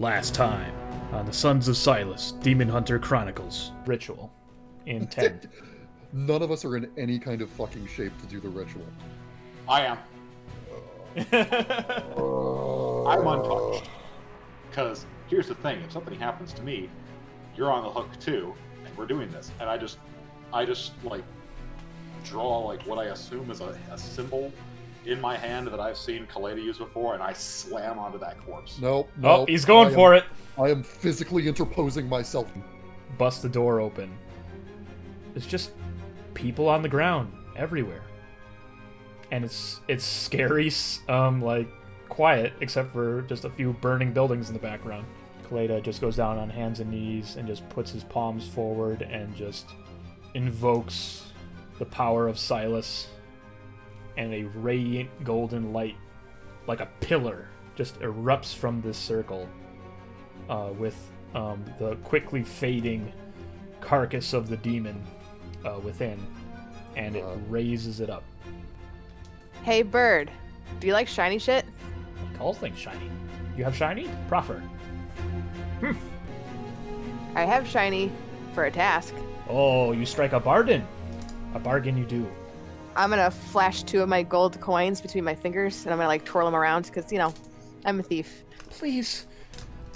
[0.00, 0.72] Last time
[1.12, 4.32] on the Sons of Silas Demon Hunter Chronicles ritual
[4.86, 5.42] in 10.
[6.14, 8.86] None of us are in any kind of fucking shape to do the ritual.
[9.68, 9.98] I am.
[13.06, 13.90] I'm untouched.
[14.70, 16.88] Because here's the thing: if something happens to me,
[17.54, 18.54] you're on the hook too,
[18.86, 19.52] and we're doing this.
[19.60, 19.98] And I just,
[20.50, 21.24] I just like
[22.24, 24.50] draw like what I assume is a, a symbol
[25.06, 28.78] in my hand that I've seen Caleidah use before, and I slam onto that corpse.
[28.80, 29.28] No, no.
[29.28, 30.24] oh, he's going I am- for it.
[30.58, 32.50] I am physically interposing myself.
[33.18, 34.10] Bust the door open.
[35.34, 35.70] It's just
[36.34, 38.02] people on the ground everywhere.
[39.30, 40.70] And it's it's scary,
[41.08, 41.68] um, like
[42.08, 45.06] quiet, except for just a few burning buildings in the background.
[45.48, 49.34] Caleidah just goes down on hands and knees and just puts his palms forward and
[49.36, 49.66] just
[50.34, 51.26] invokes
[51.78, 53.08] the power of Silas
[54.16, 55.96] and a radiant golden light
[56.66, 59.48] like a pillar just erupts from this circle
[60.48, 60.96] uh, with
[61.34, 63.12] um, the quickly fading
[63.80, 65.02] carcass of the demon
[65.64, 66.18] uh, within
[66.96, 68.24] and it raises it up.
[69.62, 70.30] Hey, bird.
[70.80, 71.64] Do you like shiny shit?
[72.40, 73.10] all things shiny.
[73.56, 74.08] You have shiny?
[74.28, 74.62] Proffer.
[77.34, 78.10] I have shiny
[78.54, 79.14] for a task.
[79.48, 80.86] oh you strike a bargain.
[81.54, 82.28] A bargain you do
[82.96, 86.24] I'm gonna flash two of my gold coins between my fingers and I'm gonna like
[86.24, 87.32] twirl them around because, you know,
[87.84, 88.44] I'm a thief.
[88.70, 89.26] Please,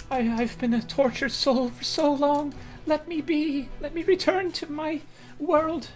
[0.09, 2.53] I, I've been a tortured soul for so long.
[2.85, 3.69] Let me be.
[3.81, 5.01] Let me return to my
[5.39, 5.87] world.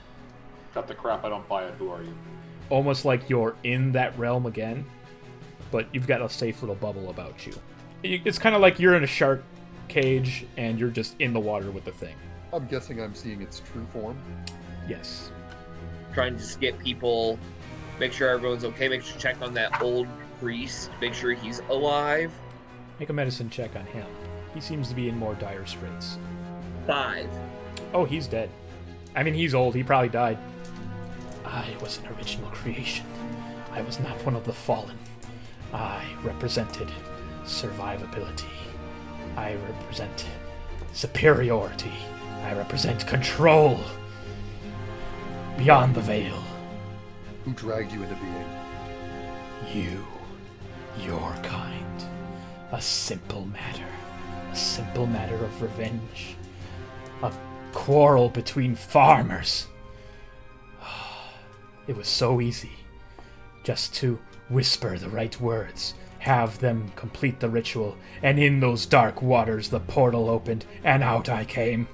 [0.74, 1.24] Cut the crap!
[1.24, 1.74] I don't buy it.
[1.76, 2.14] Who are you?
[2.70, 4.86] Almost like you're in that realm again,
[5.72, 7.54] but you've got a safe little bubble about you.
[8.04, 9.44] It's kind of like you're in a shark
[9.88, 12.16] cage and you're just in the water with the thing.
[12.54, 14.18] I'm guessing I'm seeing its true form.
[14.88, 15.32] Yes.
[16.14, 17.38] Trying to just get people,
[18.00, 20.08] make sure everyone's okay, make sure check on that old
[20.40, 22.32] priest, make sure he's alive.
[23.00, 24.08] Make a medicine check on him.
[24.54, 26.18] He seems to be in more dire straits.
[26.88, 27.30] Five.
[27.94, 28.50] Oh, he's dead.
[29.16, 29.76] I mean, he's old.
[29.76, 30.38] He probably died.
[31.46, 33.06] I was an original creation.
[33.72, 34.98] I was not one of the fallen.
[35.74, 36.90] I represented
[37.44, 38.50] survivability.
[39.36, 40.26] I represent
[40.94, 41.94] superiority.
[42.44, 43.80] I represent control.
[45.60, 46.42] Beyond the veil.
[47.44, 48.46] Who dragged you into being?
[49.74, 50.06] You,
[51.06, 52.04] your kind.
[52.72, 53.86] A simple matter.
[54.54, 56.38] A simple matter of revenge.
[57.24, 57.34] A
[57.74, 59.68] quarrel between farmers.
[61.88, 62.78] It was so easy.
[63.64, 64.18] Just to
[64.48, 69.82] whisper the right words, have them complete the ritual, and in those dark waters the
[69.82, 71.90] portal opened, and out I came.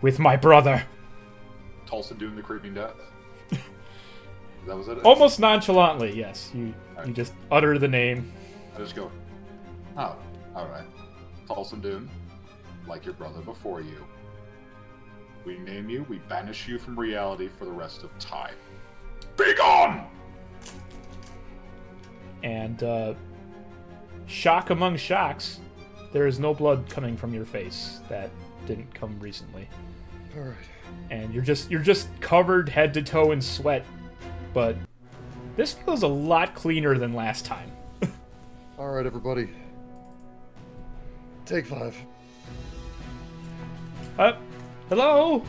[0.00, 0.82] With my brother.
[1.88, 2.94] Tulsa doing the creeping death.
[4.66, 4.98] that was it.
[5.04, 6.50] Almost nonchalantly, yes.
[6.54, 6.74] You
[7.06, 8.30] you just utter the name.
[8.74, 9.10] I just go,
[9.96, 10.16] oh,
[10.54, 10.86] all right.
[11.46, 12.10] Tulsa Doom,
[12.86, 14.04] like your brother before you.
[15.44, 18.54] We name you, we banish you from reality for the rest of time.
[19.36, 20.06] Be gone!
[22.42, 23.14] and uh,
[24.26, 25.60] shock among shocks,
[26.12, 28.00] there is no blood coming from your face.
[28.08, 28.30] That
[28.66, 29.68] didn't come recently,
[30.36, 30.56] All right.
[31.10, 33.84] And you're just you're just covered head to toe in sweat.
[34.52, 34.76] But
[35.56, 37.70] this feels a lot cleaner than last time.
[38.78, 39.48] All right, everybody.
[41.46, 41.96] Take five.
[44.18, 44.32] Uh,
[44.88, 45.44] hello?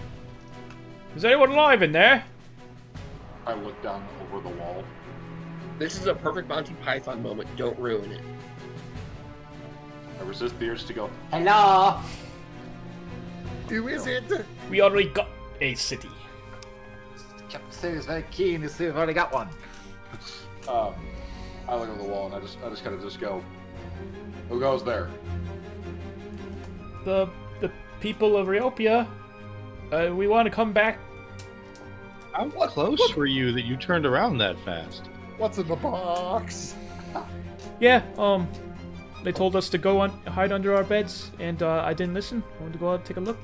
[1.15, 2.23] Is anyone alive in there?
[3.45, 4.83] I look down over the wall.
[5.79, 7.49] This is a perfect Monty Python moment.
[7.57, 8.21] Don't ruin it.
[10.19, 11.99] I resist the urge to go, Hello?
[13.69, 14.23] Who is it?
[14.69, 15.27] We already got
[15.61, 16.09] a city.
[17.49, 19.49] Captain Sue is very keen to see if I've already got one.
[20.67, 20.93] um,
[21.67, 23.43] I look over the wall and I just, I just kind of just go,
[24.49, 25.09] who goes there?
[27.05, 27.29] The
[27.61, 29.07] the people of Riopia.
[29.91, 30.99] Uh, we want to come back.
[32.33, 35.09] How close were you that you turned around that fast?
[35.37, 36.75] What's in the box?
[37.79, 38.47] Yeah, um,
[39.23, 42.43] they told us to go on hide under our beds, and uh, I didn't listen.
[42.59, 43.37] I wanted to go out and take a look,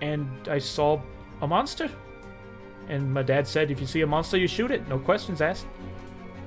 [0.00, 1.00] and I saw
[1.40, 1.90] a monster.
[2.88, 5.66] And my dad said, if you see a monster, you shoot it, no questions asked.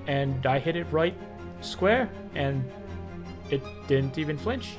[0.07, 1.16] And I hit it right
[1.62, 2.63] square, and
[3.50, 4.75] it didn't even flinch.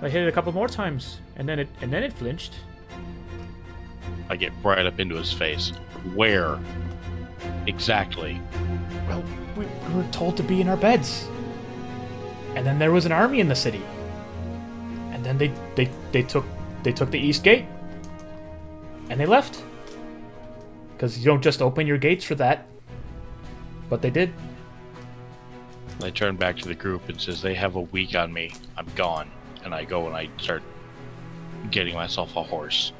[0.00, 2.54] I hit it a couple more times, and then it and then it flinched.
[4.30, 5.70] I get right up into his face.
[6.14, 6.58] Where?
[7.66, 8.40] Exactly.
[9.08, 9.24] Well,
[9.56, 11.26] we, we were told to be in our beds.
[12.54, 13.82] And then there was an army in the city.
[15.12, 16.44] And then they, they, they took
[16.82, 17.66] they took the east gate.
[19.10, 19.62] And they left.
[20.92, 22.66] Because you don't just open your gates for that.
[23.88, 24.32] But they did.
[26.02, 28.52] I turn back to the group and says, They have a week on me.
[28.76, 29.30] I'm gone.
[29.64, 30.62] and I go and I start
[31.70, 32.92] getting myself a horse.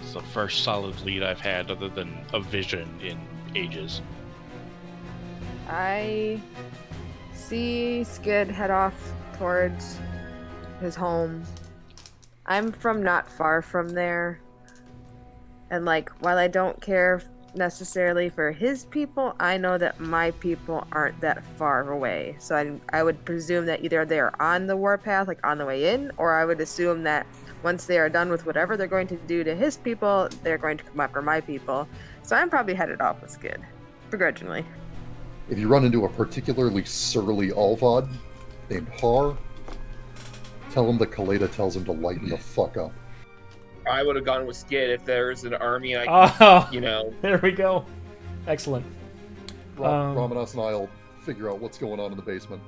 [0.00, 3.18] It's the first solid lead I've had, other than a vision, in
[3.54, 4.02] ages.
[5.68, 6.40] I
[7.32, 9.98] see Skydd head off towards
[10.80, 11.44] his home.
[12.46, 14.40] I'm from not far from there.
[15.72, 17.22] And like while I don't care
[17.54, 22.36] necessarily for his people, I know that my people aren't that far away.
[22.38, 25.64] So I I would presume that either they are on the warpath like on the
[25.64, 27.26] way in or I would assume that
[27.62, 30.76] once they are done with whatever they're going to do to his people, they're going
[30.76, 31.88] to come after my people.
[32.22, 33.62] So I'm probably headed off with Skydd.
[34.10, 34.66] Begrudgingly.
[35.48, 38.12] If you run into a particularly surly Alvadh
[38.68, 39.38] named Harr,
[40.70, 42.92] tell him that Caleidah tells him to lighten the fuck up.
[43.90, 47.38] I would have gone with Skydd if there's an army I, Oh, you know, there
[47.38, 47.84] we go.
[48.46, 48.84] Excellent.
[49.76, 50.88] Ra- Um, Ramanas and I'll
[51.24, 52.62] figure out what's going on in the basement.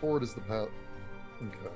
[0.00, 0.68] Forward is the path.
[1.42, 1.74] Okay.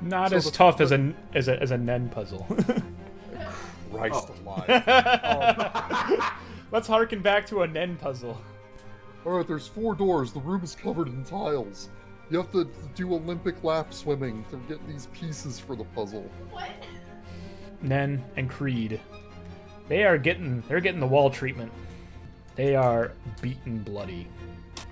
[0.00, 2.46] Not So as the- tough as a as a as a Nen puzzle.
[3.92, 4.64] Christ Oh.
[4.66, 6.32] alive.
[6.70, 8.40] Let's harken back to a Nen puzzle.
[9.26, 10.32] Alright, there's four doors.
[10.32, 11.90] The room is covered in tiles.
[12.32, 16.22] You have to do Olympic lap swimming to get these pieces for the puzzle.
[16.50, 16.70] What?
[17.82, 18.98] Nen and Creed.
[19.86, 21.70] They are getting they're getting the wall treatment.
[22.54, 23.12] They are
[23.42, 24.28] beaten bloody,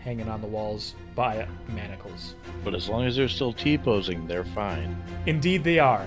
[0.04, 2.34] hanging on the walls by manacles.
[2.62, 4.94] But as long as they're still T posing, they're fine.
[5.25, 6.06] Indeed they are.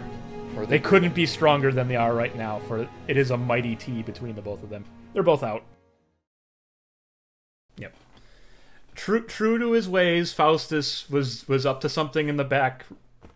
[0.55, 3.75] Are They couldn't be stronger than they are right now, for it is a mighty
[3.75, 4.85] T between the both of them.
[5.13, 5.63] They're both out.
[7.77, 7.95] Yep.
[8.95, 12.85] True, true to his ways, Faustus was was up to something in the back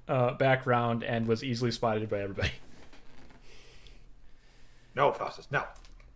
[0.07, 2.51] uh, background and was easily spotted by everybody.
[4.95, 5.63] No, Faustus, no.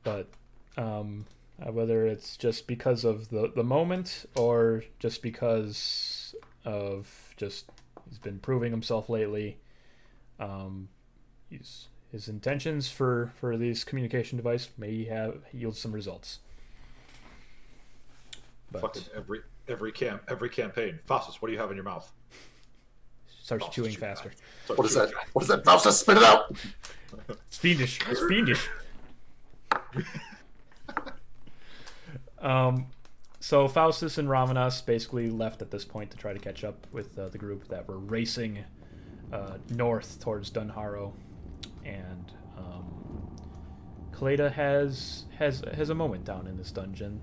[0.03, 0.27] But
[0.75, 1.25] um,
[1.61, 6.33] uh, whether it's just because of the the moment or just because
[6.65, 7.69] of just
[8.09, 9.59] he's been proving himself lately,
[10.39, 10.89] um,
[11.49, 16.39] he's his intentions for for this communication device may have yield some results.
[18.71, 20.99] But Fucking every every camp every campaign.
[21.05, 22.09] Faustus, what do you have in your mouth?
[23.43, 24.29] starts Faustus, chewing faster.
[24.29, 24.41] fast.
[24.67, 25.11] So What is chew that?
[25.13, 25.27] fast.
[25.33, 25.65] What is that?
[25.65, 26.55] Faustus, spit it out!
[27.47, 27.99] It's fiendish.
[28.07, 28.69] It's fiendish.
[32.39, 32.87] um,
[33.41, 37.19] so Faustus and Ramanas basically left at this point to try to catch up with
[37.19, 38.63] uh, the group that were racing
[39.33, 41.11] uh, north towards Dunharrow,
[41.83, 43.35] and um,
[44.13, 47.19] Caleidah has has has a moment down in this dungeon.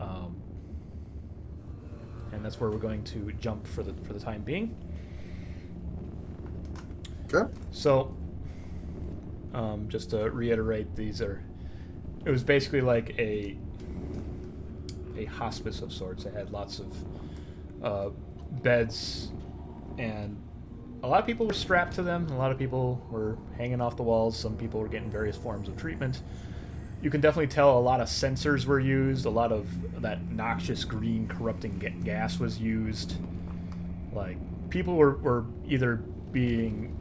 [0.00, 0.36] Um,
[2.32, 4.76] and that's where we're going to jump for the for the time being.
[7.32, 7.50] Okay.
[7.72, 8.16] So,
[9.54, 11.42] um, just to reiterate, these are.
[12.24, 13.56] It was basically like a
[15.16, 16.24] a hospice of sorts.
[16.24, 16.86] It had lots of
[17.82, 18.10] uh,
[18.62, 19.30] beds,
[19.98, 20.36] and
[21.02, 22.28] a lot of people were strapped to them.
[22.28, 24.36] A lot of people were hanging off the walls.
[24.38, 26.22] Some people were getting various forms of treatment.
[27.06, 29.26] You can definitely tell a lot of sensors were used.
[29.26, 29.68] A lot of
[30.02, 33.14] that noxious green corrupting gas was used.
[34.12, 34.36] Like
[34.70, 35.98] people were, were either
[36.32, 36.98] being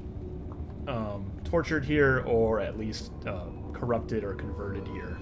[0.88, 5.18] um, tortured here or at least uh, corrupted or converted here.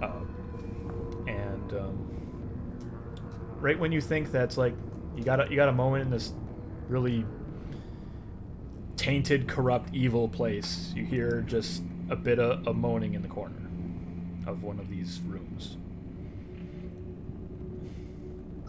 [0.00, 2.08] Um, and um,
[3.58, 4.74] right when you think that's like
[5.16, 6.34] you got a, you got a moment in this
[6.88, 7.26] really
[8.94, 13.54] tainted, corrupt, evil place, you hear just a bit of a moaning in the corner
[14.46, 15.76] of one of these rooms.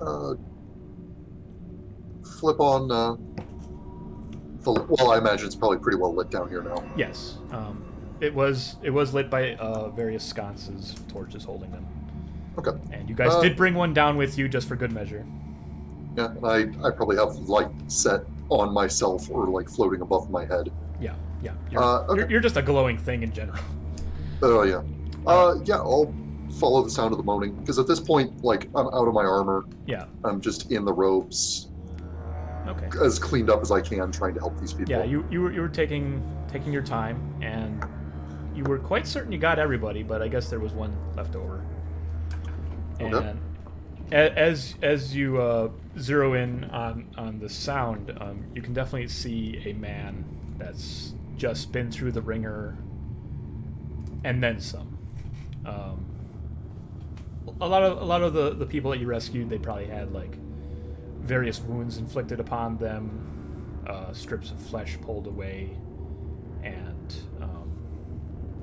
[0.02, 0.36] Uh,
[2.40, 2.92] flip on.
[2.92, 3.16] Uh,
[4.62, 6.84] the, well, I imagine it's probably pretty well lit down here now.
[6.96, 7.84] Yes, um,
[8.20, 11.86] it was it was lit by uh, various sconces, torches holding them.
[12.58, 12.78] Okay.
[12.92, 15.26] And you guys Uh, did bring one down with you just for good measure.
[16.18, 20.44] Yeah, and I, I probably have light set on myself or like floating above my
[20.46, 20.72] head.
[21.42, 21.72] Yeah, yeah.
[21.72, 22.20] You're, Uh, okay.
[22.22, 23.60] you're, you're just a glowing thing in general.
[24.42, 24.82] Oh yeah.
[25.28, 26.14] Uh, yeah, I'll
[26.60, 29.24] follow the sound of the moaning because at this point, like, I'm out of my
[29.26, 29.66] armor.
[29.86, 30.06] Yeah.
[30.24, 31.70] I'm just in the robes,
[32.68, 32.88] Okay.
[33.04, 34.92] as cleaned up as I can, trying to help these people.
[34.92, 37.84] Yeah, you you were, you were taking taking your time, and
[38.56, 41.64] you were quite certain you got everybody, but I guess there was one left over.
[43.00, 43.34] And Okay.
[44.12, 49.62] as as you uh, zero in on on the sound, um, you can definitely see
[49.66, 50.24] a man
[50.58, 52.78] that's just been through the ringer,
[54.26, 54.98] and then some.
[55.66, 56.06] Um,
[57.62, 60.12] a lot of a lot of the, the people that you rescued, they probably had
[60.12, 60.38] like
[61.22, 65.70] various wounds inflicted upon them, uh, strips of flesh pulled away,
[66.62, 67.72] and um,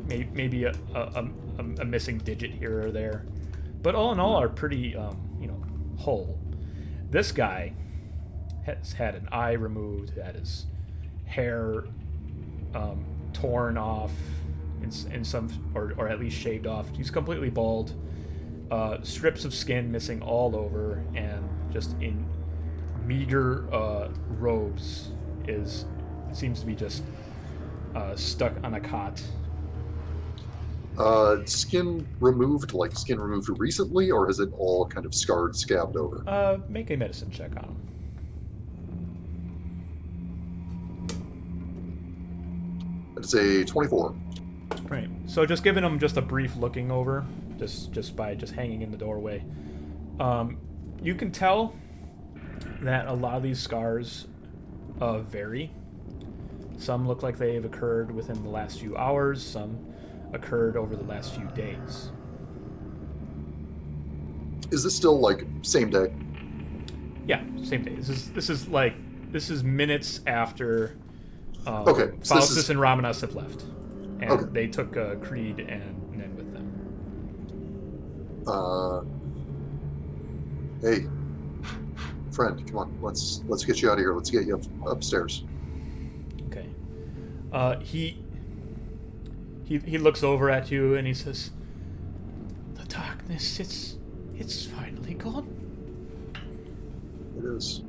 [0.07, 3.25] may, maybe a, a, a, a missing digit here or there.
[3.83, 5.65] But all in all, are pretty um, you know
[5.97, 6.39] whole.
[7.11, 7.73] This guy
[8.67, 10.67] has had an eye removed, had his
[11.25, 11.85] hair
[12.77, 14.13] um, torn off
[14.83, 16.89] in, in some, or, or at least shaved off.
[16.97, 17.95] He's completely bald.
[18.71, 22.27] Uh, strips of skin missing all over, and just in
[23.05, 25.11] meager uh, robes
[25.47, 25.87] is
[26.33, 27.05] seems to be just
[27.95, 29.23] uh, stuck on a cot.
[30.99, 35.97] Uh, skin removed, like skin removed recently, or is it all kind of scarred, scabbed
[35.97, 36.25] over?
[36.27, 37.77] Uh, make a medicine check on him.
[43.17, 44.15] It's a 24.
[44.89, 45.09] Right.
[45.27, 47.25] So just giving him just a brief looking over,
[47.59, 49.45] just just by just hanging in the doorway,
[50.21, 50.59] um,
[51.03, 51.75] you can tell
[52.83, 54.27] that a lot of these scars
[55.01, 55.71] uh, vary.
[56.79, 59.43] Some look like they've occurred within the last few hours.
[59.43, 59.79] Some
[60.33, 62.11] occurred over the last few days.
[64.71, 66.13] Is this still like same day?
[67.27, 67.95] Yeah, same day.
[67.95, 68.95] This is this is like
[69.33, 70.97] this is minutes after
[71.67, 73.63] um, Okay, so Faustus is- and Ramanas have left,
[74.21, 74.45] and Okay.
[74.53, 76.67] they took uh, Creed and Nen with them.
[78.47, 79.03] Uh,
[80.81, 81.07] hey,
[82.31, 84.15] friend, come on, let's let's get you out of here.
[84.15, 85.45] Let's get you up, upstairs.
[86.49, 86.69] Okay.
[87.53, 88.23] Uh, he
[89.65, 91.51] he he looks over at you and he says,
[92.75, 93.99] "The darkness, it's
[94.37, 95.49] it's finally gone."
[97.39, 97.83] It is.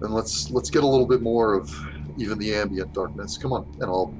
[0.00, 1.74] Then let's let's get a little bit more of
[2.16, 3.36] even the ambient darkness.
[3.36, 4.14] Come on, and I'll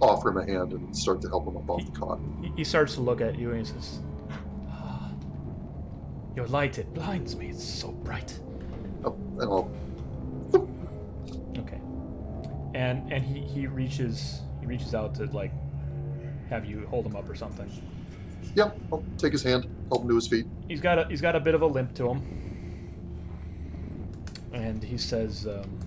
[0.00, 2.20] offer him a hand and start to help him up off the cot.
[2.56, 4.00] He, starts to look at you and he says,
[4.68, 5.12] "Ah,
[6.36, 7.50] "Your light it blinds me.
[7.50, 8.38] It's so bright."
[9.04, 9.70] Oh, and I'll.
[11.58, 11.80] Okay.
[12.74, 15.52] And and he he reaches he reaches out to like
[16.48, 17.70] have you hold him up or something.
[18.54, 20.46] Yep, I'll take his hand, help him to his feet.
[20.68, 22.49] He's got a he's got a bit of a limp to him.
[24.52, 25.78] And he says, um,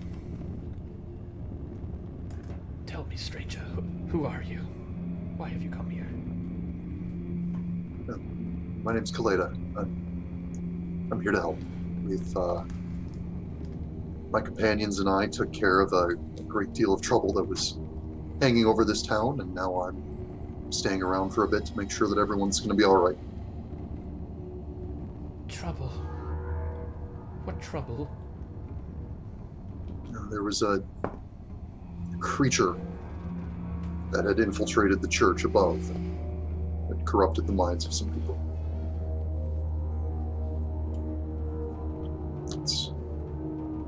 [2.86, 4.60] "Tell me, stranger, who, who are you?
[5.36, 6.08] Why have you come here?"
[8.84, 9.54] My name's Caleidah.
[9.78, 11.58] I'm, I'm here to help.
[12.04, 12.64] We've, uh,
[14.30, 17.78] my companions and I took care of a, a great deal of trouble that was
[18.42, 22.08] hanging over this town, and now I'm staying around for a bit to make sure
[22.08, 23.16] that everyone's going to be all right.
[25.48, 25.88] Trouble.
[27.44, 28.10] What trouble?
[30.30, 30.82] There was a
[32.18, 32.74] creature
[34.10, 38.40] that had infiltrated the church above and corrupted the minds of some people.
[42.62, 42.92] It's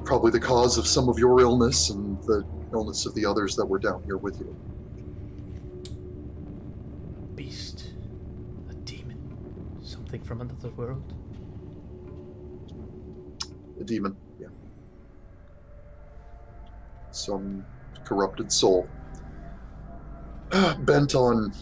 [0.05, 3.67] probably the cause of some of your illness and the illness of the others that
[3.67, 4.57] were down here with you.
[7.19, 7.93] A beast.
[8.71, 9.19] A demon.
[9.83, 11.13] Something from another world.
[13.81, 14.17] A demon.
[17.17, 17.65] Some
[18.05, 18.89] corrupted soul.
[20.81, 21.53] Bent on.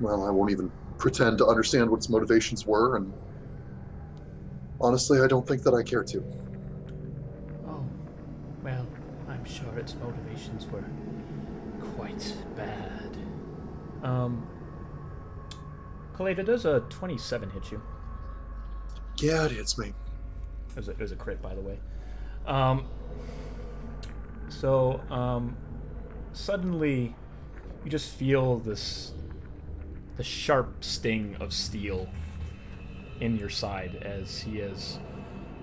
[0.00, 3.12] Well, I won't even pretend to understand what its motivations were, and
[4.80, 6.24] honestly, I don't think that I care to.
[7.66, 7.84] Oh,
[8.62, 8.86] well,
[9.28, 10.84] I'm sure its motivations were
[11.96, 13.16] quite bad.
[14.02, 14.46] Um,
[16.14, 17.82] Caleidah, does a 27 hit you?
[19.18, 19.88] Yeah, it hits me.
[19.88, 21.78] It was a, it was a crit, by the way.
[22.46, 22.86] Um,
[24.50, 25.56] so, um,
[26.32, 27.14] suddenly,
[27.84, 29.12] you just feel this
[30.16, 32.06] the sharp sting of steel
[33.20, 34.98] in your side as he has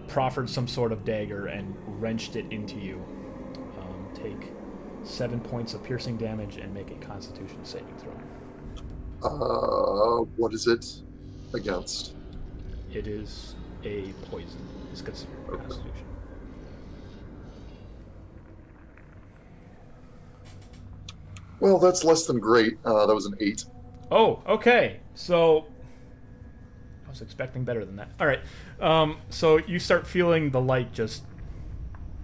[0.08, 3.04] proffered some sort of dagger and wrenched it into you.
[3.78, 4.52] Um, take
[5.04, 8.14] seven points of piercing damage and make a Constitution saving throw.
[9.30, 10.86] Uh, what is it
[11.54, 12.14] against?
[12.92, 14.60] It is a poison.
[14.92, 15.58] It's considered Okay.
[15.64, 16.07] Constitution.
[21.60, 22.78] Well, that's less than great.
[22.86, 23.66] Uh, that was an eight.
[24.12, 25.00] Oh, okay.
[25.16, 25.66] So
[27.06, 28.10] I was expecting better than that.
[28.20, 28.42] All right.
[28.80, 31.24] Um, so you start feeling the light just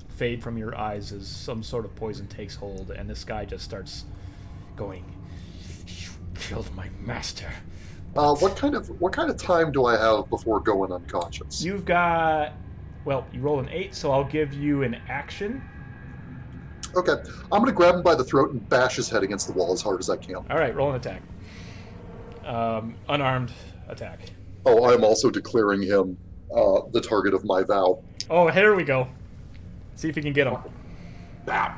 [0.10, 3.66] fade from your eyes as some sort of poison takes hold, and this guy just
[3.66, 4.06] starts
[4.76, 5.04] going.
[5.88, 7.52] You killed my master.
[8.16, 11.64] Uh, what kind of what kind of time do I have before going unconscious?
[11.64, 12.54] You've got.
[13.06, 15.62] Well, you roll an eight, so I'll give you an action.
[16.96, 17.14] Okay,
[17.52, 19.82] I'm gonna grab him by the throat and bash his head against the wall as
[19.82, 20.36] hard as I can.
[20.36, 21.22] All right, roll an attack.
[22.46, 23.52] Um, unarmed
[23.88, 24.20] attack.
[24.66, 26.18] Oh, I am also declaring him
[26.56, 28.04] uh, the target of my vow.
[28.30, 29.08] Oh, here we go.
[29.96, 30.58] See if you can get him.
[31.46, 31.74] Bam.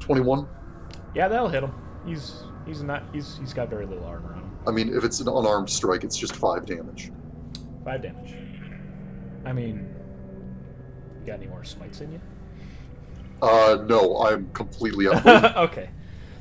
[0.00, 0.46] Twenty-one.
[1.14, 1.72] Yeah, that'll hit him.
[2.06, 3.02] He's He's not.
[3.12, 4.50] He's he's got very little armor on him.
[4.66, 7.10] I mean, if it's an unarmed strike, it's just five damage.
[7.84, 8.36] Five damage.
[9.44, 9.89] I mean,
[11.20, 12.20] you got any more smites in you?
[13.42, 15.56] Uh, no, I'm completely out.
[15.56, 15.90] okay.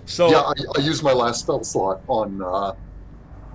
[0.05, 2.73] So yeah, I, I used my last spell slot on uh,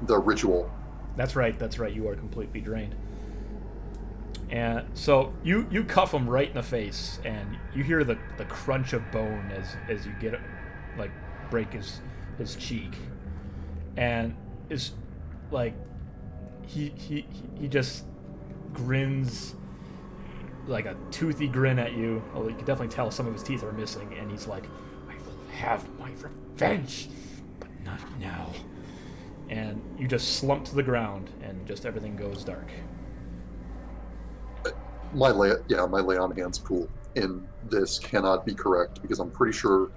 [0.03, 0.71] the ritual.
[1.17, 1.59] That's right.
[1.59, 1.93] That's right.
[1.93, 2.95] You are completely drained.
[4.51, 8.45] And so you you cuff him right in the face, and you hear the, the
[8.45, 10.39] crunch of bone as as you get
[10.97, 11.11] like
[11.51, 12.01] break his
[12.39, 12.95] his cheek,
[13.97, 14.35] and
[14.71, 14.93] is
[15.51, 15.75] like
[16.67, 17.27] he he
[17.59, 18.05] he just
[18.73, 19.55] grins
[20.67, 22.23] like a toothy grin at you.
[22.35, 24.65] Well, you can definitely tell some of his teeth are missing, and he's like,
[25.09, 27.09] "I will have my revenge,
[27.61, 28.51] but not now."
[29.49, 32.69] And you just slump to the ground, and just everything goes dark.
[35.13, 39.31] My lay, yeah, my lay on hands pool in this cannot be correct because I'm
[39.31, 39.91] pretty sure.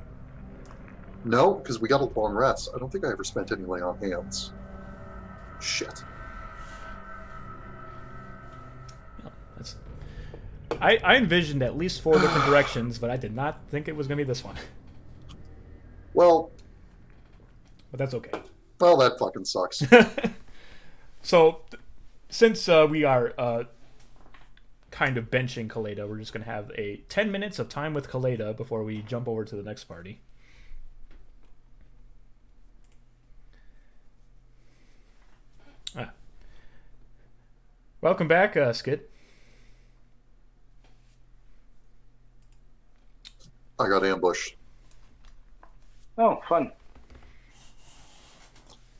[1.23, 2.69] No, because we got a long rest.
[2.75, 4.53] I don't think I ever spent any lay on hands.
[5.59, 6.03] Shit.
[9.23, 9.75] Yeah, that's.
[10.81, 14.07] I I envisioned at least four different directions, but I did not think it was
[14.07, 14.55] gonna be this one.
[16.13, 16.51] Well,
[17.91, 18.31] But that's okay.
[18.79, 19.83] well, that fucking sucks.
[21.21, 21.61] so,
[22.29, 23.63] since uh, we are uh,
[24.89, 28.09] kind of benching Caleidah, we're just going to have a 10 minutes of time with
[28.09, 30.21] Caleidah before we jump over to the next party.
[35.95, 36.11] Ah.
[38.01, 39.01] Welcome back, uh, Skydd.
[43.79, 44.55] I got ambushed.
[46.17, 46.71] Oh, fun.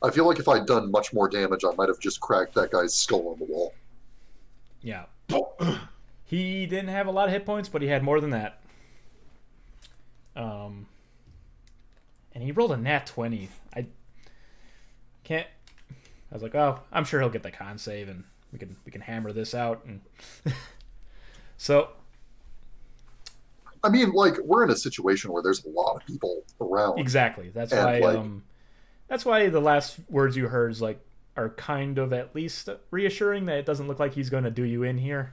[0.00, 2.70] I feel like if I'd done much more damage, I might have just cracked that
[2.70, 3.74] guy's skull on the wall.
[4.80, 5.06] Yeah.
[6.24, 8.60] he didn't have a lot of hit points, but he had more than that.
[10.36, 10.86] Um,
[12.32, 13.48] and he rolled a nat twenty.
[13.74, 13.86] I
[15.24, 15.48] can't.
[16.30, 18.92] I was like, oh, I'm sure he'll get the con save, and we can we
[18.92, 19.84] can hammer this out.
[19.84, 20.00] And
[21.56, 21.90] so
[23.84, 26.98] I mean, like we're in a situation where there's a lot of people around.
[26.98, 28.44] exactly, that's And, why like- um,
[29.08, 31.00] that's why the last words you heard is like
[31.36, 34.64] are kind of at least reassuring that it doesn't look like he's going to do
[34.64, 35.32] you in here.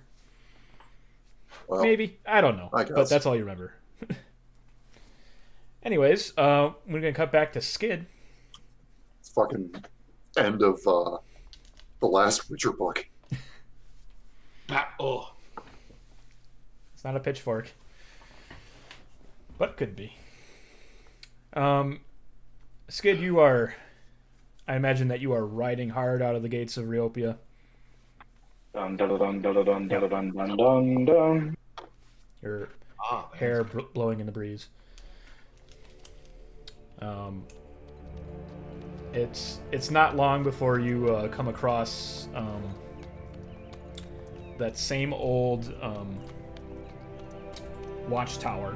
[1.67, 3.73] Well, Maybe I don't know, I but that's all you remember.
[5.83, 8.05] Anyways, uh, we're gonna cut back to Skydd.
[9.19, 9.73] it's fucking
[10.37, 11.17] end of uh,
[11.99, 13.07] the last Witcher book.
[14.67, 15.31] Ah, oh,
[16.95, 17.71] It's not a pitchfork,
[19.57, 20.13] but could be.
[21.53, 22.01] Um,
[22.89, 23.73] Skydd, you are.
[24.67, 27.37] I imagine that you are riding hard out of the gates of Riopia.
[28.73, 31.57] Dun dun dun dun dun dun dun dun dun dun.
[32.41, 34.67] Your ah, hair bl- blowing in the breeze.
[36.99, 37.43] Um,
[39.13, 42.63] it's it's not long before you uh, come across um,
[44.57, 46.19] that same old um,
[48.09, 48.75] watchtower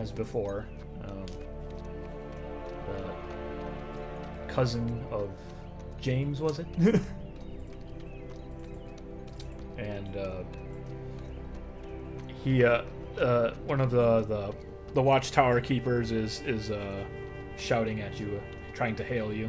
[0.00, 0.66] as before.
[1.04, 1.26] Um,
[2.86, 5.30] the cousin of
[6.00, 6.66] James was it?
[9.78, 10.42] and uh,
[12.42, 12.82] he uh,
[13.18, 14.54] uh, one of the, the
[14.94, 17.04] the watchtower keepers is is uh,
[17.56, 19.48] shouting at you, uh, trying to hail you.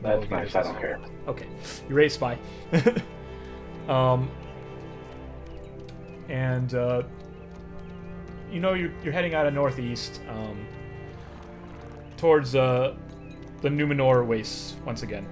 [0.00, 0.54] That's Oh, nice.
[0.54, 1.00] I don't care.
[1.26, 1.48] Okay,
[1.88, 2.38] you raise spy.
[3.88, 4.30] um,
[6.28, 7.02] and uh,
[8.50, 10.66] you know you're, you're heading out of northeast um,
[12.16, 12.96] towards uh,
[13.62, 15.26] the Numenor wastes once again.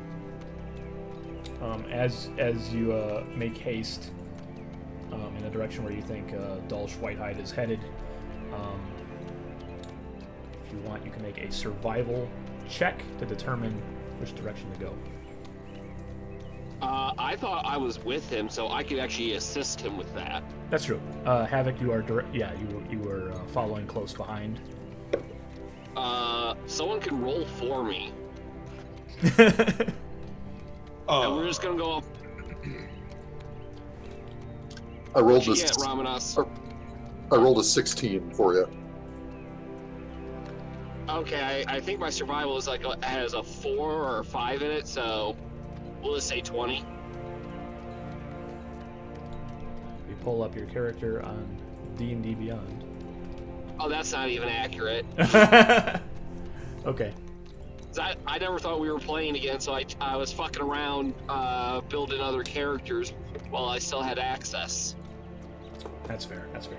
[1.63, 4.11] Um, as as you uh, make haste
[5.13, 7.81] um, in the direction where you think uh, Dulce Whitehide is headed,
[8.53, 8.81] um,
[10.67, 12.29] if you want, you can make a survival
[12.69, 13.73] check to determine
[14.21, 14.95] which direction to go.
[16.83, 20.43] Uh, I thought I was with him, so I could actually assist him with that.
[20.71, 21.01] That's true.
[21.25, 22.35] Uh, Havik, you are direct.
[22.35, 24.61] Yeah, you were- you were uh, following close behind.
[25.97, 28.13] Uh, someone can roll for me,
[31.09, 32.05] oh, and we're just gonna go up.
[35.15, 35.79] I rolled Yeah, this.
[35.79, 36.47] Ramanas.
[37.33, 38.69] I rolled a 16 for you.
[41.09, 44.61] Okay, I, I think my survival is like a, has a four or a five
[44.61, 45.35] in it, so
[46.07, 46.85] we'll just say twenty.
[50.09, 51.47] you pull up your character on
[51.97, 52.85] D and D Beyond.
[53.79, 55.05] Oh, that's not even accurate.
[56.87, 57.13] okay.
[57.99, 61.81] I, I never thought we were playing again, so I, I was fucking around uh,
[61.83, 63.13] building other characters
[63.49, 64.95] while I still had access.
[66.07, 66.47] That's fair.
[66.53, 66.79] That's fair.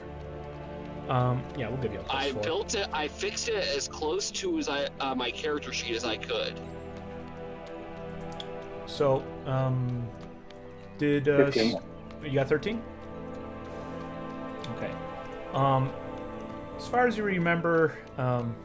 [1.10, 2.44] Um, yeah, we'll give you a plus I four.
[2.44, 2.88] built it.
[2.94, 6.60] I fixed it as close to as I uh, my character sheet as I could.
[8.88, 10.08] So, um,
[10.98, 11.76] did uh, 15.
[11.76, 11.82] s-
[12.24, 12.82] you got thirteen?
[14.76, 14.92] Okay.
[15.54, 15.92] Um,
[16.78, 18.56] as far as you remember, um,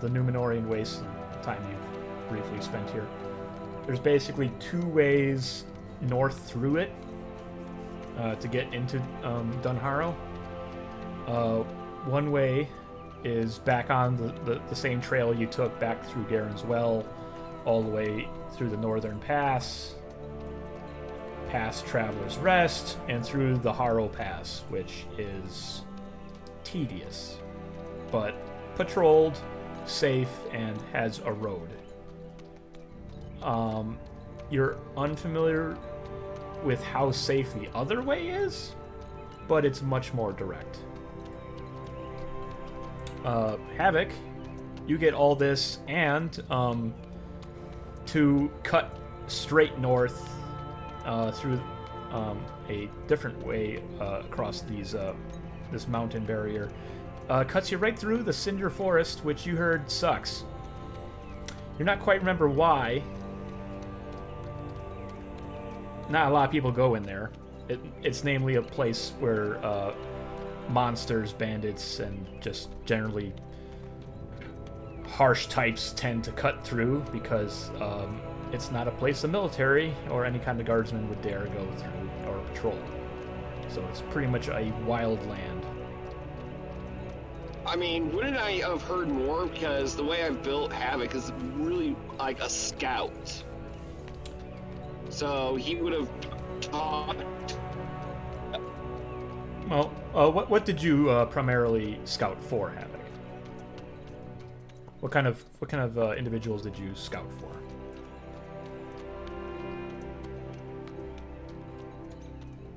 [0.00, 3.06] the Numenorian waste the time you've briefly spent here,
[3.86, 5.64] there's basically two ways
[6.02, 6.90] north through it
[8.18, 10.14] uh, to get into um, Dunharrow.
[11.26, 11.62] Uh,
[12.08, 12.68] one way
[13.24, 17.04] is back on the, the, the same trail you took back through Garen's Well,
[17.64, 19.94] all the way through the Northern Pass,
[21.48, 25.82] past Traveler's Rest, and through the Harrow Pass, which is
[26.64, 27.38] tedious,
[28.10, 28.34] but
[28.76, 29.38] patrolled,
[29.84, 31.68] safe, and has a road.
[33.42, 33.98] Um,
[34.50, 35.76] you're unfamiliar
[36.64, 38.74] with how safe the other way is,
[39.48, 40.78] but it's much more direct.
[43.24, 44.12] Uh, Havik,
[44.86, 46.94] you get all this, and um,
[48.06, 50.28] to cut straight north
[51.04, 51.60] uh, through
[52.10, 55.14] um, a different way uh, across these uh,
[55.70, 56.70] this mountain barrier
[57.28, 60.44] uh, cuts you right through the cinder forest, which you heard sucks.
[61.78, 63.02] You're not quite remember why.
[66.10, 67.30] Not a lot of people go in there.
[67.68, 69.94] It, it's namely a place where uh,
[70.68, 73.32] monsters, bandits, and just generally
[75.12, 78.18] harsh types tend to cut through because um,
[78.50, 82.30] it's not a place the military or any kind of guardsman would dare go through
[82.30, 82.78] or patrol.
[83.68, 85.66] So it's pretty much a wild land.
[87.66, 89.46] I mean, wouldn't I have heard more?
[89.46, 93.44] Because the way I've built Havik is really like a scout.
[95.10, 96.08] So he would have
[96.60, 97.16] taught.
[99.68, 102.91] Well, uh, what what did you uh, primarily scout for, Havik?
[105.02, 107.48] What kind of what kind of uh, individuals did you scout for?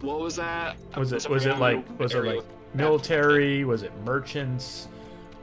[0.04, 0.76] What was that?
[0.98, 3.64] Was it was it like was it like military?
[3.64, 4.88] Was it merchants?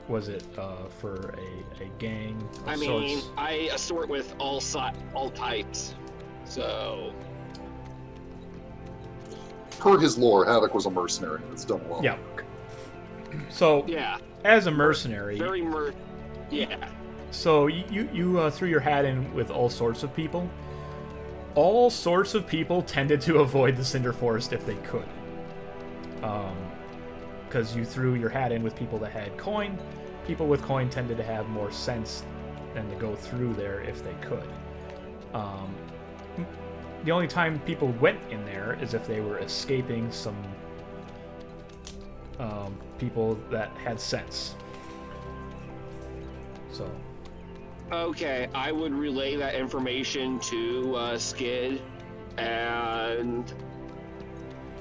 [0.09, 2.35] Was it uh, for a, a gang?
[2.51, 3.29] of I mean, sorts?
[3.37, 5.95] I assort with all si- all types.
[6.43, 7.13] So
[9.79, 12.03] Per his lore, Havik was a mercenary that's done well.
[12.03, 12.17] Yeah.
[13.49, 15.93] So yeah, as a mercenary, very mer.
[16.53, 16.89] Yeah.
[17.31, 20.47] So you you, uh, threw your hat in with all sorts of people.
[21.55, 25.07] All sorts of people tended to avoid the Cinder Forest if they could,
[26.21, 26.55] Um,
[27.47, 29.77] because you threw your hat in with people that had coin.
[30.27, 32.23] People with coin tended to have more sense
[32.75, 34.47] than to go through there if they could.
[35.33, 35.75] Um,
[37.03, 40.37] the only time people went in there is if they were escaping some
[42.39, 44.55] um, people that had sense.
[46.73, 46.89] So
[47.91, 51.79] Okay, I would relay that information to uh, Skydd,
[52.37, 53.53] and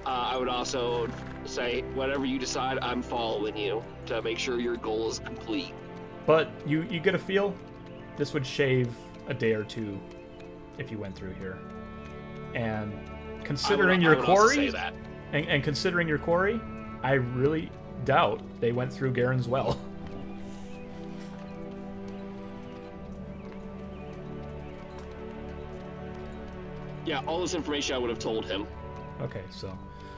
[0.07, 1.09] uh, I would also
[1.45, 5.75] say, whatever you decide, I'm following you to make sure your goal is complete.
[6.25, 7.55] But you you get a feel
[8.17, 8.95] this would shave
[9.27, 10.01] a day or two
[10.79, 11.59] if you went through here.
[12.55, 12.93] And
[13.45, 14.73] considering your would say quarry
[15.33, 16.61] and, and considering your quarry,
[17.03, 17.71] I really
[18.07, 19.79] doubt they went through Garen's well.
[27.05, 28.67] Yeah, all this information I would have told him.
[29.21, 29.77] Okay, so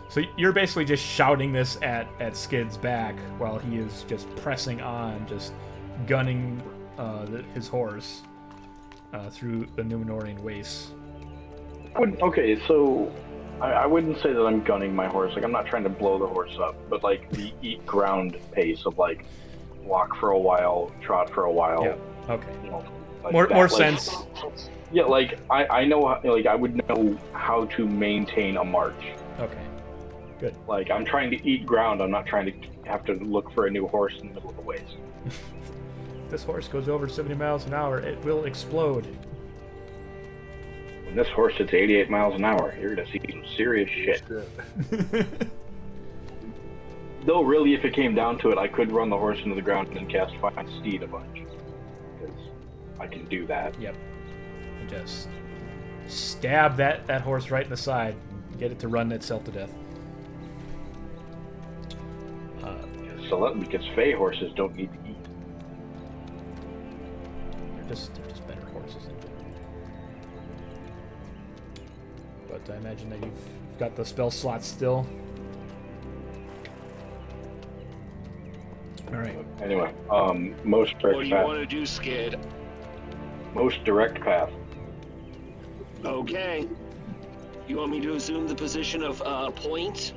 [0.09, 4.81] so you're basically just shouting this at at Skydd's back while he is just pressing
[4.81, 5.53] on, just
[6.07, 6.63] gunning
[6.99, 8.23] uh, the, his horse
[9.13, 10.93] uh, through the Numenorian wastes.
[11.97, 13.13] Okay, so
[13.61, 15.35] I, I wouldn't say that I'm gunning my horse.
[15.35, 18.85] Like I'm not trying to blow the horse up, but like the eat ground pace
[18.87, 19.25] of like
[19.83, 21.85] walk for a while, trot for a while.
[21.85, 22.33] Yeah.
[22.33, 22.53] Okay.
[22.65, 22.85] You know,
[23.23, 24.11] like More more like- sense.
[24.95, 29.13] Yeah, like I I know like I would know how to maintain a march.
[29.41, 29.67] Okay.
[30.39, 30.55] Good.
[30.69, 32.01] Like I'm trying to eat ground.
[32.01, 32.53] I'm not trying to
[32.89, 34.97] have to look for a new horse in the middle of the waste.
[35.27, 35.43] If
[36.31, 39.05] this horse goes over 70 miles an hour, it will explode.
[41.07, 44.23] When this horse hits 88 miles an hour, you're gonna see some serious shit.
[47.27, 49.63] Though, really, if it came down to it, I could run the horse into the
[49.63, 51.43] ground and cast Find Steed a bunch.
[52.21, 52.37] Because
[53.01, 53.81] I can do that.
[53.81, 53.97] Yep.
[54.85, 55.29] And just
[56.09, 58.15] stab that, that horse right in the side.
[58.59, 59.73] Get it to run itself to death.
[62.63, 62.75] Uh,
[63.29, 65.17] So that because Fey horses don't need to eat.
[67.77, 68.97] they're just they're just better horses.
[69.07, 69.45] in general.
[72.49, 75.07] But I imagine that you've got the spell slot still.
[79.09, 79.37] All right.
[79.63, 81.45] Anyway, um, most What direct do you path.
[81.47, 82.39] want to do, Skydd?
[83.55, 84.51] Most direct path.
[86.05, 86.69] Okay.
[87.67, 90.13] You want me to assume the position of uh, point?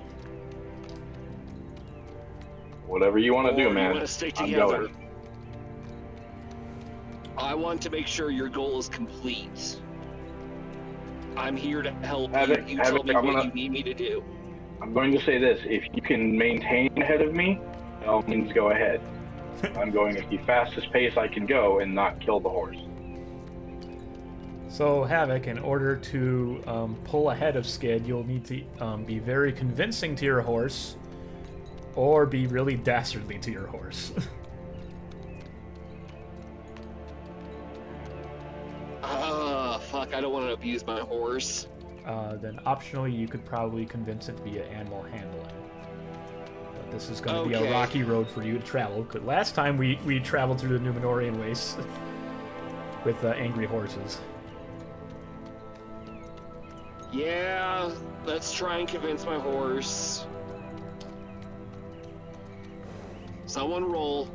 [2.85, 3.93] Whatever you want to do, you man.
[3.93, 4.77] wanna stick I'm together?
[4.87, 4.93] going.
[7.37, 9.79] I want to make sure your goal is complete.
[11.37, 12.55] I'm here to help Have you.
[12.55, 14.23] it- You have tell it- me I'm what gonna- you need me to do.
[14.81, 17.59] I'm going to say this: if you can maintain ahead of me,
[18.01, 19.01] by all means go ahead.
[19.77, 22.77] I'm going at the fastest pace I can go and not kill the horse.
[24.77, 29.17] So, Havik, in order to um, pull ahead of Skydd, you'll need to um, be
[29.17, 30.97] very convincing to your horse,
[31.95, 34.11] or be really dastardly to your horse.
[39.03, 40.13] Ah, fuck!
[40.13, 41.67] I don't want to abuse my horse.
[42.05, 45.47] uh, then, optionally, you could probably convince it via animal handling.
[46.73, 49.03] But this is going to be a rocky road for you to travel.
[49.03, 51.77] 'cause last time we, we traveled through the Numenorian wastes
[53.05, 54.19] with uh, angry horses.
[57.11, 57.91] Yeah,
[58.25, 60.25] let's try and convince my horse.
[63.45, 64.29] Someone roll.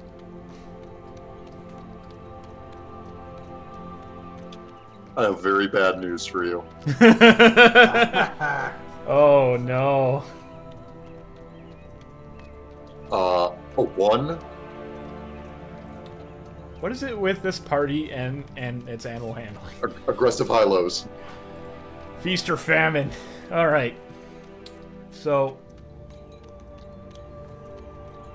[5.16, 6.64] I have very bad news for you.
[9.06, 10.24] oh no.
[13.12, 14.38] Uh, a one.
[16.80, 19.74] What is it with this party and and its animal handling?
[19.85, 21.06] Ag- aggressive high lows.
[22.22, 23.11] Feast or famine.
[23.50, 23.96] All right.
[25.11, 25.58] So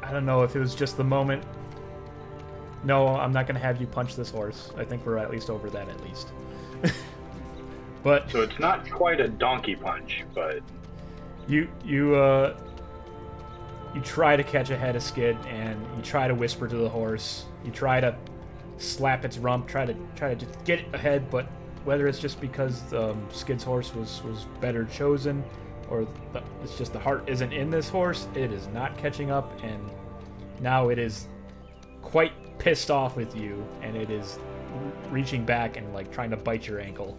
[0.04, 1.44] I don't know if it was just the moment.
[2.84, 4.72] No, I'm not gonna have you punch this horse.
[4.78, 6.30] I think we're at least over that at least.
[8.04, 10.62] but So it's not quite a donkey punch, but
[11.48, 12.58] you you uh
[13.96, 17.46] you try to catch ahead of Skydd and you try to whisper to the horse
[17.64, 18.16] you try to
[18.78, 21.48] slap its rump try to try to just get ahead but
[21.88, 25.42] whether it's just because um, Skydd's horse was was better chosen
[25.90, 29.50] or the, it's just the heart isn't in this horse it is not catching up
[29.64, 29.80] and
[30.60, 31.28] now it is
[32.02, 34.38] quite pissed off with you and it is
[35.10, 37.18] reaching back and like trying to bite your ankle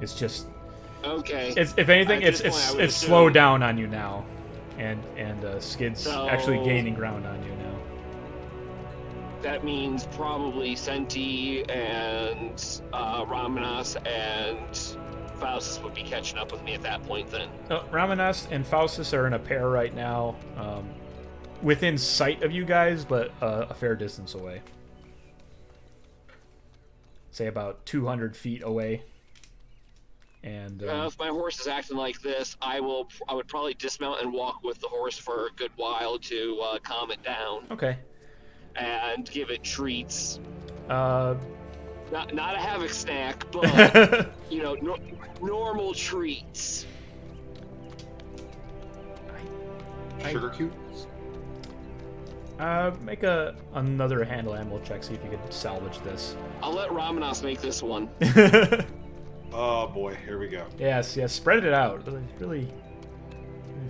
[0.00, 0.46] it's just
[1.04, 1.52] Okay.
[1.56, 4.24] it's, if anything, it's point, it's it's assume- slowed down on you now,
[4.78, 7.52] and and uh, Skydd's actually gaining ground on you.
[9.42, 14.76] That means probably Senti and uh, Ramanas and
[15.38, 17.48] Faustus would be catching up with me at that point then.
[17.70, 20.88] Uh, Ramanas and Faustus are in a pair right now, um,
[21.62, 24.60] within sight of you guys, but uh, a fair distance away.
[27.30, 29.02] Say about 200 feet away.
[30.42, 33.08] And Uh, um, if my horse is acting like this, I will.
[33.28, 36.78] I would probably dismount and walk with the horse for a good while to uh,
[36.78, 37.98] calm it down okay,
[38.78, 40.40] and give it treats.
[40.88, 41.34] uh,
[42.12, 44.96] Not not a havoc snack, but you know, no,
[45.42, 46.86] normal treats.
[50.24, 51.06] I- Sugar cubes.
[52.58, 55.04] uh, make a another handle animal check.
[55.04, 56.34] See if you can salvage this.
[56.62, 58.08] I'll let Ramanas make this one.
[59.50, 60.66] Oh boy, here we go.
[60.78, 61.32] Yes, yes.
[61.32, 62.06] Spread it out.
[62.06, 62.72] Really, really, really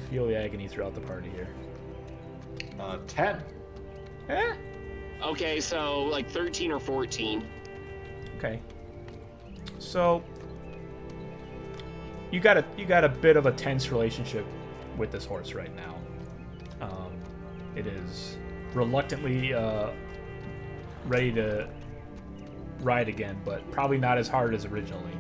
[0.08, 1.48] feel the agony throughout the party here.
[2.78, 3.42] Uh, ten.
[4.28, 4.54] Eh?
[5.22, 7.44] Okay, so like 13 or 14.
[8.36, 8.60] Okay.
[9.78, 10.22] So
[12.30, 14.44] you got a you got a bit of a tense relationship
[14.96, 15.96] with this horse right now.
[16.80, 17.12] Um,
[17.74, 18.36] it is
[18.74, 19.90] reluctantly uh,
[21.06, 21.68] ready to
[22.80, 25.12] ride again, but probably not as hard as originally.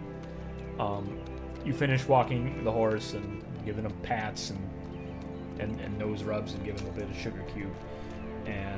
[0.78, 1.18] Um,
[1.64, 6.64] you finish walking the horse and giving him pats and, and, and nose rubs and
[6.64, 7.74] giving him a bit of sugar cube,
[8.46, 8.77] and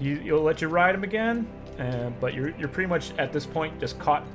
[0.00, 1.46] he, he'll let you ride him again.
[1.78, 4.26] Uh, but you're you're pretty much at this point just caught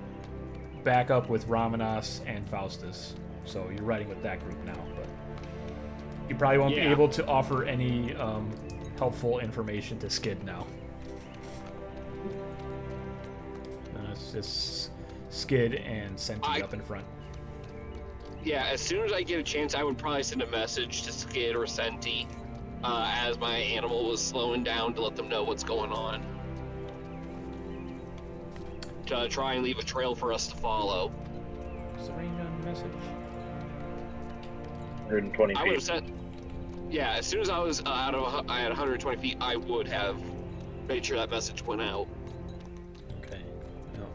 [0.84, 4.74] back up with Ramanas and Faustus, so you're riding with that group now.
[4.96, 5.08] But
[6.30, 8.52] you probably won't be able to offer any um,
[8.98, 10.66] helpful information to Skydd now.
[13.96, 14.92] Uh, it's just
[15.30, 17.06] Skydd and Senti I- up in front.
[18.44, 21.12] Yeah, as soon as I get a chance, I would probably send a message to
[21.12, 22.28] Skydd or Senti
[22.86, 26.24] uh, as my animal was slowing down to let them know what's going on.
[29.08, 31.12] To try and leave a trail for us to follow.
[32.00, 32.86] Is there any uh, message?
[35.06, 35.84] 120 I would have feet.
[35.84, 36.14] sent.
[36.90, 39.88] Yeah, as soon as I was uh, out of I had 120 feet, I would
[39.88, 40.18] have
[40.88, 42.08] made sure that message went out.
[43.20, 43.42] Okay.
[43.96, 44.06] No.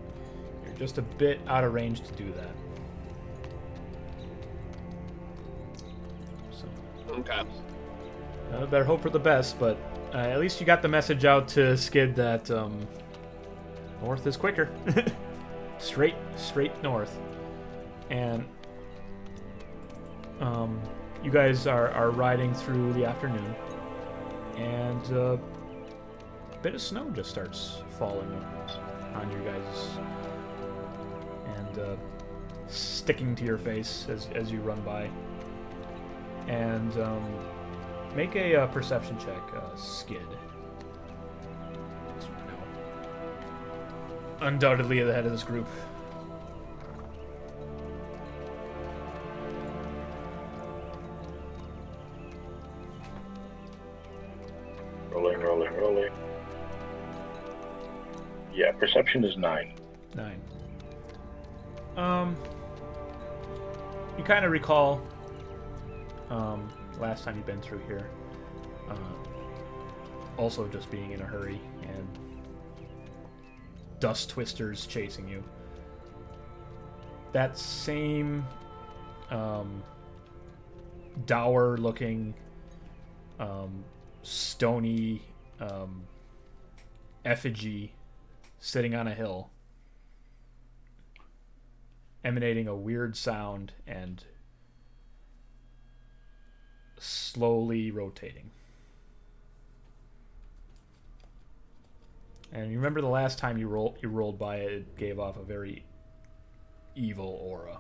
[0.65, 2.51] You're just a bit out of range to do that.
[6.53, 6.67] So,
[7.15, 7.43] Okay.
[8.51, 9.77] Better hope for the best, but
[10.13, 12.85] Uh, at least you got the message out to Skydd that um,
[14.03, 14.69] north is quicker.
[15.79, 17.17] straight, straight north.
[18.11, 18.45] And
[20.41, 20.81] um,
[21.23, 23.55] you guys are, are riding through the afternoon,
[24.57, 28.33] and uh, a bit of snow just starts falling
[29.15, 29.89] on you guys,
[31.57, 31.97] and uh,
[32.67, 35.09] sticking to your face as, as you run by.
[36.49, 37.25] And um,
[38.15, 40.21] make a uh, perception check, uh, Skydd.
[44.41, 45.67] Undoubtedly at the head of this group.
[55.11, 56.13] Rolling, rolling, rolling.
[58.55, 59.75] Yeah, perception is nine.
[60.15, 60.41] Nine.
[61.97, 62.37] Um,
[64.17, 65.03] you kind of recall
[66.31, 66.69] um,
[67.01, 68.09] last time you've been through here.
[68.89, 68.97] Uh,
[70.37, 72.19] also, just being in a hurry and
[73.99, 75.43] dust twisters chasing you.
[77.33, 78.45] That same
[79.31, 79.83] um,
[81.27, 82.35] dour looking,
[83.39, 83.85] um,
[84.23, 85.23] stony
[85.61, 86.03] um,
[87.25, 87.93] effigy
[88.59, 89.51] sitting on a hill,
[92.25, 94.25] emanating a weird sound and
[97.01, 98.51] slowly rotating.
[102.53, 105.37] And you remember the last time you rolled you rolled by it, it gave off
[105.37, 105.85] a very
[106.97, 107.79] evil aura.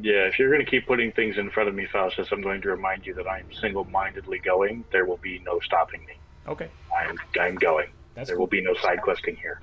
[0.00, 2.62] Yeah, if you're going to keep putting things in front of me, Faustus, I'm going
[2.62, 4.84] to remind you that I'm single-mindedly going.
[4.90, 6.14] There will be no stopping me.
[6.48, 7.88] Okay, I'm I'm going.
[8.14, 8.44] that's there cool.
[8.44, 9.60] will be no side questing here.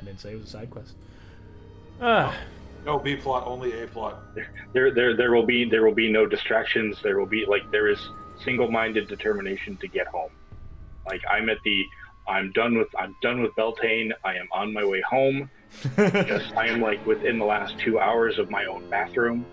[0.00, 0.94] I didn't say it was a side quest.
[2.00, 2.36] Ah,
[2.86, 4.22] No B plot, only A plot.
[4.72, 6.96] There there there will be there will be no distractions.
[7.02, 7.98] There will be like there is
[8.44, 10.30] single-minded determination to get home.
[11.04, 11.84] Like I'm at the
[12.28, 14.12] I'm done with I'm done with Beltane.
[14.24, 15.50] I am on my way home.
[15.96, 19.44] Just I am like within the last two hours of my own bathroom.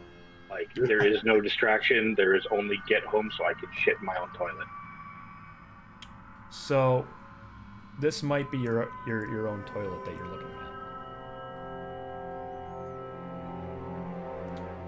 [0.50, 2.13] Like there is no distraction.
[2.15, 4.67] There is only get home so I can shit in my own toilet.
[6.52, 7.08] so
[8.00, 10.62] this might be your your your own toilet that you're looking at.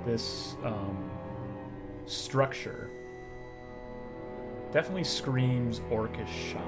[0.06, 1.10] This um,
[2.06, 2.90] structure
[4.72, 6.66] definitely screams Orcish shaman.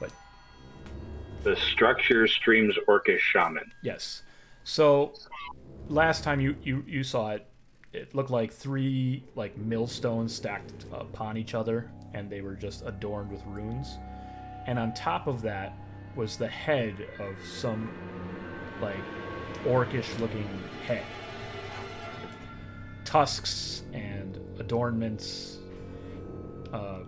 [0.00, 0.12] But
[1.42, 3.70] The structure streams Orcish shaman.
[3.82, 4.22] Yes.
[4.64, 5.12] So
[5.88, 7.46] last time you, you, you saw it,
[7.92, 13.30] it looked like three like millstones stacked upon each other, and they were just adorned
[13.30, 13.98] with runes.
[14.66, 15.76] And on top of that
[16.18, 17.88] was the head of some
[18.82, 18.96] like
[19.64, 20.48] orcish looking
[20.84, 21.04] head.
[23.04, 25.58] Tusks and adornments.
[26.72, 26.98] Uh,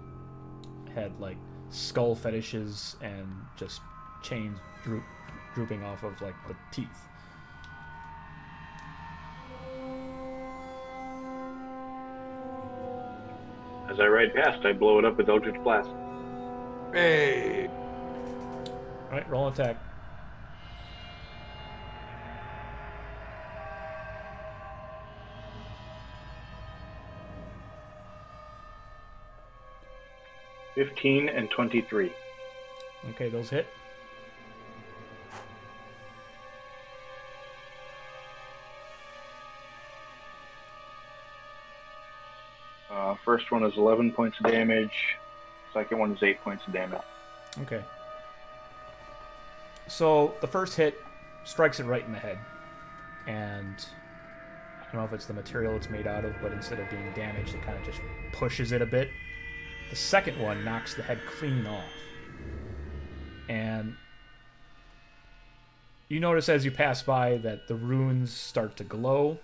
[0.94, 1.36] had like
[1.70, 3.80] skull fetishes and just
[4.22, 5.02] chains droop,
[5.54, 6.88] drooping off of like the teeth.
[13.90, 15.90] As I ride past, I blow it up with Eldritch Blast.
[16.92, 17.68] Hey!
[19.10, 19.76] All right, roll an attack.
[30.76, 32.12] Fifteen and twenty-three.
[33.10, 33.66] Okay, those hit.
[42.88, 45.16] Uh, first one is eleven points of damage.
[45.74, 47.02] Second one is eight points of damage.
[47.62, 47.82] Okay.
[49.90, 50.94] So the first hit
[51.44, 52.38] strikes it right in the head,
[53.26, 53.84] and
[54.80, 57.12] I don't know if it's the material it's made out of, but instead of being
[57.12, 58.00] damaged, it kind of just
[58.32, 59.10] pushes it a bit.
[59.90, 61.90] The second one knocks the head clean off,
[63.48, 63.96] and
[66.08, 69.38] you notice as you pass by that the runes start to glow,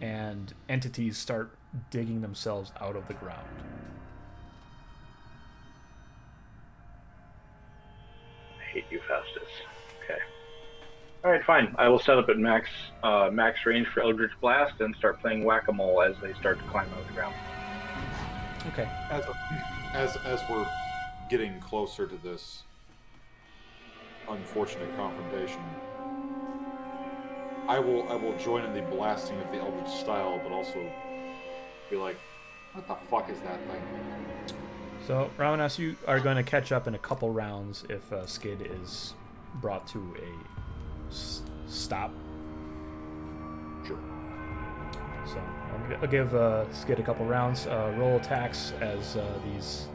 [0.00, 1.50] and entities start
[1.90, 3.48] digging themselves out of the ground.
[8.76, 9.48] I hate you, Faustus.
[10.04, 10.20] Okay.
[11.24, 11.74] All right, fine.
[11.78, 12.68] I will set up at max
[13.02, 16.58] uh, max range for Eldritch Blast and start playing whack a mole as they start
[16.58, 17.34] to climb out of the ground.
[18.68, 18.86] Okay.
[19.10, 19.24] As,
[19.94, 20.68] as as we're
[21.30, 22.64] getting closer to this
[24.28, 25.62] unfortunate confrontation,
[27.68, 30.86] I will I will join in the blasting of the Eldritch style, but also
[31.88, 32.18] be like,
[32.74, 34.55] what the fuck is that thing?
[35.06, 38.82] So, Ramanas, you are going to catch up in a couple rounds if uh, Skydd
[38.82, 39.14] is
[39.60, 42.12] brought to a s- stop.
[43.86, 43.98] Sure.
[45.26, 47.68] So I'll, I'll give uh, Skydd a couple rounds.
[47.68, 49.86] Uh, roll attacks as uh, these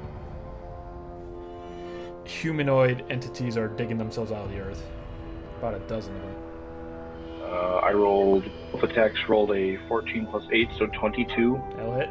[2.24, 4.82] humanoid entities are digging themselves out of the earth.
[5.57, 6.36] About a dozen of them.
[7.41, 9.20] Uh, I rolled both attacks.
[9.28, 11.62] Rolled a 14 plus 8, so 22.
[11.76, 12.09] That'll hit.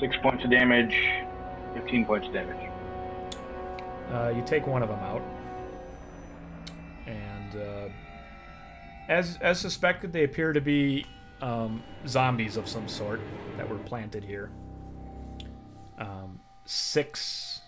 [0.00, 0.94] Six points of damage.
[1.74, 2.70] 15 points of damage.
[4.12, 5.22] Uh, you take one of them out,
[7.06, 7.88] and uh,
[9.08, 11.04] as as suspected, they appear to be
[11.42, 13.20] um, zombies of some sort
[13.56, 14.50] that were planted here.
[15.98, 17.60] Um, six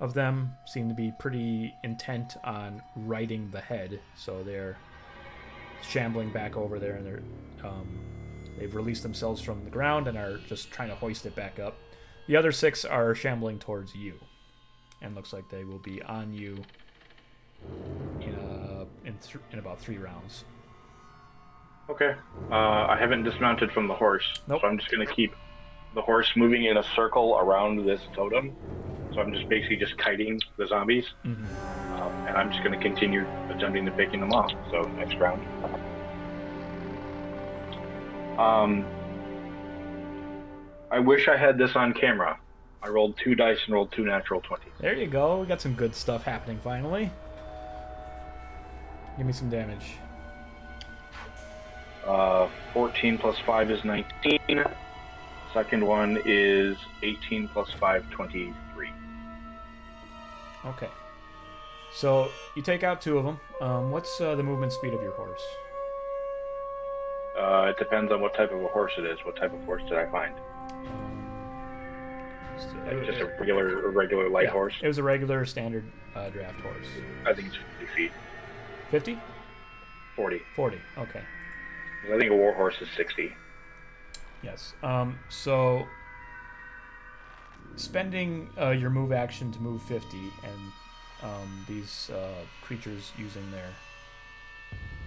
[0.00, 4.76] of them seem to be pretty intent on righting the head, so they're
[5.82, 7.22] shambling back over there, and they're
[7.64, 7.98] um,
[8.58, 11.74] they've released themselves from the ground and are just trying to hoist it back up.
[12.26, 14.14] The other six are shambling towards you
[15.00, 16.58] and looks like they will be on you
[18.20, 20.44] in a, in, th- in about three rounds.
[21.90, 22.14] Okay.
[22.50, 24.60] Uh, I haven't dismounted from the horse, Nope.
[24.60, 25.34] so I'm just gonna keep
[25.94, 28.54] the horse moving in a circle around this totem.
[29.14, 31.46] So I'm just basically just kiting the zombies, Mhm.
[31.98, 34.52] um, and I'm just gonna continue attempting to picking them off.
[34.70, 35.40] So next round.
[38.38, 38.86] Um,
[40.90, 42.38] I wish I had this on camera.
[42.82, 44.72] I rolled two dice and rolled two natural twenties.
[44.80, 45.40] There you go.
[45.40, 47.10] We got some good stuff happening finally.
[49.16, 49.96] Give me some damage.
[52.06, 54.64] Uh, 14 plus 5 is 19.
[55.52, 58.90] Second one is 18 plus 5, 23.
[60.64, 60.88] Okay.
[61.92, 63.40] So you take out two of them.
[63.60, 65.42] Um, what's uh, the movement speed of your horse?
[67.38, 69.18] Uh, it depends on what type of a horse it is.
[69.24, 70.34] What type of horse did I find?
[72.86, 74.74] Like just a regular, a regular light Yeah, horse.
[74.82, 75.84] It was a regular standard
[76.16, 76.86] uh, draft horse.
[77.24, 78.10] I think it's 50 feet.
[78.90, 79.18] 50?
[80.16, 80.40] 40.
[80.56, 80.78] 40.
[80.98, 81.22] Okay.
[82.12, 83.32] I think a war horse is 60.
[84.42, 84.74] Yes.
[84.82, 85.84] Um, so
[87.76, 90.72] spending uh, your move action to move 50 and
[91.22, 93.68] um, these uh, creatures using their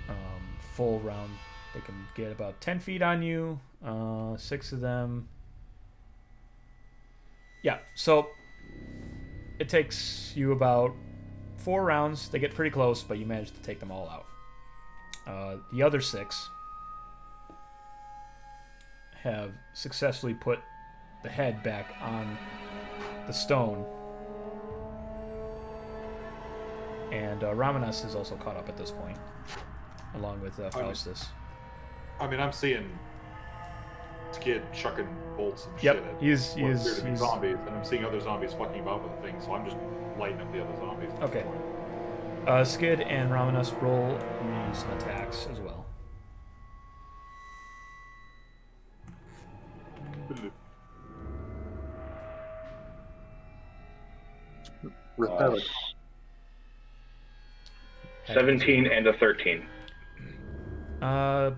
[0.10, 0.42] um,
[0.76, 1.32] full round,
[1.74, 3.60] they can get about 10 feet on you.
[3.86, 5.28] Uh, six of them.
[7.64, 7.78] Yeah.
[7.96, 8.30] So
[9.60, 10.94] it takes you about
[11.58, 12.30] four rounds.
[12.30, 14.26] They get pretty close, but you manage to take them all out.
[15.28, 16.50] Uh, the other six
[19.22, 20.60] have successfully put
[21.24, 22.38] the head back on
[23.28, 23.86] the stone.
[27.12, 29.18] And uh, Ramanas is also caught up at this point,
[30.16, 31.28] along with uh, Faustus.
[32.22, 32.88] I mean, I'm seeing
[34.32, 37.58] Skydd chucking bolts and Yep, shit at he's- what he's- appear to be he's- zombies,
[37.66, 39.78] and I'm seeing other zombies fucking about with the thing, so I'm just
[40.20, 41.12] lighting up the other zombies.
[41.22, 41.44] Okay.
[42.48, 44.10] Uh, Skydd and Ramanas roll
[44.46, 45.86] me some attacks as well.
[55.20, 55.58] Uh,
[58.26, 59.66] 17 and a 13.
[61.02, 61.52] Uh,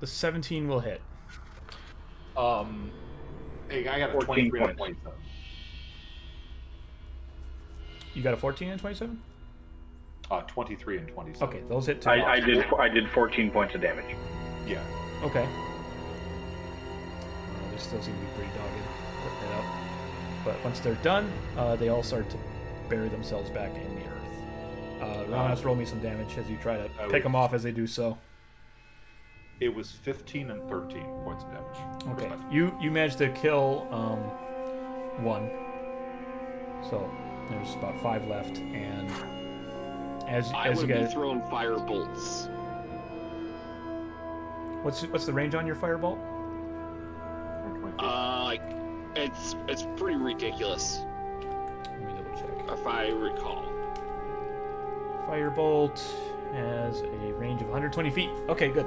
[0.00, 1.00] the 17 will hit.
[2.36, 2.90] Um,
[3.68, 5.12] hey, I got a 14 23 and a 27.
[8.14, 9.22] You got a 14 and 27?
[10.30, 11.48] Uh, 23 and 27.
[11.48, 12.10] Okay, those hit too.
[12.10, 14.16] I, I did I did 14 points of damage.
[14.66, 14.82] Yeah.
[15.22, 15.44] Okay.
[15.44, 15.46] Uh,
[17.72, 18.72] they still seem to be pretty dogged
[19.22, 19.64] putting it up.
[20.44, 22.36] But once they're done, uh, they all start to
[22.88, 24.16] bury themselves back in the earth.
[25.02, 27.20] Uh, Ramanas, roll me some damage as you try to I pick will.
[27.22, 28.16] them off as they do so.
[29.60, 32.18] It was 15 and 13 points of damage.
[32.18, 34.20] Okay, you you managed to kill um,
[35.22, 35.50] one.
[36.88, 37.10] So
[37.50, 39.10] there's about five left, and
[40.26, 42.48] as I as you would be throwing fire bolts.
[44.82, 46.18] what's what's the range on your firebolt?
[47.62, 48.08] 123.
[48.08, 48.62] Uh, like,
[49.14, 51.00] it's it's pretty ridiculous
[51.82, 52.78] Let me double check.
[52.78, 53.64] if I recall.
[55.28, 56.00] Firebolt
[56.54, 58.30] has a range of 120 feet.
[58.48, 58.86] Okay, good.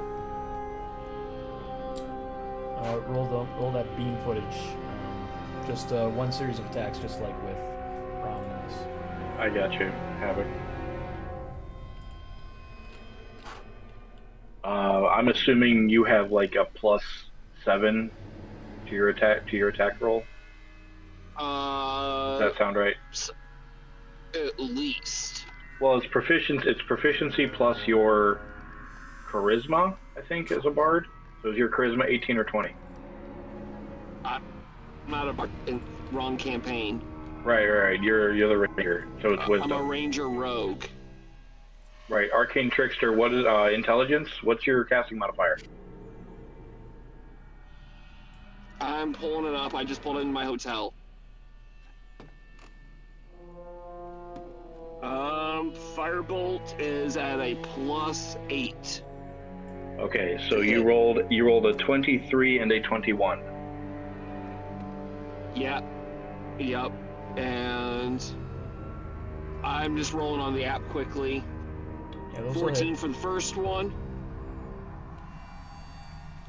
[2.84, 4.44] Uh, roll the roll that beam footage.
[4.44, 5.30] Um,
[5.66, 7.56] just uh, one series of attacks, just like with
[8.22, 8.74] Ramanas.
[9.40, 10.52] I got you, Havik.
[14.66, 17.04] Uh, I'm assuming you have like a plus
[17.64, 18.12] seven
[18.88, 20.24] to your attack to your attack roll.
[21.38, 22.96] Uh, Does that sound right?
[24.36, 25.46] at least.
[25.80, 26.68] Well, it's proficiency.
[26.68, 28.42] It's proficiency plus your
[29.30, 29.96] charisma.
[30.18, 31.08] I think as a bard.
[31.44, 32.74] So is your charisma 18 or 20?
[34.24, 34.40] I'm
[35.08, 37.02] not a in wrong campaign.
[37.44, 38.02] Right, right.
[38.02, 39.06] You're you're the ranger.
[39.22, 40.86] So it's Uh, I'm a ranger rogue.
[42.08, 43.12] Right, arcane trickster.
[43.12, 44.30] What is uh, intelligence?
[44.44, 45.58] What's your casting modifier?
[48.80, 49.76] I'm pulling it up.
[49.76, 50.94] I just pulled it in my hotel.
[55.02, 59.02] Um, Firebolt is at a plus eight.
[60.00, 63.42] Okay, so you rolled you rolled a twenty-three and a twenty-one.
[65.56, 65.82] Yeah.
[66.60, 66.92] Yep.
[67.38, 68.24] And
[69.64, 71.44] I'm just rolling on the app quickly.
[72.34, 73.94] Yeah, 14 for the first one.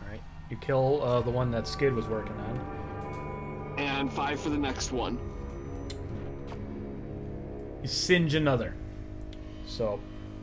[0.01, 0.23] All right.
[0.51, 3.75] You kill uh, the one that Skydd was working on.
[3.79, 5.19] And five for the next one.
[7.83, 8.75] You singe another.
[9.67, 10.01] So,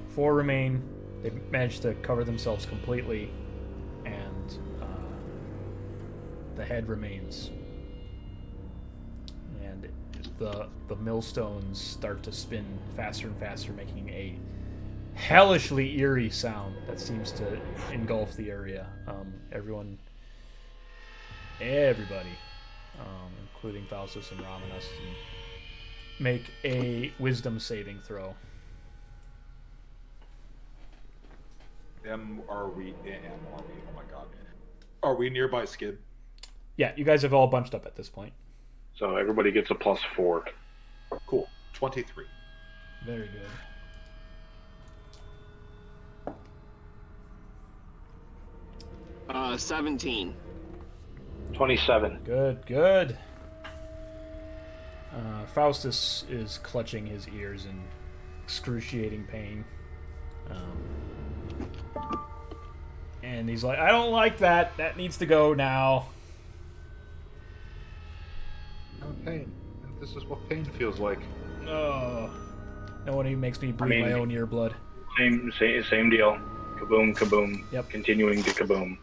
[0.10, 0.84] four remain.
[1.22, 3.32] They managed to cover themselves completely,
[4.05, 4.86] and uh,
[6.55, 7.51] the head remains.
[9.63, 9.88] And
[10.39, 12.65] the the millstones start to spin
[12.95, 14.36] faster and faster, making a
[15.13, 17.59] hellishly eerie sound that seems to
[17.91, 18.88] engulf the area.
[19.07, 19.99] Um, everyone,
[21.59, 22.36] everybody,
[22.99, 24.86] um, including Faustus and Ramanas,
[26.19, 28.34] make a wisdom saving throw.
[32.08, 32.93] M are we?
[33.06, 33.22] M
[33.54, 33.74] are we?
[33.89, 34.28] Oh my god.
[35.04, 35.97] Are we nearby Skydd?
[36.78, 38.34] Yeah, you guys have all bunched up at this point.
[38.95, 40.45] So everybody gets a plus four.
[41.28, 41.47] Cool.
[41.74, 42.26] Twenty-three.
[43.06, 43.47] Very good.
[49.30, 50.36] Uh, 17.
[51.54, 52.20] Twenty-seven.
[52.26, 53.18] Good, good.
[55.16, 57.82] Uh, Faustus is clutching his ears in
[58.43, 59.64] excruciating pain.
[60.49, 60.78] Um,
[63.32, 64.75] and he's like, I don't like that.
[64.77, 66.07] That needs to go now.
[68.99, 69.51] No pain.
[69.99, 71.19] This is what pain feels like.
[71.67, 72.29] Oh.
[73.05, 74.75] No one even makes me bleed mean- my own ear blood.
[75.17, 76.38] Same same same deal.
[76.77, 77.63] Kaboom, kaboom.
[77.71, 77.89] Yep.
[77.89, 78.97] Continuing to kaboom.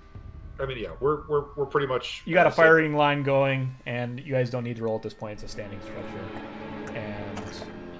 [0.60, 2.22] I mean, yeah, we're we're, we're pretty much.
[2.24, 5.02] You got a so- firing line going, and you guys don't need to roll at
[5.02, 5.34] this point.
[5.34, 6.94] It's a standing structure.
[6.94, 7.38] And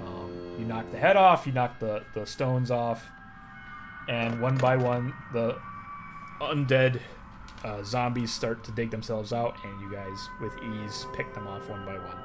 [0.06, 3.06] um, you knock the head off, you knock the, the stones off,
[4.08, 5.56] and one by one, the
[6.41, 7.01] undead
[7.64, 11.68] uh, zombies start to dig themselves out, and you guys, with ease, pick them off
[11.68, 12.18] one by one.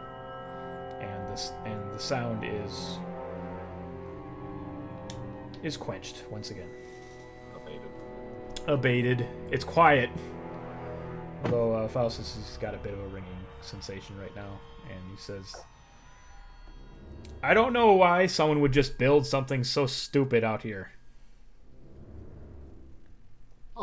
[1.01, 2.97] And this and the sound is
[5.63, 6.67] is quenched once again
[7.55, 7.81] Abated.
[8.67, 9.27] abated.
[9.51, 10.09] It's quiet.
[11.43, 13.29] Although uh, Faustus has got a bit of a ringing
[13.61, 14.59] sensation right now,
[14.89, 15.55] and he says,
[17.41, 20.91] "I don't know why someone would just build something so stupid out here."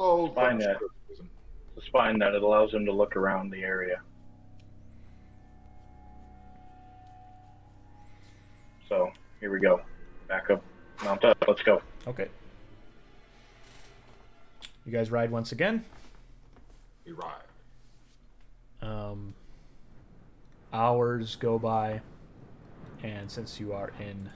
[0.03, 0.71] Oh, Fine, bunch yeah.
[0.71, 1.31] of criticism.
[1.77, 4.01] It's fine that it allows them to look around the area.
[8.89, 9.83] So here we go.
[10.27, 10.63] Back up,
[11.05, 11.45] mount up.
[11.47, 11.83] Let's go.
[12.07, 12.29] Okay.
[14.87, 15.85] You guys ride once again.
[17.05, 17.43] We ride.
[18.81, 19.35] Um,
[20.73, 22.01] hours go by,
[23.03, 24.31] and since you are in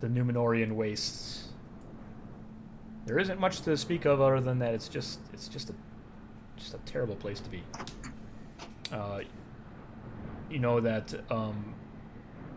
[0.00, 1.48] the Numenorian wastes,
[3.06, 5.74] there isn't much to speak of other than that it's just it's just a
[6.56, 7.62] just a terrible place to be.
[8.92, 9.20] Uh,
[10.50, 11.74] you know that um,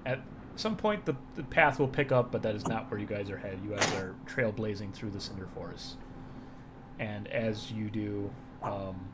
[0.05, 0.21] at
[0.55, 3.29] some point the, the path will pick up, but that is not where you guys
[3.29, 3.59] are headed.
[3.63, 5.97] You guys are trailblazing through the Cinder Forest,
[6.99, 8.31] and as you do,
[8.63, 9.09] um,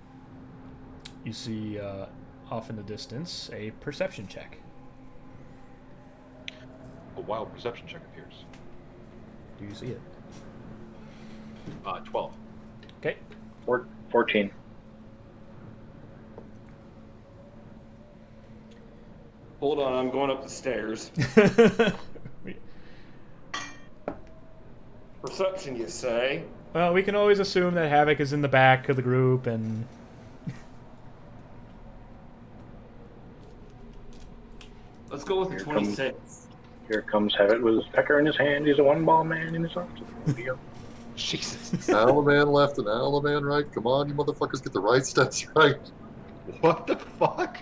[1.23, 2.05] you see uh,
[2.49, 4.57] off in the distance a perception check.
[7.17, 8.45] A wild perception check appears.
[9.57, 10.01] Do you see it?
[11.85, 12.33] Uh, twelve.
[12.99, 13.17] Okay.
[13.65, 14.51] Four, 14.
[19.59, 21.11] Hold on, I'm going up the stairs.
[25.21, 26.43] Perception, you say?
[26.73, 29.85] well, we can always assume that Havik is in the back of the group, and
[35.09, 36.47] Let's go with Here the comes- 26.
[36.87, 38.67] Here comes Havik with his pecker in his hand.
[38.67, 40.01] He's a one ball man in his arms.
[41.15, 41.27] Rodeo.
[41.27, 41.87] Jesus.
[41.89, 43.71] Alaman left and Alaman right.
[43.71, 45.75] Come on, you motherfuckers, get the right steps right.
[46.61, 47.57] What the fuck?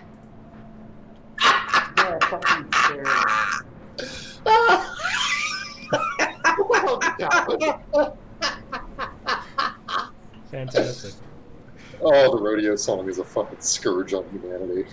[1.96, 3.08] Yeah, fucking stairs.
[10.50, 11.14] fantastic.
[12.00, 14.84] Oh, the rodeo song is a fucking scourge on humanity.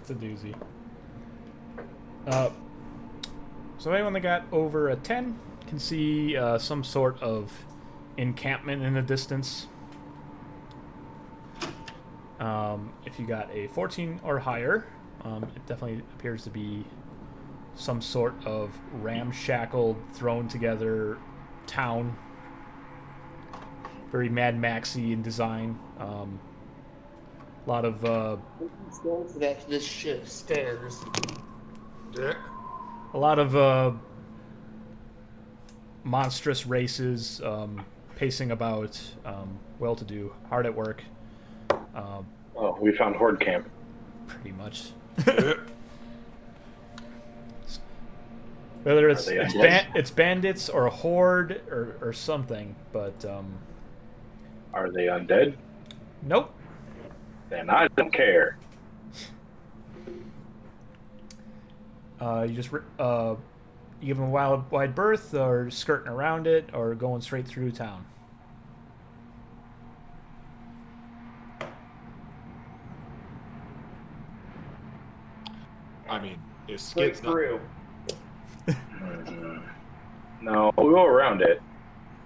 [0.00, 0.54] It's a doozy.
[2.26, 2.50] Uh,
[3.78, 7.52] so anyone that got over a 10 can see uh, some sort of
[8.16, 9.66] encampment in the distance.
[12.40, 14.86] Um, if you got a 14 or higher,
[15.24, 16.84] um, it definitely appears to be
[17.74, 21.18] some sort of ramshackled, thrown together
[21.66, 22.16] town.
[24.12, 25.78] Very Mad Maxy in design.
[25.98, 26.38] Um,
[27.66, 28.36] a lot of uh,
[29.36, 31.04] That this shit stairs.
[32.12, 32.36] Dick.
[33.12, 33.92] a lot of uh,
[36.04, 37.84] monstrous races um,
[38.16, 41.02] pacing about, um, well-to-do, hard at work,
[41.94, 43.68] um, Oh, we found Horde Camp.
[44.26, 44.86] pretty much.
[48.82, 49.60] Whether it's it's, undead?
[49.62, 53.52] ban- it's bandits or a horde or, or something, but um,
[54.72, 55.54] Are they undead?
[56.22, 56.52] nope.
[57.50, 58.56] Then I don't care.
[62.20, 63.34] Uh, you just ri- uh,
[64.00, 67.72] you give them a wild wide berth, or skirting around it, or going straight through
[67.72, 68.04] town.
[76.08, 76.38] I mean,
[76.68, 77.60] if Straight Skydd's not, through.
[80.42, 81.60] No, we'll go around it.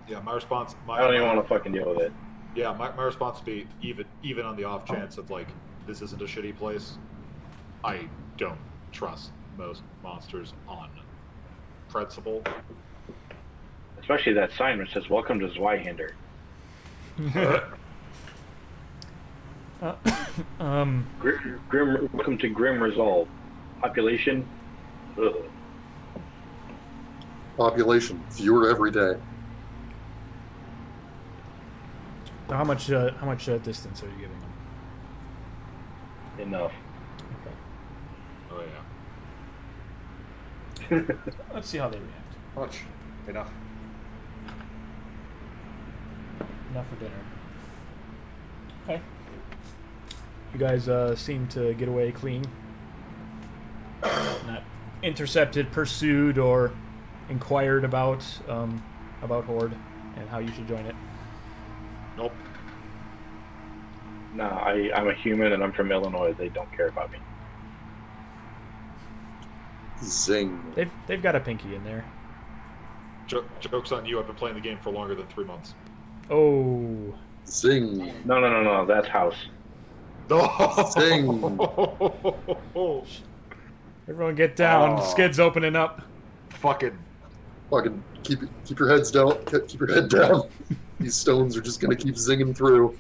[0.07, 2.13] yeah, my response, my, I don't even want to fucking deal with it.
[2.55, 4.95] yeah, my, my response would be even even on the off oh.
[4.95, 5.47] chance of like
[5.87, 6.99] this isn't a shitty place.
[7.83, 8.59] I don't
[8.93, 10.91] trust most monsters on
[11.91, 12.43] principle.
[14.01, 16.13] Especially that sign which says "Welcome to Zweihander."
[19.83, 19.95] Uh,
[20.61, 23.27] um, Grim, grim, welcome to Grim Resolve.
[23.81, 24.47] Population.
[25.19, 25.35] Ugh.
[27.57, 29.15] Population fewer every day.
[32.49, 34.53] how much uh, how much uh, distance are you giving them?
[36.49, 36.73] Enough.
[38.51, 38.61] Oh
[40.79, 40.80] yeah.
[41.55, 42.57] Let's see how they react.
[42.57, 42.81] Much
[43.29, 43.51] enough.
[46.71, 47.15] Enough for dinner.
[48.85, 49.01] Okay.
[50.53, 52.45] You guys uh, seem to get away clean.
[54.03, 54.63] Not
[55.03, 56.73] intercepted, pursued, or
[57.29, 58.83] inquired about um,
[59.23, 59.75] about Horde
[60.17, 60.95] and how you should join it.
[62.17, 62.33] Nope.
[64.35, 66.33] Nah, I, I'm a human and I'm from Illinois.
[66.33, 67.19] They don't care about me.
[70.03, 70.61] Zing.
[70.75, 72.05] They've they've got a pinky in there.
[73.27, 74.19] Jo- jokes on you.
[74.19, 75.75] I've been playing the game for longer than three months.
[76.31, 77.15] Oh,
[77.47, 77.99] Zing.
[78.25, 78.87] No, no, no, no.
[78.87, 79.37] That's house.
[80.93, 81.29] Zing.
[84.09, 84.99] everyone get down!
[84.99, 85.03] Oh.
[85.03, 86.03] Skydd's opening up.
[86.51, 86.97] Fucking
[87.71, 89.39] Fucking keep keep your heads down.
[89.47, 90.49] Keep keep your head down.
[90.99, 92.99] These stones are just gonna keep zinging through.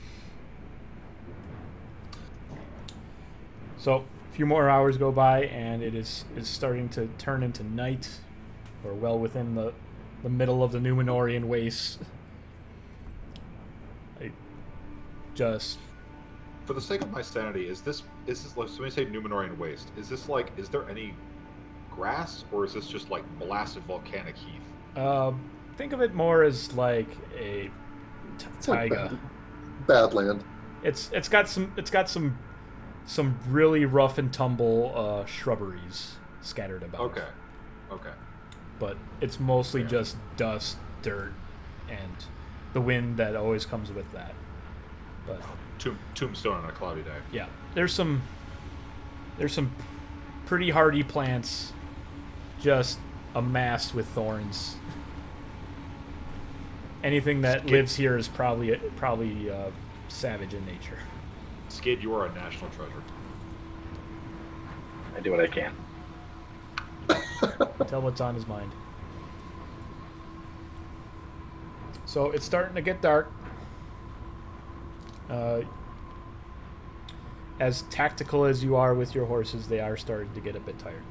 [3.79, 4.03] So a
[4.41, 8.09] few more hours go by, and it is is starting to turn into night,
[8.83, 9.71] or well within the
[10.23, 11.99] the middle of the Numenorian wastes.
[14.19, 14.31] I
[15.35, 15.79] just
[16.65, 19.05] for the sake of my sanity, is this is this like so when you say
[19.05, 19.91] Numenorian waste?
[19.99, 21.13] Is this like is there any
[21.91, 24.63] grass or is this just like blasted volcanic heath?
[24.97, 25.33] uh,
[25.77, 27.69] think of it more as like a
[28.39, 29.19] t- It's like taiga.
[29.87, 30.43] bad, Badland.
[30.83, 32.39] It's it's got some it's got some
[33.11, 37.01] some really rough and tumble uh, shrubberies scattered about.
[37.01, 37.27] Okay,
[37.91, 38.13] okay.
[38.79, 41.33] but it's mostly just dust, dirt,
[41.89, 42.25] and
[42.73, 44.33] the wind that always comes with that.
[45.27, 45.43] But
[45.81, 47.17] Tomb, tombstone on a cloudy day.
[47.33, 48.23] yeah, there's some
[49.39, 49.73] there's some
[50.47, 51.73] pretty hardy plants
[52.61, 53.01] just
[53.35, 54.77] amassed with thorns.
[57.03, 59.71] Anything that lives here is probably probably uh,
[60.07, 60.99] savage in nature.
[61.71, 63.03] Skydd, you are a national treasure.
[65.17, 65.73] I do what I can.
[67.89, 68.71] Tell what's on his mind.
[72.05, 73.33] So it's starting to get dark.
[75.29, 75.63] Uh,
[77.61, 80.79] as tactical as you are with your horses, they are starting to get a bit
[80.79, 81.03] tired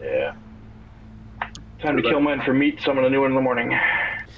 [0.00, 0.06] now.
[0.06, 0.34] Yeah.
[1.82, 2.80] Time to kill men for meat.
[2.80, 3.78] Summon a new one in the morning.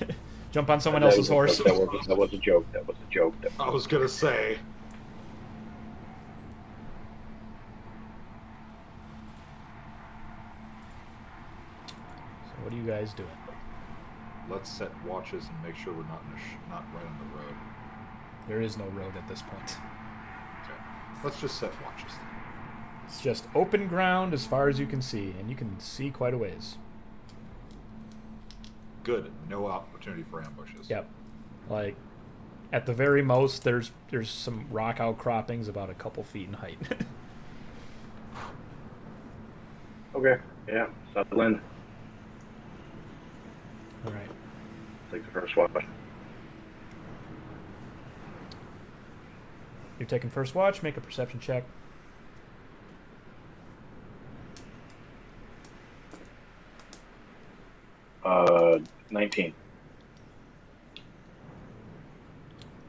[0.52, 1.58] Jump on someone else's was horse.
[1.58, 2.70] That was, that was a joke.
[2.72, 3.34] That was a joke.
[3.40, 4.58] That I was gonna say.
[11.86, 13.28] So what are you guys doing?
[14.50, 17.38] Let's set watches and make sure we're not in a sh- not right on the
[17.38, 17.54] road.
[18.46, 19.70] There is no road at this point.
[20.64, 20.78] Okay.
[21.24, 22.12] Let's just set watches.
[23.06, 26.34] It's just open ground as far as you can see, and you can see quite
[26.34, 26.76] a ways.
[29.04, 29.30] Good.
[29.48, 30.88] No opportunity for ambushes.
[30.88, 31.08] Yep.
[31.68, 31.96] Like
[32.72, 36.78] at the very most there's there's some rock outcroppings about a couple feet in height.
[40.14, 40.36] Okay.
[40.68, 40.86] Yeah.
[41.14, 41.60] Settle in.
[44.06, 44.28] All right.
[45.10, 45.84] Take the first watch.
[49.98, 51.64] You're taking first watch, make a perception check.
[58.24, 58.78] Uh,
[59.10, 59.52] 19.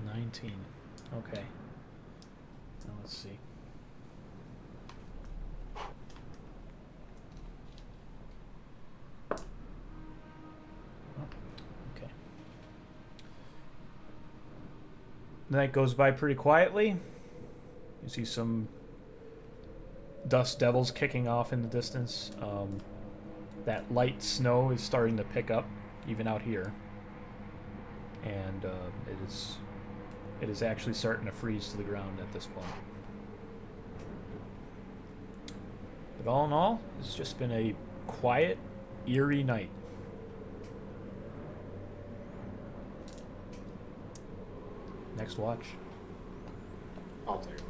[0.05, 0.51] 19.
[1.17, 1.41] Okay.
[2.85, 3.29] Now let's see.
[9.31, 9.39] Okay.
[15.49, 16.97] The night goes by pretty quietly.
[18.03, 18.67] You see some
[20.27, 22.31] dust devils kicking off in the distance.
[22.41, 22.79] Um,
[23.65, 25.67] that light snow is starting to pick up,
[26.07, 26.73] even out here,
[28.23, 28.69] and uh,
[29.07, 29.57] it is
[30.41, 32.67] it is actually starting to freeze to the ground at this point.
[36.17, 37.75] But all in all, it's just been a
[38.07, 38.57] quiet,
[39.07, 39.69] eerie night.
[45.17, 45.65] Next watch.
[47.27, 47.63] I'll take it.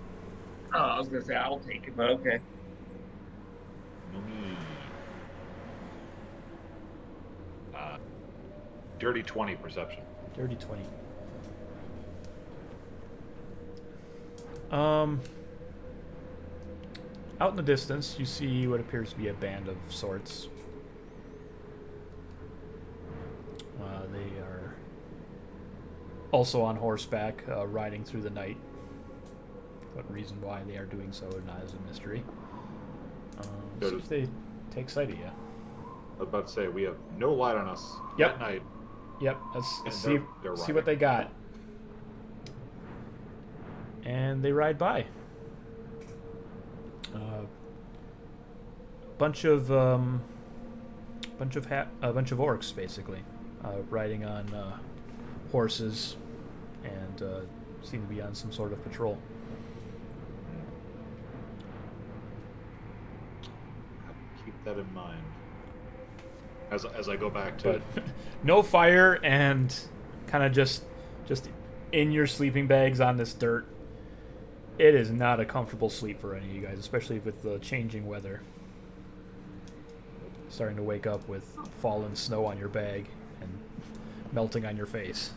[0.73, 2.39] Oh, I was gonna say I'll take it, but okay.
[4.15, 4.55] Mm.
[7.75, 7.97] Uh,
[9.03, 10.01] dirty 20 perception.
[10.33, 10.81] Dirty 20.
[14.71, 15.19] Um,
[17.41, 20.47] out in the distance, you see what appears to be a band of sorts.
[23.81, 24.73] Uh, they are
[26.31, 28.55] also on horseback, uh, riding through the night.
[29.95, 32.23] What reason why they are doing so not is a mystery.
[33.37, 34.29] Um, see if they
[34.71, 35.25] take sight of you.
[35.25, 38.35] I was about to say we have no light on us Yep.
[38.35, 38.61] at night.
[39.21, 41.31] Yep, let's And see, they're- they're see what they got.
[44.03, 45.05] And they ride by.
[47.15, 47.43] Uh,
[49.17, 50.21] bunch of um,
[51.37, 53.23] bunch of ha- a bunch of orcs basically,
[53.63, 54.77] uh, riding on uh,
[55.51, 56.17] horses,
[56.83, 57.39] and uh,
[57.83, 59.17] seem to be on some sort of patrol.
[64.43, 65.23] Keep that in mind.
[66.73, 68.03] As, as I go back to but
[68.43, 69.73] no fire and
[70.25, 70.83] kind of just
[71.27, 71.47] just
[71.91, 73.67] in your sleeping bags on this dirt.
[74.79, 78.07] It is not a comfortable sleep for any of you guys especially with the changing
[78.07, 78.41] weather.
[80.49, 83.07] Starting to wake up with fallen snow on your bag
[83.39, 83.51] and
[84.31, 85.31] melting on your face.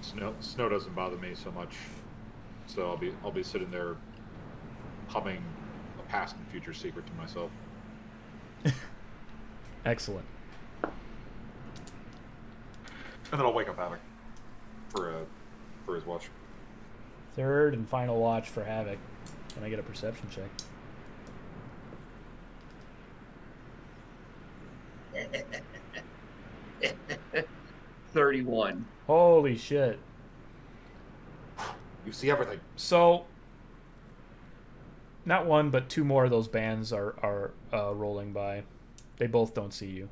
[0.00, 1.74] Snow snow doesn't bother me so much.
[2.66, 3.96] So I'll be I'll be sitting there
[5.08, 5.44] humming
[5.98, 7.50] a past and future secret to myself.
[9.84, 10.24] excellent
[13.30, 13.98] And then I'll wake up Havik
[14.90, 15.24] for uh,
[15.84, 16.28] for his watch.
[17.36, 18.98] third and final watch for Havik
[19.54, 20.50] can i get a perception check
[28.12, 28.86] Thirty-one.
[29.06, 29.98] holy shit
[32.06, 32.60] You see everything.
[32.76, 33.26] So,
[35.26, 38.62] not one, but two more of those bands are are uh, rolling by.
[39.18, 40.08] They both don't see you,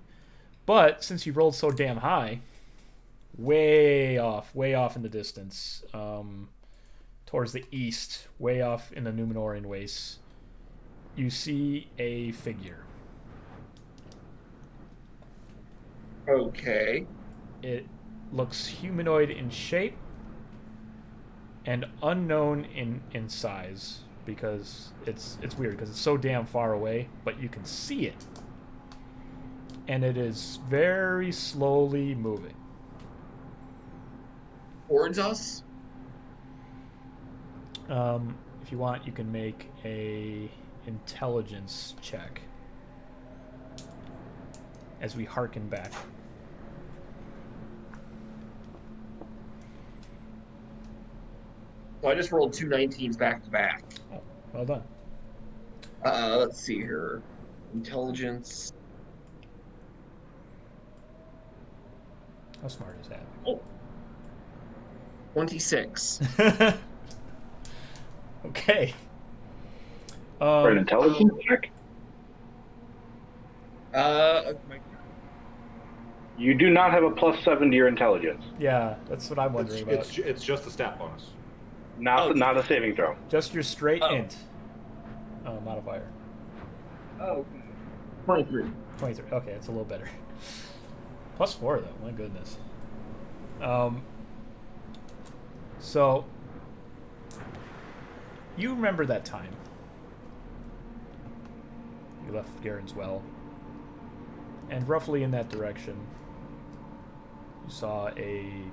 [0.66, 2.40] but since you rolled so damn high,
[3.38, 6.48] way off, way off in the distance, um,
[7.26, 10.18] towards the east, way off in the Numenorian wastes,
[11.14, 12.84] you see a figure.
[16.28, 17.06] Okay.
[17.62, 17.86] It
[18.32, 19.96] looks humanoid in shape
[21.64, 27.08] and unknown in in size because it's it's weird because it's so damn far away,
[27.24, 28.24] but you can see it.
[29.88, 32.54] And it is very slowly moving.
[34.88, 35.62] Towards us.
[37.88, 40.50] Um, if you want, you can make a
[40.86, 42.40] intelligence check
[45.00, 45.92] as we harken back.
[52.02, 53.82] So I just rolled two 19s back to back.
[54.12, 54.20] Oh,
[54.52, 54.82] well done.
[56.04, 57.22] Uh, let's see here.
[57.74, 58.72] Intelligence.
[62.62, 63.26] How smart is that?
[63.46, 63.60] Oh.
[65.46, 66.20] 26.
[68.46, 68.94] okay.
[70.38, 71.68] For an Um, intelligence check,
[73.92, 74.78] Uh, my-
[76.38, 78.44] you do not have a plus seven to your intelligence.
[78.58, 79.94] yeah, that's what I'm It's, wondering about.
[79.94, 81.32] it's, it's just a stat bonus.
[81.98, 82.32] Not Oh.
[82.32, 83.14] not a saving throw.
[83.28, 84.14] Just your straight Oh.
[84.14, 84.38] int
[85.44, 86.08] uh, modifier.
[87.20, 87.44] oh,
[88.24, 88.64] 23.
[88.96, 89.30] 23.
[89.32, 90.08] Okay, it's a little better.
[91.36, 91.92] Plus four, though.
[92.06, 92.56] My goodness.
[93.60, 94.00] Um.
[95.86, 96.24] So,
[98.56, 99.52] you remember that time
[102.26, 103.22] you left Garen's Well,
[104.68, 105.94] and roughly in that direction,
[107.64, 108.64] you saw a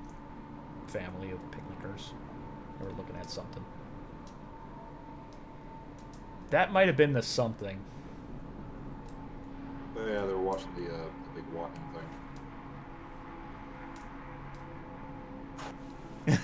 [0.88, 2.14] family of picnickers.
[2.80, 3.64] They were looking at something.
[6.50, 7.80] That might have been the something.
[9.96, 11.06] Yeah, they were watching the, uh,
[11.36, 11.84] the big walking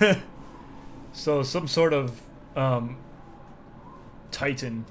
[0.06, 0.22] thing.
[1.20, 2.18] so some sort of
[2.56, 2.96] um,
[4.30, 4.86] titan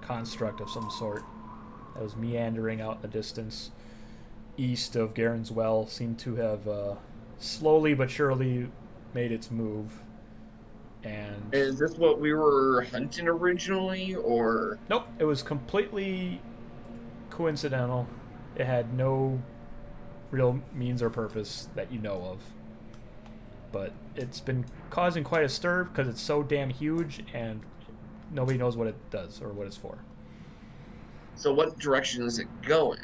[0.00, 1.22] construct of some sort
[1.94, 3.70] that was meandering out in the distance
[4.56, 6.94] east of Garen's Well seemed to have uh,
[7.38, 8.68] slowly but surely
[9.14, 10.02] made its move.
[11.02, 16.42] And Is this what we were hunting originally, or nope, it was completely
[17.30, 18.06] coincidental.
[18.56, 19.40] It had no
[20.30, 22.40] real means or purpose that you know of.
[23.72, 27.60] But it's been causing quite a stir because it's so damn huge and
[28.32, 29.98] nobody knows what it does or what it's for.
[31.36, 31.52] so?
[31.54, 32.98] What direction is it going?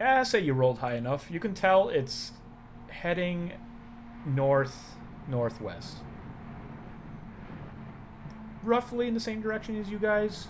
[0.00, 1.30] Yeah, say you rolled high enough.
[1.30, 2.32] You can tell it's
[2.88, 3.52] heading
[4.26, 4.96] north
[5.28, 5.98] northwest.
[8.62, 10.48] Roughly in the same direction as you guys.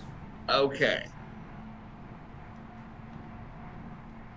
[0.49, 1.05] Okay.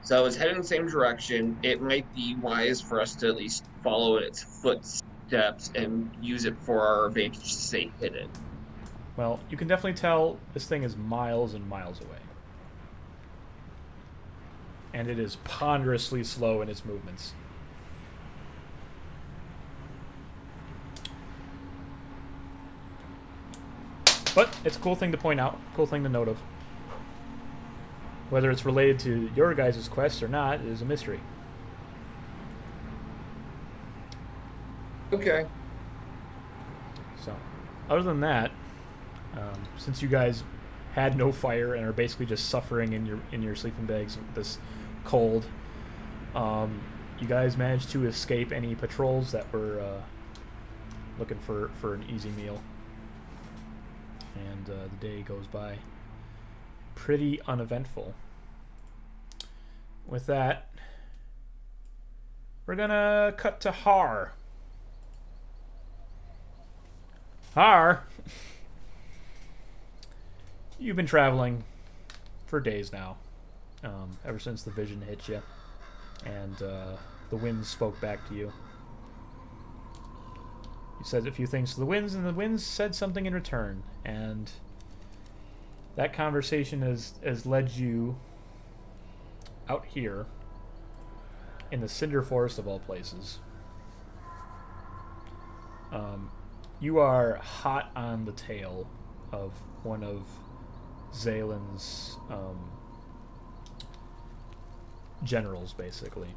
[0.05, 1.59] So it's heading the same direction.
[1.62, 6.55] It might be wise for us to at least follow its footsteps and use it
[6.59, 8.28] for our advantage to stay hidden.
[9.16, 12.18] Well, you can definitely tell this thing is miles and miles away.
[14.92, 17.32] And it is ponderously slow in its movements.
[24.34, 26.38] But it's a cool thing to point out, cool thing to note of.
[28.35, 31.20] Whether it's related to your guys' quests or not is a mystery.
[35.12, 35.47] Okay.
[37.24, 37.37] So,
[37.89, 38.51] other than that,
[39.35, 40.43] um, since you guys
[40.97, 44.35] had no fire and are basically just suffering in your in your sleeping bags with
[44.35, 44.59] this
[45.05, 45.47] cold,
[46.35, 46.82] um,
[47.20, 50.01] you guys managed to escape any patrols that were uh,
[51.20, 52.61] looking for for an easy meal,
[54.35, 55.78] and uh, the day goes by
[56.97, 58.12] pretty uneventful.
[60.07, 60.70] With that,
[62.66, 64.32] we're gonna cut to Harr.
[67.55, 68.05] Harr.
[70.78, 71.64] You've been traveling
[72.46, 73.16] for days now,
[73.82, 75.42] um, ever since the vision hit you,
[76.26, 76.96] and uh,
[77.30, 78.52] the winds spoke back to you.
[80.98, 83.82] You said a few things to the winds, and the winds said something in return,
[84.05, 84.50] and
[85.96, 88.16] that conversation has has led you
[89.68, 90.26] out here
[91.70, 93.38] in the Cinder Forest of all places.
[95.92, 96.30] Um,
[96.80, 98.88] you are hot on the tail
[99.32, 99.52] of
[99.82, 100.22] one of
[101.12, 102.70] Zalen's um,
[105.22, 106.34] generals, basically.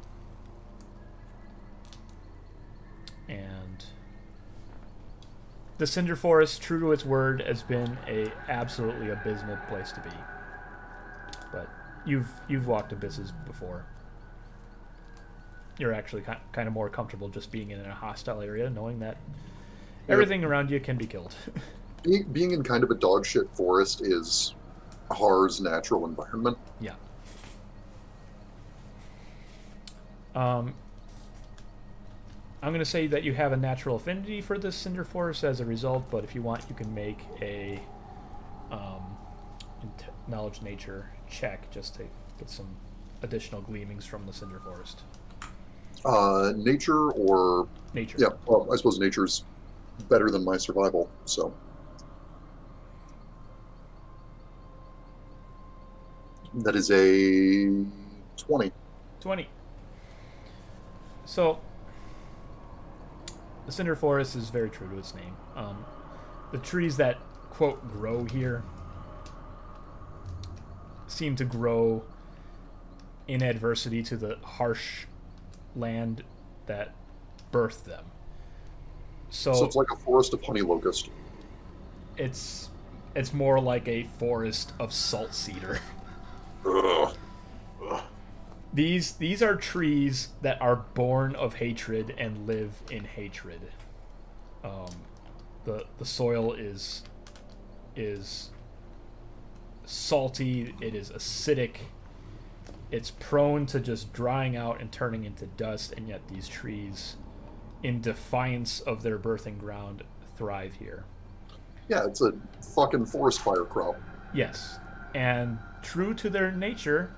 [3.28, 3.84] And
[5.76, 10.10] the Cinder Forest, true to its word, has been a absolutely abysmal place to be.
[11.52, 11.68] But
[12.08, 13.84] you've you've walked abysses before.
[15.78, 19.16] You're actually ki- kind of more comfortable just being in a hostile area, knowing that
[20.08, 21.34] everything around you can be killed.
[22.04, 24.54] Being, being in kind of a dog shit forest is
[25.10, 26.56] Harr's natural environment.
[26.80, 26.94] Yeah.
[30.36, 30.74] Um,
[32.62, 35.58] I'm going to say that you have a natural affinity for this Cinder Forest as
[35.58, 37.80] a result, but if you want, you can make a
[38.70, 39.16] um,
[40.28, 42.02] knowledge nature check just to
[42.38, 42.66] get some
[43.22, 45.00] additional gleamings from the Cinder Forest.
[46.04, 48.16] Uh, nature or Nature.
[48.20, 49.44] yeah, well, I suppose nature's
[50.08, 51.10] better than my survival.
[51.24, 51.52] So
[56.54, 57.84] that is a
[58.36, 58.72] twenty.
[59.20, 59.48] 20.
[61.24, 61.58] So,
[63.66, 65.36] the Cinder Forest is very true to its name.
[65.56, 65.84] Um,
[66.52, 67.18] the trees that,
[67.50, 68.62] quote, grow here
[71.08, 72.04] seem to grow
[73.26, 75.04] in adversity to the harsh
[75.76, 76.22] land
[76.66, 76.94] that
[77.52, 78.04] birthed them.
[79.30, 81.10] So, So it's like a forest of honey locust.
[82.16, 82.70] it's
[83.14, 85.80] it's more like a forest of salt cedar.
[86.66, 87.14] Ugh.
[88.72, 93.60] These these are trees that are born of hatred and live in hatred.
[94.62, 94.90] Um,
[95.64, 97.02] the the soil is
[97.96, 98.50] is
[99.88, 100.74] salty.
[100.80, 101.76] It is acidic.
[102.90, 107.16] It's prone to just drying out and turning into dust, and yet these trees,
[107.82, 110.04] in defiance of their birthing ground,
[110.36, 111.04] thrive here.
[111.88, 112.32] Yeah, it's a
[112.74, 113.96] fucking forest fire crop.
[114.32, 114.78] Yes,
[115.14, 117.14] and true to their nature,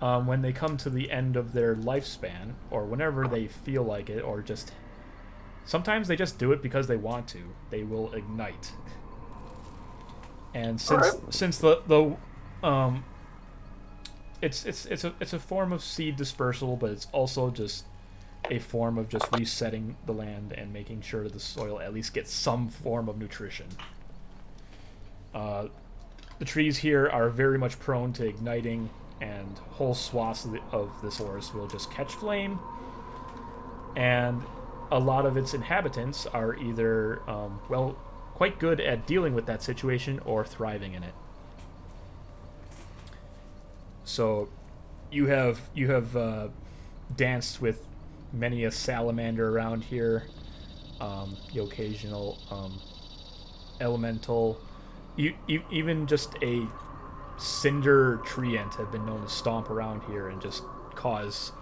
[0.00, 4.10] um, when they come to the end of their lifespan, or whenever they feel like
[4.10, 4.72] it, or just
[5.64, 8.72] sometimes they just do it because they want to, they will ignite.
[10.56, 11.34] And since Alright.
[11.34, 12.16] since the the
[12.66, 13.04] um,
[14.40, 17.84] it's it's it's a it's a form of seed dispersal, but it's also just
[18.50, 22.14] a form of just resetting the land and making sure that the soil at least
[22.14, 23.66] gets some form of nutrition.
[25.34, 25.66] Uh,
[26.38, 28.88] the trees here are very much prone to igniting,
[29.20, 32.58] and whole swaths of, the, of this forest will just catch flame.
[33.94, 34.42] And
[34.90, 37.96] a lot of its inhabitants are either, um, well,
[38.36, 41.14] quite good at dealing with that situation or thriving in it.
[44.04, 44.50] So,
[45.10, 46.48] you have you have uh,
[47.16, 47.86] danced with
[48.34, 50.24] many a salamander around here,
[51.00, 52.78] um, the occasional um,
[53.80, 54.60] elemental,
[55.16, 56.66] you, you, even just a
[57.38, 60.62] cinder treant have been known to stomp around here and just
[60.94, 61.52] cause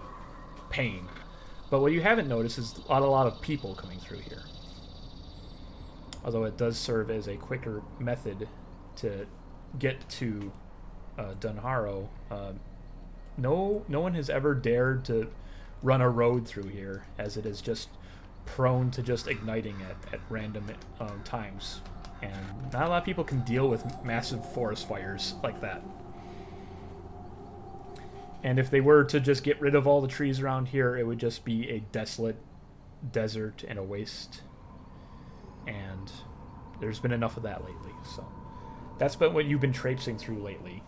[0.69, 1.07] pain.
[1.69, 4.43] But what you haven't noticed is a lot, a lot of people coming through here.
[6.25, 8.49] Although it does serve as a quicker method
[8.97, 9.27] to
[9.77, 10.51] get to
[11.19, 12.53] uh, Dunharrow, uh,
[13.37, 15.29] no, no one has ever dared to
[15.83, 17.89] run a road through here, as it is just
[18.45, 20.65] prone to just igniting at, at random
[20.99, 21.81] um, times.
[22.23, 25.83] And not a lot of people can deal with massive forest fires like that.
[28.43, 31.05] And if they were to just get rid of all the trees around here, it
[31.05, 32.37] would just be a desolate
[33.11, 34.41] desert and a waste.
[35.67, 36.11] And
[36.79, 38.25] there's been enough of that lately, so
[38.97, 40.83] that's been what you've been traipsing through lately.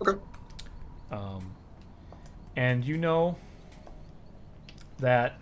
[0.00, 0.18] Okay.
[1.10, 1.52] Um,
[2.56, 3.36] and you know
[4.98, 5.40] that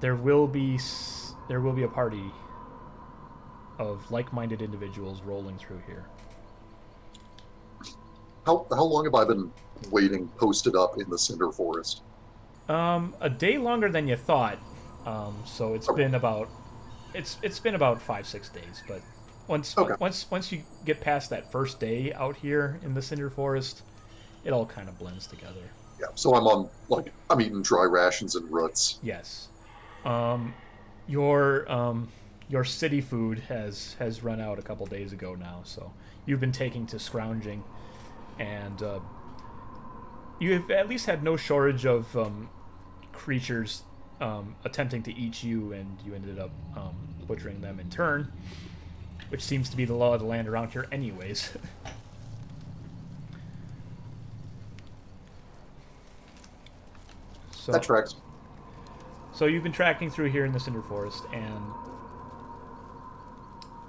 [0.00, 0.78] there will be
[1.48, 2.24] there will be a party
[3.78, 6.04] of like-minded individuals rolling through here.
[8.46, 9.52] How how long have I been
[9.90, 12.02] waiting posted up in the cinder forest?
[12.68, 14.58] Um, a day longer than you thought.
[15.06, 16.48] Um, so it's been about
[17.14, 18.82] it's it's been about five six days.
[18.86, 19.00] But
[19.48, 19.94] once Okay.
[19.98, 23.82] once once you get past that first day out here in the cinder forest,
[24.44, 25.70] it all kind of blends together.
[26.00, 26.06] Yeah.
[26.14, 28.98] So I'm on like I'm eating dry rations and roots.
[29.02, 29.48] Yes.
[30.04, 30.54] Um,
[31.08, 32.08] your um,
[32.48, 35.92] your city food has has run out a couple days ago now, so
[36.26, 37.62] you've been taking to scrounging,
[38.38, 39.00] and uh,
[40.38, 42.48] you have at least had no shortage of um,
[43.12, 43.82] creatures
[44.20, 46.94] um, attempting to eat you, and you ended up um,
[47.26, 48.30] butchering them in turn,
[49.28, 51.50] which seems to be the law of the land around here, anyways.
[57.50, 58.14] so, That tracks.
[59.32, 61.64] so you've been tracking through here in the Cinder Forest, and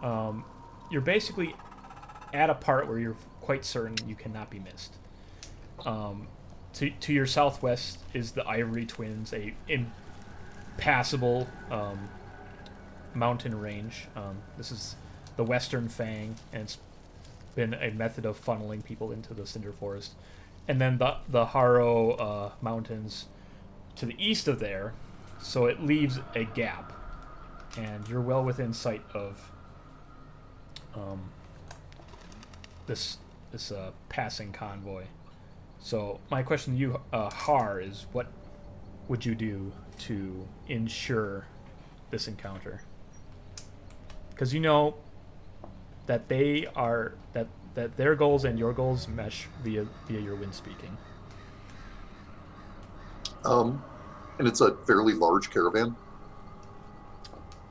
[0.01, 0.43] um,
[0.89, 1.55] you're basically
[2.33, 4.95] at a part where you're quite certain you cannot be missed.
[5.85, 6.27] Um,
[6.73, 9.53] to, to your southwest is the Ivory Twins, a
[10.77, 12.09] impassable um,
[13.13, 14.07] mountain range.
[14.15, 14.95] Um, this is
[15.35, 16.77] the Western Fang, and it's
[17.55, 20.13] been a method of funneling people into the Cinder Forest.
[20.67, 23.25] And then the the Haro uh, Mountains
[23.95, 24.93] to the east of there,
[25.41, 26.93] so it leaves a gap,
[27.77, 29.51] and you're well within sight of
[30.95, 31.31] um,
[32.85, 33.17] this
[33.51, 35.03] this uh, passing convoy.
[35.79, 38.27] So my question to you, uh, Harr, is what
[39.07, 41.45] would you do to ensure
[42.09, 42.81] this encounter?
[44.29, 44.95] Because you know
[46.07, 50.53] that they are that that their goals and your goals mesh via via your wind
[50.53, 50.97] speaking.
[53.45, 53.83] Um,
[54.39, 55.95] and it's a fairly large caravan.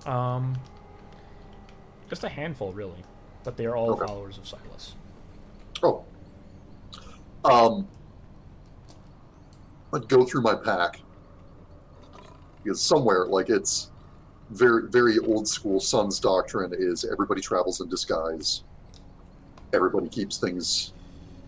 [0.07, 0.59] Um,
[2.09, 3.05] just a handful, really,
[3.45, 4.07] but they are all Okay.
[4.07, 4.95] followers of Silas.
[5.83, 6.05] Oh.
[7.45, 7.87] Um,
[9.93, 11.01] I'd go through my pack
[12.63, 13.91] because somewhere, like it's
[14.51, 15.81] very, very old school.
[15.81, 18.63] Sun's doctrine is everybody travels in disguise.
[19.73, 20.93] Everybody keeps things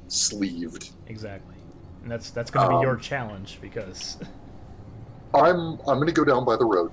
[0.09, 0.91] sleeved.
[1.09, 1.57] Exactly,
[2.03, 4.19] and that's that's going to be your Um, challenge because
[5.35, 6.93] I'm I'm gonna go down by the road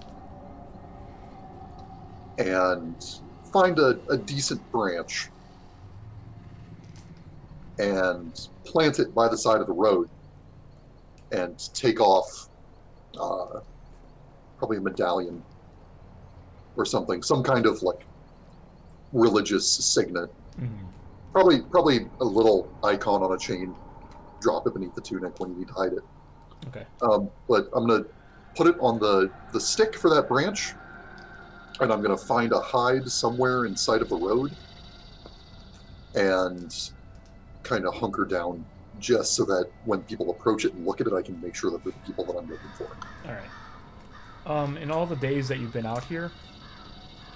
[2.37, 2.95] and
[3.51, 5.29] find a, a decent branch
[7.79, 10.09] and plant it by the side of the road
[11.31, 12.49] and take off
[13.19, 13.59] uh,
[14.59, 15.41] probably a medallion
[16.77, 18.05] or something, some kind of like
[19.13, 20.29] religious signet.
[20.59, 20.69] Mhm.
[21.31, 23.73] Probably probably a little icon on a chain.
[24.41, 26.03] Drop it beneath the tunic when you need to hide it.
[26.67, 28.03] okay, Um, but I'm gonna
[28.55, 30.73] put it on the the stick for that branch,
[31.79, 34.55] and I'm gonna find a hide somewhere inside of the road,
[36.15, 36.91] and
[37.63, 38.65] kind of hunker down
[38.99, 41.71] just so that when people approach it and look at it, I can make sure
[41.71, 42.87] that they're the people that I'm looking for.
[43.25, 43.49] all right.
[44.45, 46.33] Um, in all the days that you've been out here,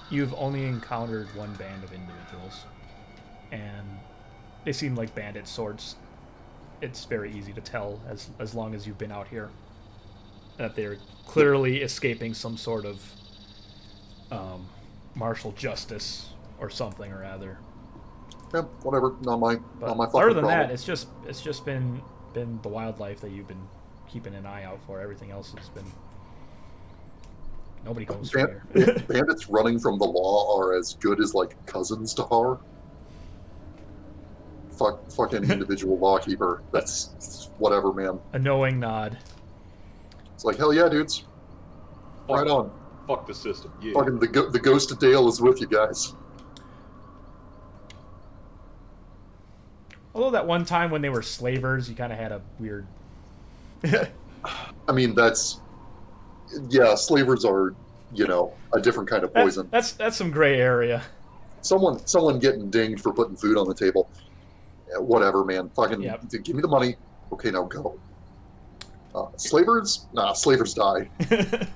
[0.09, 2.67] you've only encountered one band of individuals,
[3.51, 4.01] and
[4.65, 5.97] they seem like bandit sorts.
[6.81, 9.51] It's very easy to tell as as long as you've been out here.
[10.57, 13.15] that they're clearly escaping some sort of
[14.31, 14.69] um,
[15.15, 16.29] martial justice
[16.59, 17.59] or something or other.
[18.53, 19.15] Yeah, whatever.
[19.21, 20.67] Not my But not my fucking other than problem.
[20.67, 22.01] that, it's just it's just been
[22.33, 23.69] been the wildlife that you've been
[24.07, 25.01] keeping an eye out for.
[25.01, 25.93] Everything else has been
[27.85, 29.03] nobody goes through Ban- here.
[29.07, 32.59] bandits running from the law are as good as like cousins to Harr.
[34.77, 36.61] Fuck, fucking individual lawkeeper.
[36.71, 38.19] That's whatever, man.
[38.33, 39.17] A knowing nod.
[40.33, 41.25] It's like hell yeah, dudes.
[42.29, 42.71] Right on.
[43.07, 43.71] Fuck the system.
[43.81, 43.93] Yeah.
[43.93, 46.13] Fucking the go- the ghost of Dale is with you guys.
[50.15, 52.85] Although that one time when they were slavers, you kind of had a weird.
[54.87, 55.59] I mean, that's
[56.69, 56.95] yeah.
[56.95, 57.73] Slavers are
[58.13, 59.67] you know a different kind of poison.
[59.71, 61.03] that's that's some gray area.
[61.61, 64.09] Someone someone getting dinged for putting food on the table.
[64.89, 65.69] Yeah, whatever, man.
[65.69, 66.29] Fucking Yep.
[66.43, 66.95] give me the money.
[67.31, 67.99] Okay, now go.
[69.15, 70.07] Uh, slavers?
[70.13, 71.09] Nah, slavers die.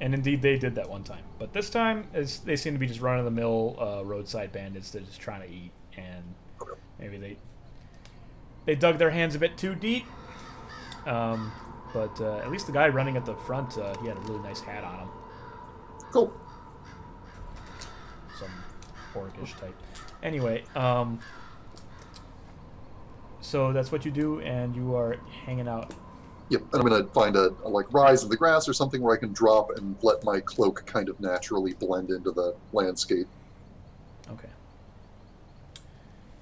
[0.00, 1.24] and indeed, they did that one time.
[1.38, 4.52] But this time, it's, they seem to be just run of the mill uh, roadside
[4.52, 6.22] bandits that are just trying to eat, and
[6.98, 7.36] maybe they
[8.66, 10.04] they dug their hands a bit too deep.
[11.06, 11.50] Um,
[11.92, 14.40] but uh, at least the guy running at the front, uh, he had a really
[14.40, 15.08] nice hat on him.
[16.12, 16.32] Cool.
[18.38, 18.50] Some
[19.14, 19.74] orcish type.
[20.22, 21.18] Anyway, um,
[23.40, 25.92] so that's what you do, and you are hanging out.
[26.50, 29.14] Yep, and I'm gonna find a, a like rise in the grass or something where
[29.14, 33.28] I can drop and let my cloak kind of naturally blend into the landscape.
[34.32, 34.48] Okay.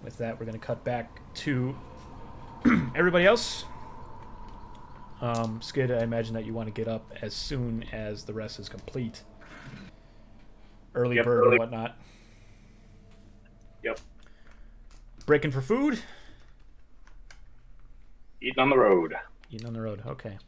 [0.03, 1.77] With that, we're going to cut back to
[2.95, 3.65] everybody else.
[5.21, 8.59] Um, Skydd, I imagine that you want to get up as soon as the rest
[8.61, 9.23] is complete.
[10.95, 11.97] Early Yep, bird early- or whatnot.
[13.83, 13.99] Yep.
[15.27, 16.01] Breaking for food?
[18.41, 19.15] Eating on the road.
[19.51, 20.03] Eating on the road.
[20.07, 20.39] Okay.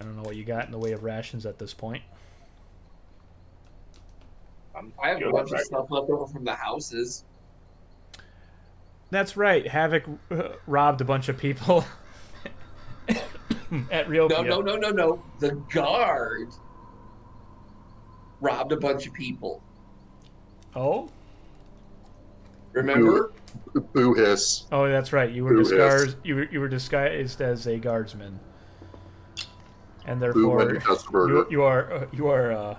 [0.00, 2.02] I don't know what you got in the way of rations at this point.
[4.74, 7.24] I'm I have a good bunch of stuff left over from the houses.
[9.10, 9.64] That's right.
[9.64, 11.84] Havik uh, robbed a bunch of people
[13.90, 14.28] at Rio.
[14.28, 15.22] No, no, no, no, no.
[15.38, 16.48] The guard
[18.40, 19.62] robbed a bunch of people.
[20.74, 21.10] Oh?
[22.72, 23.32] Remember?
[23.92, 24.64] Boo hiss.
[24.70, 25.30] Oh, that's right.
[25.30, 26.16] You were disguised.
[26.22, 28.38] You were, you were disguised as a guardsman,
[30.04, 32.76] and therefore you, you are uh, you are uh,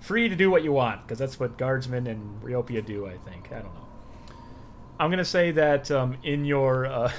[0.00, 3.06] free to do what you want because that's what guardsmen and Riopia do.
[3.06, 3.48] I think.
[3.52, 3.86] I don't know.
[5.00, 7.12] I'm gonna say that um, in your uh,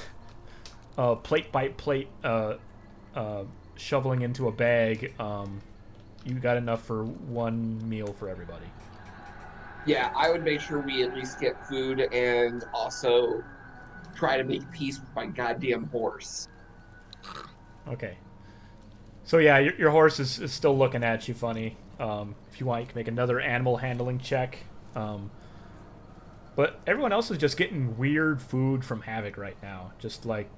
[0.98, 2.54] uh, plate by plate uh,
[3.18, 3.44] uh,
[3.76, 5.60] shoveling into a bag, um,
[6.24, 8.66] you got enough for one meal for everybody.
[9.86, 13.42] Yeah, I would make sure we at least get food and also
[14.14, 16.48] try to make peace with my goddamn horse.
[17.88, 18.16] Okay.
[19.24, 21.76] So yeah, your, your horse is, is still looking at you funny.
[21.98, 24.58] Um, if you want, you can make another animal handling check.
[24.94, 25.30] Um,
[26.54, 29.92] but everyone else is just getting weird food from Havik right now.
[29.98, 30.48] Just like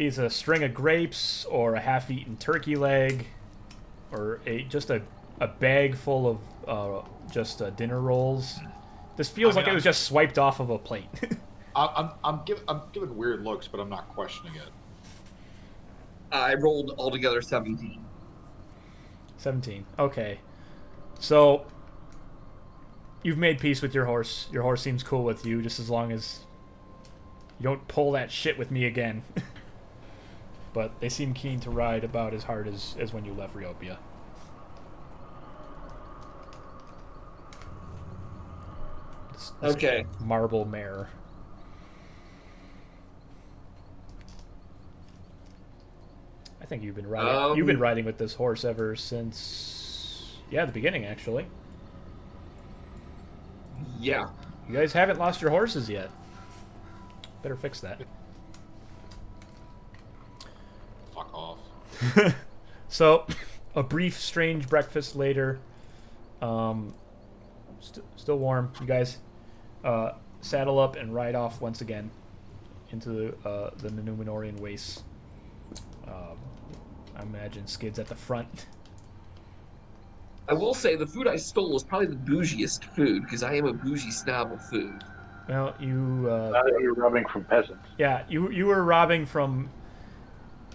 [0.00, 3.26] is a string of grapes or a half-eaten turkey leg,
[4.10, 5.02] or a just a,
[5.40, 8.54] a bag full of uh, just uh, dinner rolls.
[9.16, 11.06] This feels I mean, like it was I'm- just swiped off of a plate.
[11.76, 14.68] I- I'm I'm giving I'm giving weird looks, but I'm not questioning it.
[16.32, 18.02] I rolled altogether 17.
[19.36, 19.84] 17.
[19.98, 20.38] Okay.
[21.18, 21.66] So
[23.22, 24.48] you've made peace with your horse.
[24.52, 26.40] Your horse seems cool with you just as long as
[27.58, 29.22] you don't pull that shit with me again.
[30.72, 33.98] but they seem keen to ride about as hard as, as when you left Riopia.
[39.32, 40.06] This- this Okay.
[40.20, 41.08] Marble mare.
[46.60, 47.34] I think you've been riding.
[47.34, 51.46] Um, you've been riding with this horse ever since, yeah, the beginning actually.
[53.98, 54.28] Yeah.
[54.68, 56.10] You guys haven't lost your horses yet.
[57.42, 58.00] Better fix that.
[61.14, 61.58] Fuck off.
[62.88, 63.26] so,
[63.74, 65.58] a brief, strange breakfast later.
[66.42, 66.94] Um,
[67.80, 68.72] st- still warm.
[68.80, 69.18] You guys
[69.84, 72.10] uh, saddle up and ride off once again
[72.90, 75.02] into the, uh, the Numenorian wastes.
[76.06, 76.38] Um,
[77.16, 78.66] I imagine Skydd's at the front.
[80.48, 83.66] I will say the food I stole was probably the bougiest food because I am
[83.66, 85.04] a bougie snob of food.
[85.48, 86.28] Well, you.
[86.28, 87.86] Uh, you're robbing from peasants.
[87.98, 89.68] yeah, you you were robbing from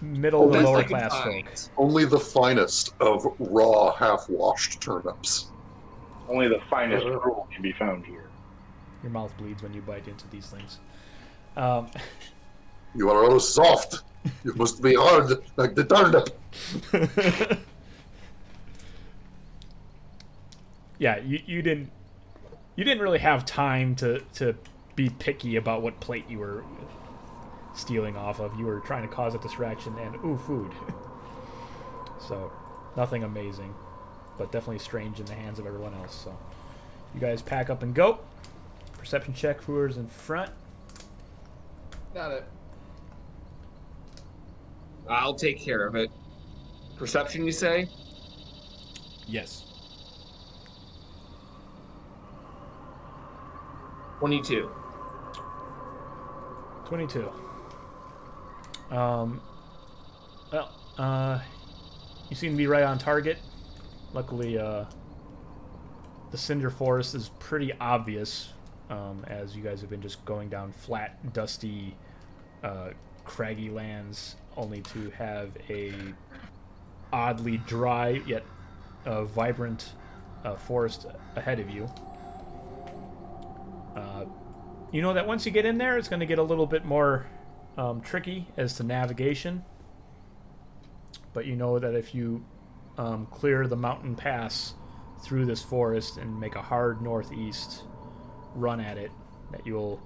[0.02, 1.46] middle to Best lower I class find.
[1.46, 1.70] folk.
[1.76, 5.50] Only the finest of raw, half-washed turnips.
[6.28, 8.24] Only the finest gruel can be found here.
[9.02, 10.78] Your mouth bleeds when you bite into these things.
[11.56, 11.88] Um,
[12.94, 14.02] You are all soft.
[14.42, 16.30] You must be hard like the turnip.
[20.98, 21.90] yeah, you, you didn't
[22.74, 24.54] you didn't really have time to to
[24.94, 26.64] be picky about what plate you were
[27.76, 28.58] stealing off of.
[28.58, 30.72] You were trying to cause a distraction and ooh food.
[32.18, 32.52] so
[32.96, 33.74] nothing amazing,
[34.38, 36.14] but definitely strange in the hands of everyone else.
[36.14, 36.36] So
[37.14, 38.18] you guys pack up and go.
[38.98, 39.62] Perception check.
[39.62, 40.50] Whoever's in front.
[42.14, 42.44] Got it.
[45.08, 46.10] I'll take care of it.
[46.96, 47.88] Perception, you say?
[49.26, 49.64] Yes.
[54.18, 54.70] 22.
[56.86, 57.45] 22.
[58.90, 59.40] Um,
[60.52, 61.40] well, uh,
[62.30, 63.38] you seem to be right on target.
[64.12, 64.84] Luckily, uh,
[66.30, 68.52] the Cinder Forest is pretty obvious,
[68.90, 71.96] um, as you guys have been just going down flat, dusty,
[72.62, 72.90] uh,
[73.24, 75.92] craggy lands, only to have a
[77.12, 78.44] oddly dry yet
[79.04, 79.92] uh, vibrant
[80.44, 81.06] uh, forest
[81.36, 81.88] ahead of you.
[83.96, 84.24] Uh,
[84.92, 86.84] you know that once you get in there, it's going to get a little bit
[86.84, 87.26] more
[87.76, 89.64] um, tricky as to navigation.
[91.32, 92.44] But you know that if you
[92.96, 94.74] um, clear the mountain pass
[95.22, 97.82] through this forest and make a hard northeast
[98.54, 99.10] run at it,
[99.52, 100.00] that you'll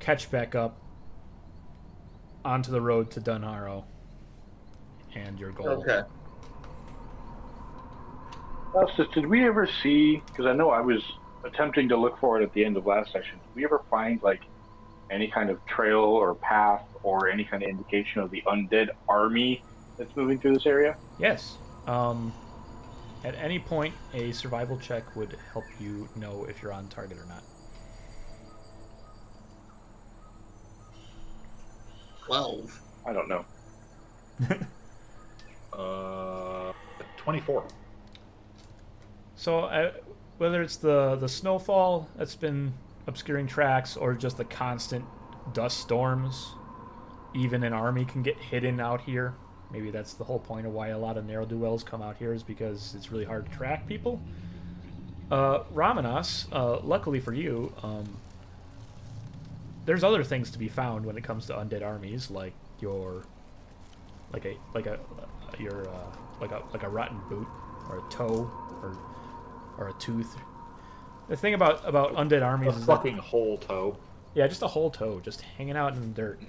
[0.00, 0.80] catch back up
[2.44, 3.84] onto the road to Dunharrow
[5.14, 5.68] and your goal.
[5.68, 6.02] Okay.
[9.14, 10.20] Did we ever see?
[10.26, 11.00] Because I know I was
[11.44, 13.38] attempting to look for it at the end of last session.
[13.46, 14.42] Did we ever find like
[15.10, 19.62] any kind of trail or path or any kind of indication of the undead army
[19.96, 20.96] that's moving through this area?
[21.20, 21.56] Yes.
[21.86, 22.32] Um,
[23.22, 27.26] at any point, a survival check would help you know if you're on target or
[27.26, 27.42] not.
[32.26, 32.80] 12.
[33.06, 33.44] I don't know.
[35.76, 36.72] Uh,
[37.16, 37.64] 24.
[39.34, 39.92] So, uh,
[40.38, 42.74] whether it's the the snowfall that's been
[43.08, 45.04] obscuring tracks or just the constant
[45.52, 46.52] dust storms,
[47.34, 49.34] even an army can get hidden out here.
[49.70, 52.32] Maybe that's the whole point of why a lot of narrow duels come out here
[52.32, 54.20] is because it's really hard to track people.
[55.30, 58.04] Uh, Ramanas, uh, luckily for you, um,
[59.86, 63.24] there's other things to be found when it comes to undead armies, like your,
[64.32, 64.98] like a like a
[65.58, 67.46] your uh, like a like a rotten boot
[67.88, 68.50] or a toe
[68.82, 68.96] or
[69.78, 70.36] or a tooth.
[71.28, 73.96] The thing about about undead A armies is fucking that, whole toe.
[74.34, 76.40] yeah, just a whole toe, just hanging out in the dirt.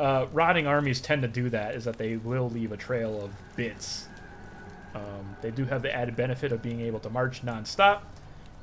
[0.00, 1.74] Uh, rotting armies tend to do that.
[1.74, 4.08] Is that they will leave a trail of bits.
[4.94, 8.00] Um, they do have the added benefit of being able to march nonstop,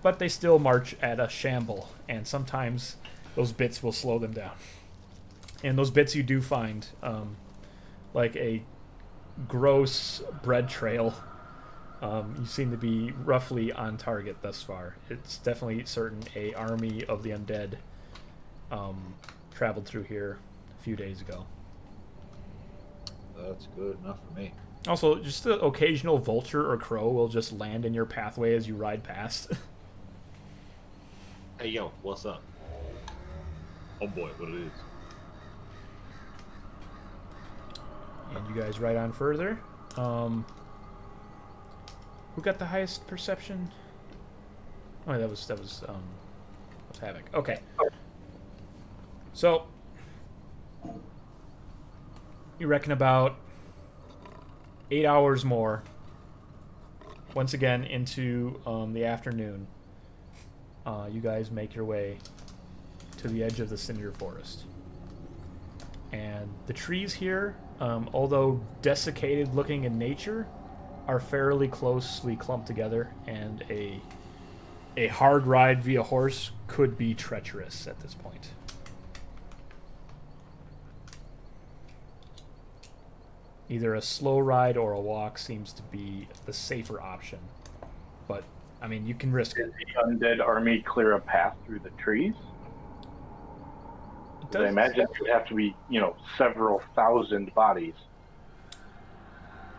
[0.02, 2.96] but they still march at a shamble, and sometimes
[3.36, 4.56] those bits will slow them down.
[5.64, 7.38] And those bits you do find, um,
[8.16, 8.64] like a
[9.48, 11.14] gross bread trail.
[12.02, 14.96] Um, you seem to be roughly on target thus far.
[15.08, 17.76] It's definitely certain a army of the undead
[18.72, 19.14] um,
[19.54, 20.40] traveled through here
[20.88, 21.46] few days ago.
[23.38, 24.54] That's good enough for me.
[24.88, 28.76] Also, just the occasional vulture or crow will just land in your pathway as you
[28.76, 29.52] ride past.
[31.60, 32.44] Hey, yo, what's up?
[34.00, 34.72] Oh boy, what it is.
[38.36, 39.60] and you guys ride on further.
[39.96, 40.46] Um,
[42.36, 43.72] who got the highest perception?
[45.08, 46.04] Oh, that was that was um,
[46.92, 47.34] that was Havik.
[47.36, 47.60] Okay.
[49.34, 49.66] So
[52.60, 53.36] you reckon about
[54.92, 55.84] eight hours more.
[57.34, 59.68] Once again into um, the afternoon,
[60.86, 62.18] uh, you guys make your way
[63.18, 64.64] to the edge of the cinder forest.
[66.12, 70.48] And the trees here, um, although desiccated looking in nature,
[71.08, 74.02] are fairly closely clumped together, and a
[74.98, 78.50] a hard ride via horse could be treacherous at this point.
[83.70, 87.40] Either a slow ride or a walk seems to be the safer option.
[88.28, 88.44] But
[88.82, 89.74] I mean, you can risk it.
[89.78, 92.34] The undead army clear a path through the trees?
[94.54, 97.96] It I imagine it would have to be, you know, several thousand bodies.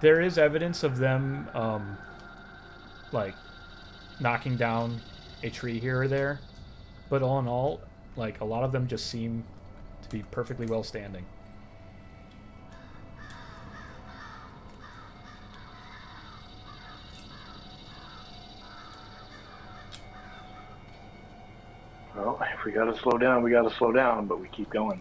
[0.01, 1.97] there is evidence of them um,
[3.13, 3.35] like
[4.21, 5.01] knocking down
[5.43, 6.41] a tree here or there
[7.09, 7.81] but all in all
[8.17, 9.43] like a lot of them just seem
[10.03, 11.25] to be perfectly well standing
[22.19, 25.01] Well, if we gotta slow down, we gotta slow down, but we keep going.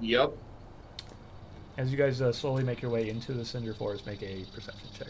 [0.00, 0.32] Yep.
[1.78, 4.88] as you guys uh, slowly make your way into the cinder forest, make a perception
[4.96, 5.08] check.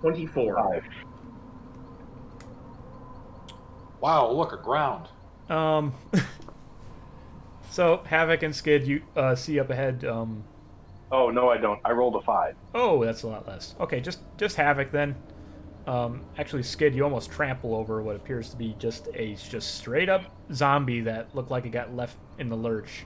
[0.00, 0.56] Twenty-four.
[0.56, 0.84] Five.
[4.00, 5.06] Wow, look, a ground.
[5.48, 5.94] Um.
[7.70, 10.04] so Havik and Skydd, you uh, see up ahead.
[10.04, 10.42] Um,
[11.12, 11.78] Oh no, I don't.
[11.84, 12.56] I rolled a five.
[12.74, 13.76] oh, that's a lot less.
[13.78, 15.14] Okay, just just Havik then.
[15.86, 20.08] Um, actually, Skydd, you almost trample over what appears to be just a just straight
[20.08, 20.22] up
[20.52, 23.04] zombie that looked like it got left in the lurch,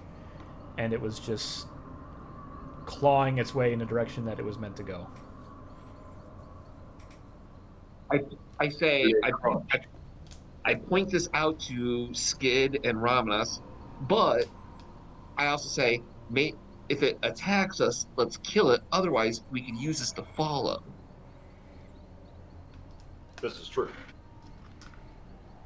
[0.77, 1.67] and it was just
[2.85, 5.09] clawing its way in the direction that it was meant to go.
[8.13, 8.21] I
[8.61, 9.31] I say I,
[9.73, 9.79] I,
[10.67, 13.63] I point this out to Skydd and Ramanas,
[14.03, 14.47] but
[15.39, 16.55] I also say, may,
[16.89, 18.83] if it attacks us, let's kill it.
[18.93, 20.83] Otherwise, we can use this to follow.
[23.43, 23.89] This is true.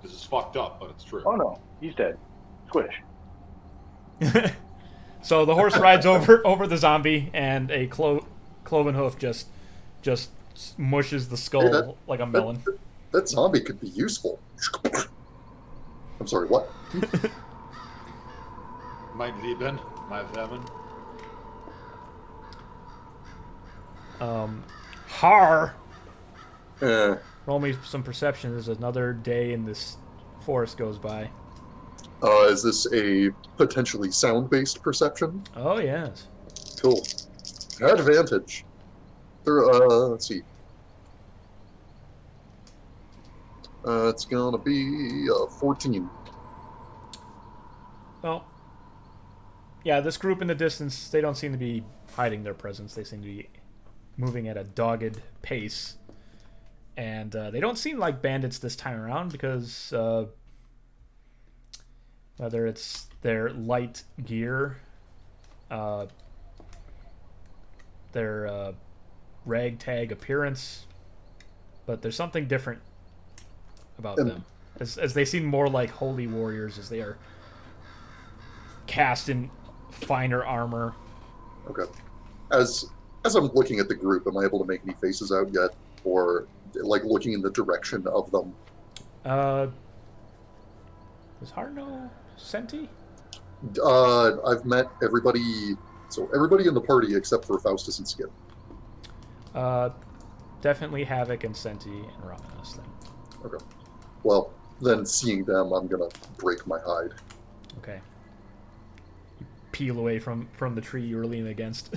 [0.03, 1.23] This is fucked up, but it's true.
[1.27, 2.19] Oh no, he's dead.
[2.69, 2.95] Squish.
[5.23, 8.25] So the horse rides over over the zombie, and a clo-
[8.65, 9.49] cloven hoof just
[10.01, 10.31] just
[10.79, 12.63] mushes the skull Hey, that- like a melon.
[12.65, 12.79] That,
[13.13, 14.39] that zombie could be useful.
[16.19, 16.71] I'm sorry, what?
[19.15, 19.79] Mein Lieben,
[20.09, 20.65] my vermin.
[24.21, 24.65] Um,
[25.07, 25.75] Harr.
[26.81, 29.97] Eh, Roll me some perception as another day in this
[30.45, 31.29] forest goes by.
[32.23, 35.43] uh, is this a potentially sound-based perception?
[35.57, 36.29] Oh yes.
[36.81, 37.05] Cool.
[37.83, 38.65] Advantage.
[39.45, 40.43] There, uh, let's see.
[43.87, 46.09] Uh, it's gonna be uh, 14.
[48.23, 48.45] Well,
[49.83, 51.83] yeah, this group in the distance, they don't seem to be
[52.15, 52.95] hiding their presence.
[52.95, 53.49] They seem to be
[54.19, 55.97] moving at a dogged pace.
[56.97, 60.27] And uh, they don't seem like bandits this time around because uh,
[62.37, 64.77] whether it's their light gear,
[65.71, 66.07] uh,
[68.13, 68.73] their uh,
[69.47, 70.87] ragtag appearance,
[71.87, 72.81] but there's something different
[73.99, 74.45] about Um, them.
[74.81, 77.19] As, as they seem more like holy warriors as they are
[78.87, 79.51] cast in
[79.91, 80.95] finer armor.
[81.69, 81.91] Okay.
[82.51, 82.87] As
[83.25, 85.71] as I'm looking at the group, am I able to make any faces out yet,
[86.05, 88.55] or like looking in the direction of them?
[89.25, 89.67] Uh,
[91.43, 92.89] is Harno Senti?
[93.83, 95.77] Uh, I've met everybody.
[96.09, 98.31] So everybody in the party except for Faustus and Skydd.
[99.55, 99.91] Uh,
[100.61, 102.87] definitely Havik and Senti and Ramanas then.
[103.45, 103.65] Okay.
[104.23, 107.13] Well, then seeing them, I'm gonna break my hide.
[107.79, 108.01] Okay.
[109.39, 111.95] You peel away from from the tree you were leaning against,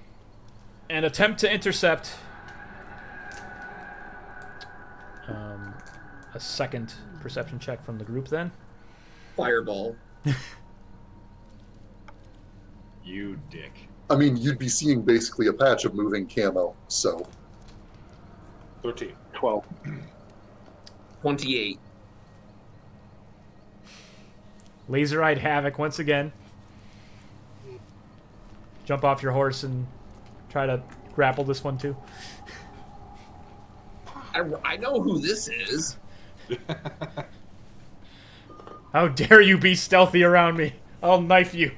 [0.90, 2.14] and attempt to intercept.
[5.28, 5.74] Um,
[6.34, 8.50] a second perception check from the group then.
[9.36, 9.96] Fireball.
[13.06, 13.88] You dick.
[14.10, 16.74] I mean, you'd be seeing basically a patch of moving camo.
[16.88, 17.26] So
[18.82, 19.12] 13.
[19.32, 19.64] Twelve.
[21.20, 21.78] Twenty-eight.
[24.88, 26.32] Laser-eyed Havik once again.
[28.84, 29.86] Jump off your horse and
[30.48, 30.82] try to
[31.14, 31.96] grapple this one too.
[34.36, 35.96] I, I know who this is.
[38.92, 40.74] How dare you be stealthy around me?
[41.02, 41.72] I'll knife you.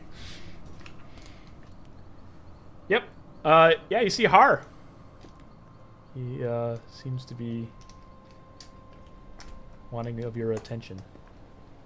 [2.89, 3.05] Yep.
[3.45, 4.65] Uh, yeah, you see Harr.
[6.15, 7.69] He uh, seems to be
[9.91, 11.01] wanting of your attention.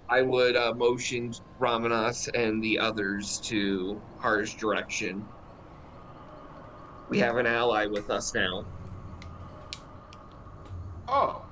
[0.09, 5.25] I would uh, motion Ramanas and the others to Harr's direction.
[7.09, 8.65] We have an ally with us now.
[11.13, 11.43] Oh.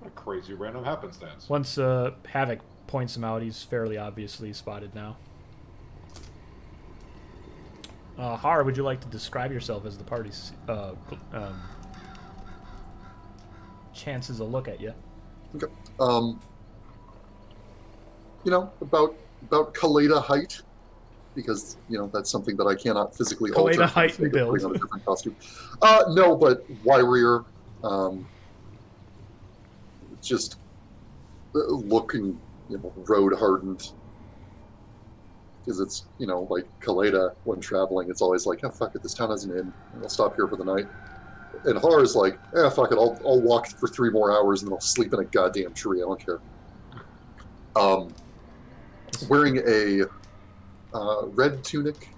[0.00, 1.48] What a crazy random happenstance.
[1.48, 5.16] Once uh, Havik points him out, he's fairly obviously spotted now.
[8.18, 10.92] Uh, Harr, would you like to describe yourself as the party's uh,
[11.32, 11.62] um,
[13.94, 14.92] chances a look at you?
[15.54, 15.72] Okay.
[15.98, 16.38] Um,
[18.44, 20.60] you know, about about Caleidah height,
[21.38, 23.86] because you know that's something that I cannot physically Caleidah alter.
[23.86, 24.60] height and build.
[24.64, 25.36] on a different costume.
[25.80, 27.44] Uh, no, but Wyrier,
[27.84, 28.26] um,
[30.20, 30.56] just
[31.54, 33.92] uh, looking, you know, road hardened.
[35.64, 39.14] Because it's you know like Caleidah when traveling, it's always like, oh fuck it, this
[39.14, 39.72] town has an inn.
[40.02, 40.88] I'll stop here for the night.
[41.66, 44.68] And Harr is like, eh, fuck it, I'll, I'll walk for three more hours and
[44.70, 46.02] then I'll sleep in a goddamn tree.
[46.02, 46.40] I don't care.
[47.76, 48.12] Um,
[49.28, 50.04] wearing a
[50.94, 52.08] uh, red tunic,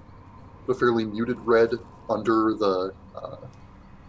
[0.69, 1.71] a fairly muted red
[2.09, 3.37] under the uh,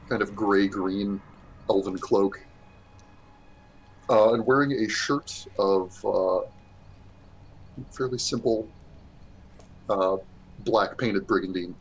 [0.10, 1.22] kind of gray green
[1.70, 2.40] elven cloak.
[4.12, 6.42] uh, and wearing a shirt of uh,
[7.92, 8.68] fairly simple
[9.90, 10.18] uh,
[10.60, 11.74] black painted brigandine.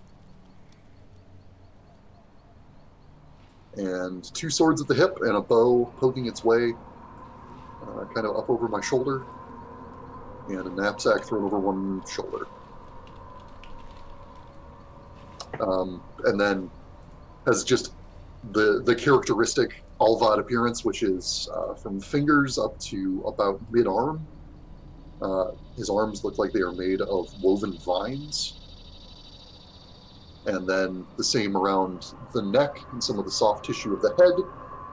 [3.76, 6.74] And two swords at the hip and a bow poking its way
[7.82, 9.24] uh, kind of up over my shoulder,
[10.48, 12.46] and a knapsack thrown over one shoulder.
[15.60, 16.70] Um, and then
[17.46, 17.92] has just
[18.52, 24.26] the the characteristic Alvadh appearance, which is uh, from fingers up to about mid arm.
[25.20, 28.56] Uh, his arms look like they are made of woven vines.
[30.46, 34.14] And then the same around the neck and some of the soft tissue of the
[34.16, 34.32] head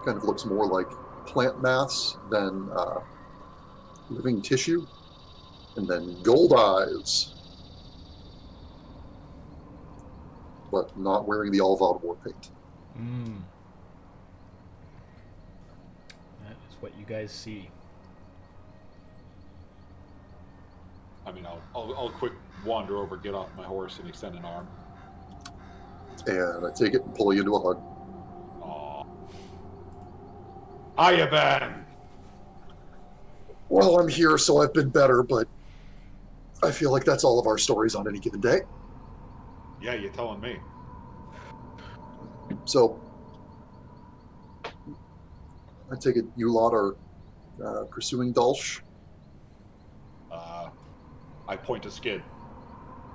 [0.05, 0.89] kind of looks more like
[1.25, 2.99] plant mass than uh,
[4.09, 4.85] living tissue.
[5.77, 7.33] And then gold eyes.
[10.71, 12.49] But not wearing the Alvadh war paint.
[12.99, 13.41] Mm.
[16.43, 17.69] That is what you guys see.
[21.25, 22.33] I mean, I'll, I'll, I'll quick
[22.65, 24.67] wander over, get off my horse, and extend an arm.
[26.25, 27.81] And I take it and pull you into a hug.
[28.61, 29.03] Aw.
[30.97, 31.85] Hiya, Ben.
[33.69, 35.47] Well, I'm here, so I've been better, but
[36.63, 38.61] I feel like that's all of our stories on any given day.
[39.81, 40.57] Yeah, you're telling me.
[42.65, 42.99] So,
[45.91, 46.95] I take it you lot are
[47.63, 48.81] uh, pursuing Dulsh.
[50.31, 50.69] Uh,
[51.47, 52.21] I point to Skydd.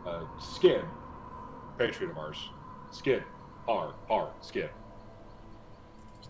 [0.06, 0.84] Uh, Skydd,
[1.78, 2.38] patriot of ours.
[2.90, 3.22] Skydd,
[3.68, 4.70] R, R, Skydd.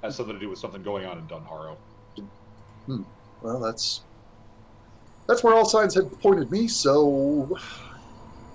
[0.02, 1.76] Has something to do with something going on in Dunharrow.
[2.86, 3.02] Hmm.
[3.40, 4.02] Well, that's
[5.28, 6.66] that's where all signs had pointed me.
[6.66, 7.58] So,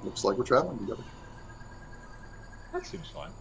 [0.03, 1.03] looks like we're traveling together.
[2.77, 3.31] That seems fine.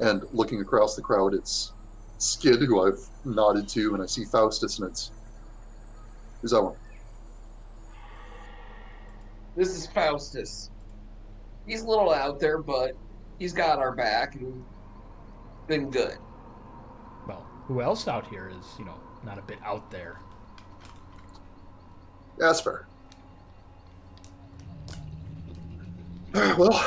[0.00, 1.72] And looking across the crowd, it's
[2.18, 5.10] Skydd, who I've nodded to, and I see Faustus, and it's
[6.42, 6.76] who's that one?
[9.56, 10.70] This is Faustus.
[11.66, 12.92] He's a little out there, but
[13.38, 14.62] he's got our back and
[15.66, 16.18] been good.
[17.26, 20.20] Well, who else out here is, you know, not a bit out there?
[22.38, 22.87] Yeah, that's fair.
[26.58, 26.84] Well,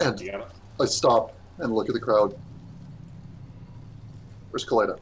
[0.00, 0.42] and You
[0.80, 2.36] I stop and look at the crowd.
[4.50, 4.98] Where's Caleidah?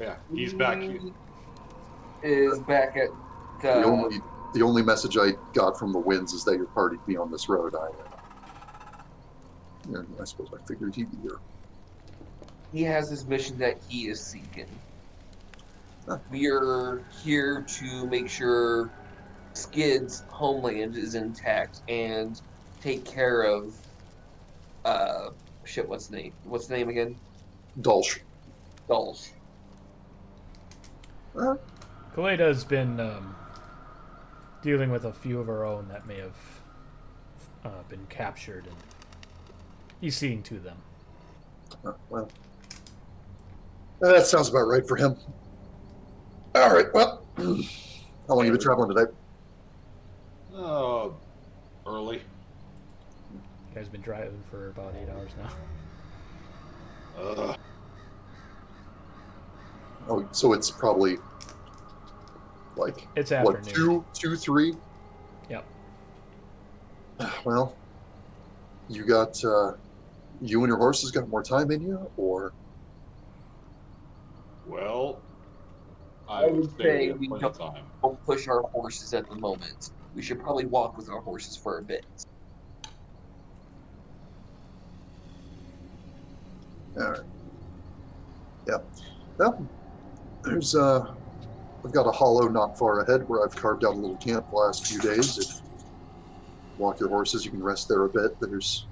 [0.00, 0.80] Yeah, he's back.
[0.80, 0.98] He
[2.22, 3.08] Is back at
[3.62, 4.20] The uh, only
[4.54, 7.48] the only message I got from the winds is that your party'd be on this
[7.48, 7.74] road.
[7.74, 7.88] I,
[9.96, 11.38] uh, I suppose I figured he'd be here.
[12.72, 14.66] he has his mission that he is seeking.
[16.06, 16.18] Huh.
[16.30, 18.90] We're here to make sure
[19.54, 22.40] Skydd's homeland is intact and
[22.80, 23.74] take care of
[24.84, 25.30] uh
[25.64, 27.16] shit what's the name what's the name again?
[27.80, 28.20] Dulsh.
[28.88, 29.32] Dulce.
[31.38, 31.54] Uh,
[32.14, 33.36] Caleidah's been um,
[34.62, 36.36] dealing with a few of our own that may have
[37.64, 38.76] uh, been captured, and
[40.00, 40.76] he's seeing to them.
[41.84, 42.28] uh, well,
[44.00, 45.16] that sounds about right for him.
[46.56, 46.92] All right.
[46.92, 47.44] Well, how
[48.34, 49.10] long have you been traveling today?
[50.54, 51.14] Oh,
[51.86, 52.16] early.
[53.32, 57.22] You guys been driving for about eight hours now.
[57.22, 57.56] Ugh.
[60.08, 61.18] Oh, so it's probably
[62.76, 63.74] like It's what afternoon.
[63.74, 64.74] two, two, three?
[65.48, 65.64] Yep.
[67.44, 67.76] Well,
[68.88, 69.72] you got uh,
[70.40, 72.52] you and your horses got more time in you, or
[74.66, 75.20] Well,
[76.28, 77.84] I, I would would say say we have we plenty of time.
[78.02, 79.90] Don't push our horses at the moment.
[80.14, 82.04] We should probably walk with our horses for a bit.
[86.98, 87.20] all right.
[88.66, 88.78] Yeah.
[89.38, 89.66] Well,
[90.44, 91.14] there's uh,
[91.84, 94.56] I've got a hollow not far ahead where I've carved out a little camp the
[94.56, 95.38] last few days.
[95.38, 95.62] If you
[96.78, 98.38] walk your horses, you can rest there a bit.
[98.40, 98.86] There's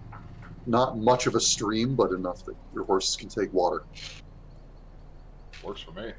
[0.67, 3.83] not much of a stream, but enough that your horses can take water.
[5.63, 6.13] Works for me.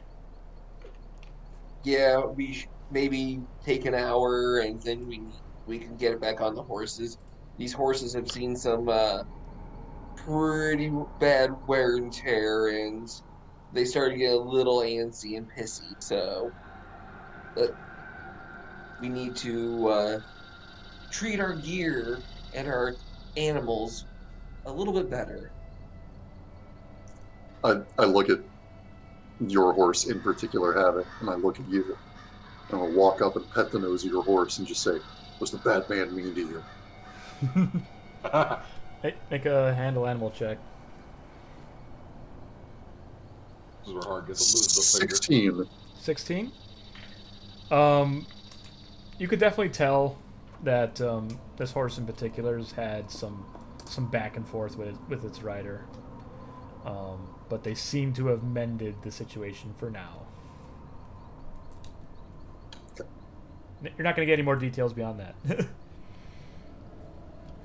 [1.84, 5.22] Yeah, we sh- maybe take an hour and then we
[5.68, 7.18] we can get it back on the horses.
[7.58, 9.24] These horses have seen some uh,
[10.16, 13.10] pretty bad wear and tear, and
[13.72, 15.94] they start to get a little antsy and pissy.
[16.00, 16.52] So,
[19.00, 20.20] we need to uh,
[21.12, 22.20] treat our gear
[22.54, 22.96] and our
[23.38, 24.06] animals
[24.66, 25.52] a little bit better.
[27.64, 28.40] I, I look at
[29.40, 31.98] your horse in particular, Havik, and I look at you.
[32.70, 35.00] And I'll walk up and pet the nose of your horse and just say,
[35.40, 37.82] Was the bad man mean to you?
[39.02, 40.58] Hey, make a handle animal check.
[43.86, 44.28] Those were hard.
[44.28, 45.66] Guess it loses 16.
[46.02, 46.52] 16
[47.72, 48.26] um
[49.18, 50.18] you could definitely tell
[50.64, 53.46] that um, this horse in particular has had some
[53.86, 55.86] some back and forth with with its rider
[56.86, 60.22] um, but they seem to have mended the situation for now
[63.82, 65.36] you're not going to get any more details beyond that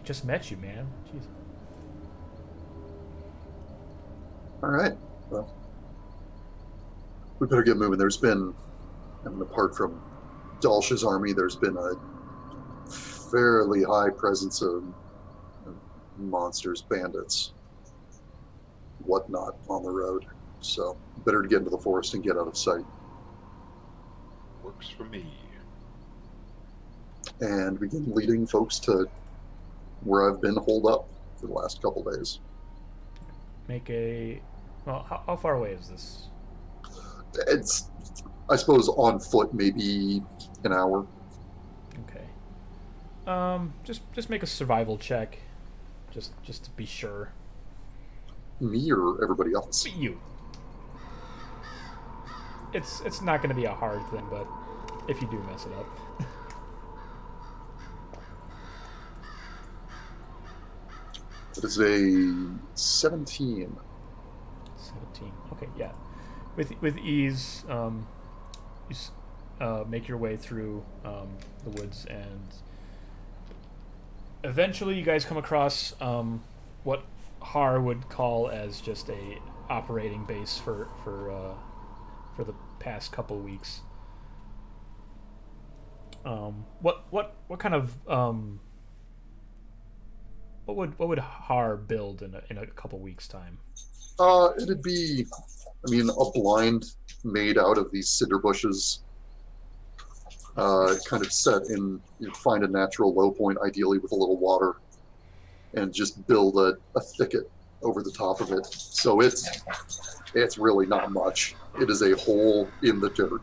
[0.05, 1.25] just met you man Jeez.
[4.65, 4.93] All right.
[5.29, 5.55] Well,
[7.39, 7.99] we better get moving.
[7.99, 8.55] There's been,
[9.27, 10.01] I mean, apart from
[10.61, 14.85] Dalsh's army, there's been a fairly high presence of
[15.67, 15.77] of
[16.17, 17.53] monsters, bandits,
[19.01, 20.25] whatnot on the road.
[20.61, 20.97] So
[21.27, 22.87] better to get into the forest and get out of sight.
[24.63, 25.27] Works for me.
[27.45, 29.07] And begin leading folks to
[30.03, 31.07] where I've been holed up
[31.39, 32.41] for the last couple days.
[33.69, 34.41] make a
[34.87, 36.29] well how, how far away is this
[37.49, 37.91] It's,
[38.49, 40.23] I suppose, on foot, maybe
[40.65, 41.07] an hour.
[42.09, 42.25] Okay.
[43.27, 45.39] Um, just just make a survival check,
[46.11, 47.33] just just to be sure.
[48.61, 49.87] Me or everybody else?
[49.87, 50.19] You.
[52.73, 54.47] It's it's not going to be a hard thing, but
[55.09, 55.87] if you do mess it up,
[61.57, 63.77] It is a 17.
[64.77, 65.33] seventeen.
[65.53, 65.93] Okay, yeah.
[66.57, 68.07] With with ease, um,
[68.89, 68.97] you
[69.61, 71.29] uh, make your way through um,
[71.65, 72.49] the woods, and
[74.43, 76.43] eventually you guys come across um,
[76.83, 77.05] what
[77.41, 79.39] Harr would call as just a
[79.71, 81.55] operating base for for uh,
[82.37, 83.81] for the past couple weeks.
[86.25, 88.61] Um, what what what kind of um,
[90.65, 93.59] what would what would Harr build in a, in a couple weeks time?
[94.19, 95.27] Uh, it'd be,
[95.87, 96.93] I mean, a blind
[97.25, 99.01] made out of these cinder bushes,
[100.57, 104.15] uh, kind of set in, you know, find a natural low point, ideally with a
[104.15, 104.77] little water,
[105.75, 107.51] and just build a, a thicket
[107.83, 108.65] over the top of it.
[108.67, 109.63] So it's,
[110.35, 111.57] it's really not much.
[111.81, 113.43] It is a hole in the dirt.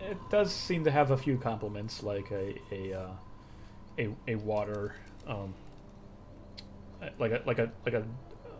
[0.00, 3.10] It does seem to have a few complements, like a a uh,
[3.98, 4.94] a, a water,
[5.28, 5.54] um,
[7.18, 8.04] like a like a like a,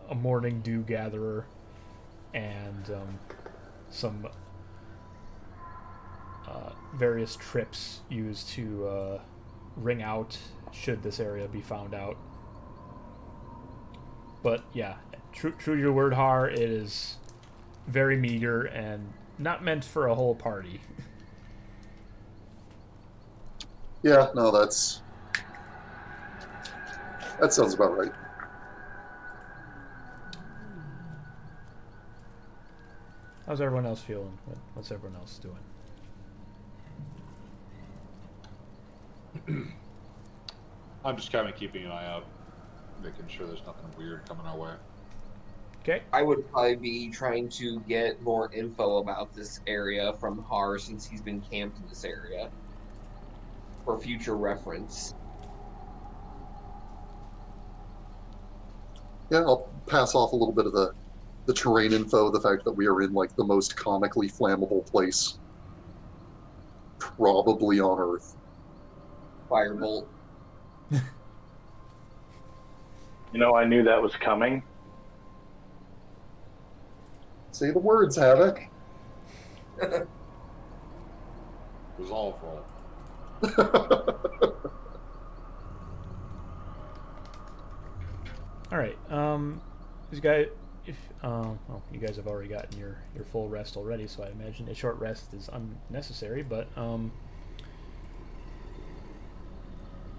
[0.09, 1.45] a morning dew gatherer,
[2.33, 3.19] and um,
[3.89, 4.27] some
[6.47, 9.19] uh, various trips used to uh,
[9.75, 10.37] ring out
[10.71, 12.17] should this area be found out.
[14.41, 14.95] But yeah,
[15.33, 17.17] true true to your word, Harr, it is
[17.87, 20.79] very meager and not meant for a whole party.
[24.01, 25.01] Yeah, no, that's,
[27.39, 28.11] that sounds about right.
[33.47, 34.37] How's everyone else feeling?
[34.75, 35.57] What's everyone else doing?
[41.05, 42.25] I'm just kind of keeping an eye out,
[43.01, 44.73] making sure there's nothing weird coming our way.
[45.81, 46.01] Okay.
[46.11, 51.07] I would probably be trying to get more info about this area from Harr since
[51.07, 52.49] he's been camped in this area
[53.85, 55.15] for future reference.
[59.29, 60.93] Yeah, I'll pass off a little bit of the,
[61.45, 65.37] the terrain info, the fact that we are in like the most comically flammable place
[66.97, 68.35] probably on Earth.
[69.49, 70.05] Firebolt.
[73.31, 74.63] You know, I knew that was coming.
[77.51, 78.67] Say the words, Havik.
[81.99, 82.65] Resolve roll.
[83.43, 84.71] All
[88.77, 88.97] right.
[89.11, 89.61] Um,
[90.11, 90.47] these guys,
[90.85, 94.29] if uh, well, you guys have already gotten your your full rest already, so I
[94.29, 96.43] imagine a short rest is unnecessary.
[96.43, 97.11] But um,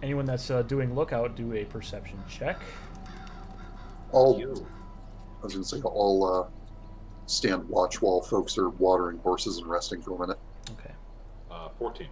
[0.03, 2.59] anyone that's uh, doing lookout, do a perception check.
[4.13, 6.71] I'll, I was going to say, I'll uh,
[7.27, 10.39] stand watch while folks are watering horses and resting for a minute.
[10.73, 10.93] Okay.
[11.51, 12.09] Uh, 14.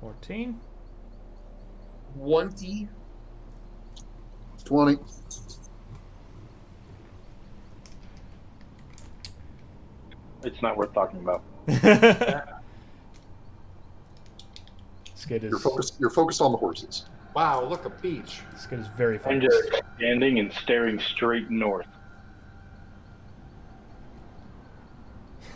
[0.00, 0.60] Fourteen.
[2.16, 2.88] 20.
[4.64, 4.98] 20.
[10.44, 11.42] It's not worth talking about.
[15.16, 17.06] Skydd is You're focused, you're focused on the horses.
[17.34, 18.40] Wow, look, a beach.
[18.56, 19.70] Skydd is very I'm focused.
[19.70, 21.86] just standing and staring straight north.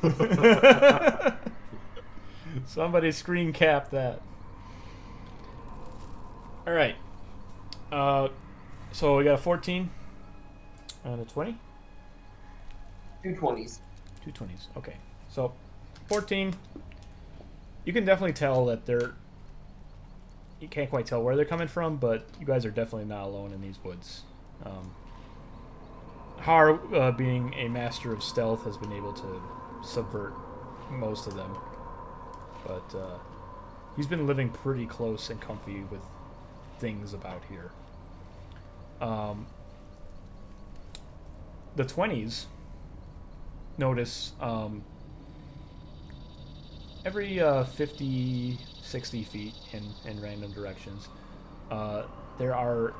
[2.66, 4.20] Somebody screen cap that.
[6.66, 6.97] All right.
[7.91, 8.29] Uh,
[8.93, 9.90] so we got a 14
[11.05, 11.59] and a 20.
[13.23, 13.78] Two twenties.
[14.24, 14.66] Two twenties.
[14.77, 14.94] Okay,
[15.28, 15.52] so
[16.09, 16.55] fourteen.
[17.85, 19.14] You can definitely tell that they're.
[20.60, 23.52] You can't quite tell where they're coming from, but you guys are definitely not alone
[23.52, 24.23] in these woods.
[24.64, 24.93] Um,
[26.39, 29.43] Harr, uh, being a master of stealth, has been able to
[29.85, 30.35] subvert
[30.90, 31.56] most of them,
[32.66, 33.19] but uh,
[33.97, 36.02] he's been living pretty close and comfy with
[36.78, 37.70] things about here.
[39.01, 39.47] Um,
[41.77, 42.47] the twenties
[43.78, 44.85] notice um,
[47.05, 51.09] every uh, 50 60 feet in, in random directions
[51.70, 52.02] uh,
[52.39, 52.93] there are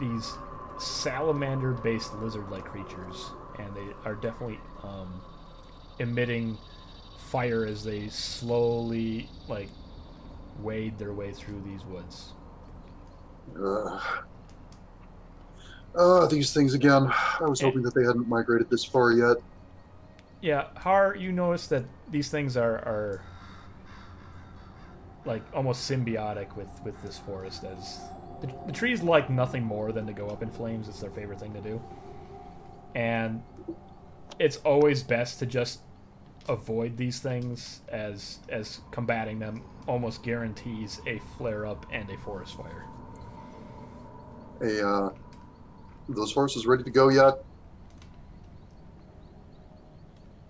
[0.00, 0.32] these
[0.78, 5.20] salamander based lizard like creatures and they are definitely um,
[5.98, 6.56] emitting
[7.30, 9.68] fire as they slowly like
[10.60, 12.32] wade their way through these woods.
[13.58, 13.98] Uh,
[15.96, 17.10] uh, these things again.
[17.40, 17.66] I was Eh.
[17.66, 19.36] hoping that they hadn't migrated this far yet.
[20.40, 23.20] Yeah, Harr, you notice that these things are are
[25.24, 28.00] like almost symbiotic with with this forest as
[28.40, 30.88] the, the trees like nothing more than to go up in flames.
[30.88, 31.80] It's their favorite thing to do.
[32.94, 33.42] And
[34.38, 35.80] it's always best to just
[36.48, 42.56] avoid these things as as combating them almost guarantees a flare up and a forest
[42.56, 42.84] fire.
[44.60, 45.10] A uh,
[46.08, 47.34] those horses ready to go yet?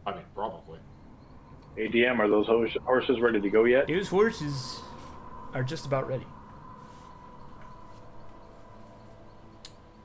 [0.07, 0.79] I mean, probably.
[1.79, 2.47] ADM, are those
[2.85, 3.87] horses ready to go yet?
[3.89, 4.81] Those horses
[5.55, 6.27] are just about ready.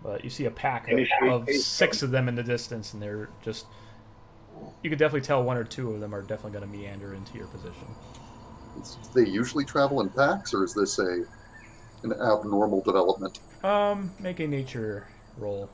[0.04, 3.30] But you see a pack of, of six of them in the distance, and they're
[3.44, 3.66] just.
[4.82, 7.38] You could definitely tell one or two of them are definitely going to meander into
[7.38, 7.88] your position.
[8.80, 11.24] Is- They usually travel in packs, or is this a
[12.04, 13.40] an abnormal development?
[13.64, 15.08] Um, make a nature
[15.38, 15.70] roll.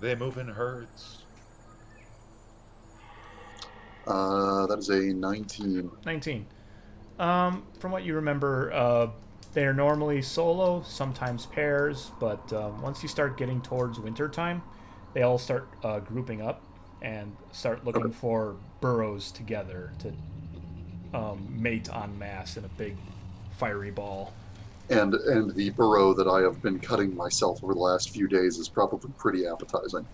[0.00, 1.22] They move in herds.
[4.06, 5.90] Uh, that is a 19.
[6.04, 6.46] 19.
[7.18, 9.08] Um, from what you remember, uh,
[9.54, 14.62] they're normally solo, sometimes pairs, but um, once you start getting towards winter time,
[15.14, 16.60] they all start uh, grouping up
[17.00, 20.12] and start looking for burrows together to
[21.16, 22.96] um, mate en masse in a big
[23.56, 24.32] fiery ball.
[24.90, 28.58] And and the burrow that I have been cutting myself over the last few days
[28.58, 30.06] is probably pretty appetizing.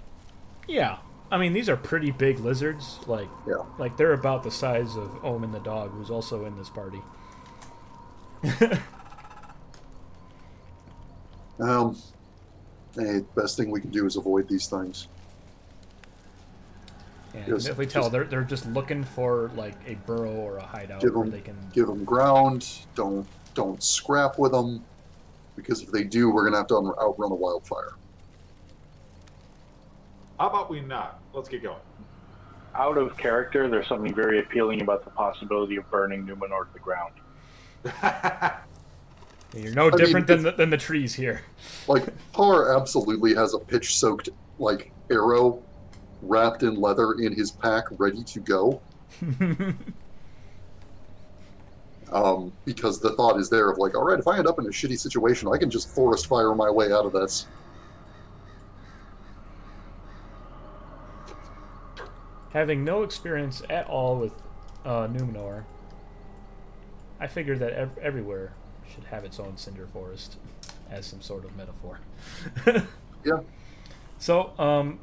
[0.68, 0.98] Yeah,
[1.32, 2.98] I mean these are pretty big lizards.
[3.09, 3.64] Like, Yeah.
[3.78, 7.02] like they're about the size of Omen the dog, who's also in this party.
[11.59, 11.94] Um,
[12.97, 15.09] hey, best thing we can do is avoid these things.
[17.32, 20.62] Can Just- definitely tell just- they're they're just looking for like a burrow or a
[20.62, 21.56] hideout Give where they can.
[21.72, 22.66] give them ground.
[22.94, 24.85] Don't don't scrap with them,
[25.56, 27.93] because if they do, we're gonna have to un- outrun a wildfire.
[30.39, 31.20] How about we not?
[31.35, 31.77] Let's get going.
[32.74, 36.78] Out of character, there's something very appealing about the possibility of burning Numenor to the
[36.78, 37.12] ground.
[39.55, 41.43] You're no I mean, different than the, than the trees here.
[41.89, 44.28] Like Par absolutely has a pitch-soaked
[44.59, 45.62] like arrow
[46.22, 48.81] wrapped in leather in his pack, ready to go.
[52.12, 54.66] Um, because the thought is there of like, all right, if I end up in
[54.66, 57.47] a shitty situation, I can just forest fire my way out of this.
[62.53, 64.32] Having no experience at all with
[64.85, 65.65] uh, Numenor,
[67.20, 68.55] I figured that ev- everywhere
[68.93, 70.37] should have its own cinder forest
[70.91, 72.01] as some sort of metaphor.
[73.23, 73.41] Yeah.
[74.16, 74.99] So, um,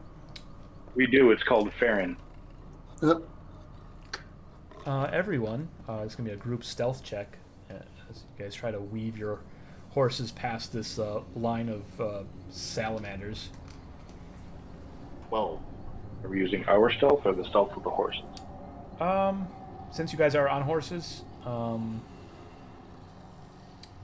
[0.96, 1.30] We do.
[1.30, 2.18] It's called Farron.
[3.04, 3.18] Yep.
[4.88, 7.38] Uh, everyone, uh, it's gonna be a group stealth check
[7.70, 7.74] uh,
[8.10, 9.40] as you guys try to weave your
[9.90, 13.50] horses past this uh, line of uh, salamanders.
[15.30, 15.62] Well,
[16.24, 18.24] Are we using our stealth or the stealth of the horses?
[19.02, 19.48] Um,
[19.92, 22.02] since you guys are on horses, um,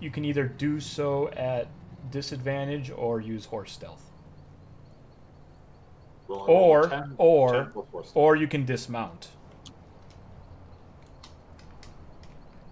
[0.01, 1.67] you can either do so at
[2.11, 4.03] disadvantage or use horse stealth,
[6.27, 9.29] we'll or 10 or 10 or you can dismount.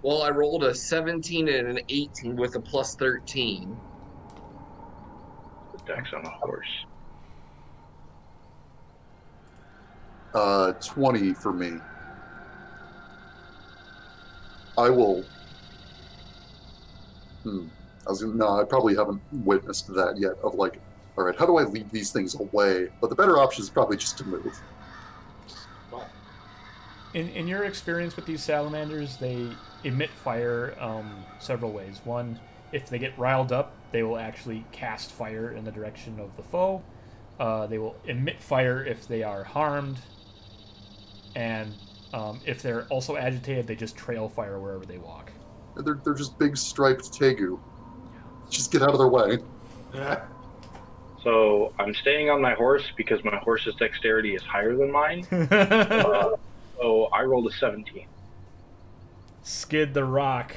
[0.04, 3.78] Well, I rolled a 17 and an 18 with a plus 13.
[5.74, 6.68] The dex on a horse.
[10.34, 11.74] Uh, 20 for me.
[14.78, 15.24] I will.
[17.44, 17.68] Hmm.
[18.08, 20.34] I was gonna, no, I probably haven't witnessed that yet.
[20.44, 20.80] Of like,
[21.18, 22.88] all right, how do I lead these things away?
[23.00, 24.60] But the better option is probably just to move.
[25.92, 26.10] But
[27.14, 29.50] In in your experience with these salamanders, they
[29.84, 32.02] emit fire um, several ways.
[32.04, 32.40] One,
[32.72, 36.44] if they get riled up, they will actually cast fire in the direction of the
[36.44, 36.82] foe.
[37.40, 39.98] uh, they will emit fire if they are harmed,
[41.36, 41.74] and
[42.14, 45.32] um, if they're also agitated, they just trail fire wherever they walk.
[45.78, 47.60] They're, they're just big striped tegu.
[48.50, 49.40] Just get out of their way.
[49.94, 50.26] Yeah.
[51.24, 55.26] So I'm staying on my horse because my horse's dexterity is higher than mine.
[55.52, 56.36] Uh,
[56.78, 58.08] so I rolled a 17.
[59.44, 60.54] Skydd the rock.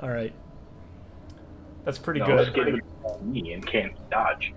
[0.00, 0.32] All right.
[1.84, 2.52] That's pretty No, good.
[2.52, 2.80] Skid
[3.22, 4.54] me and can't dodge.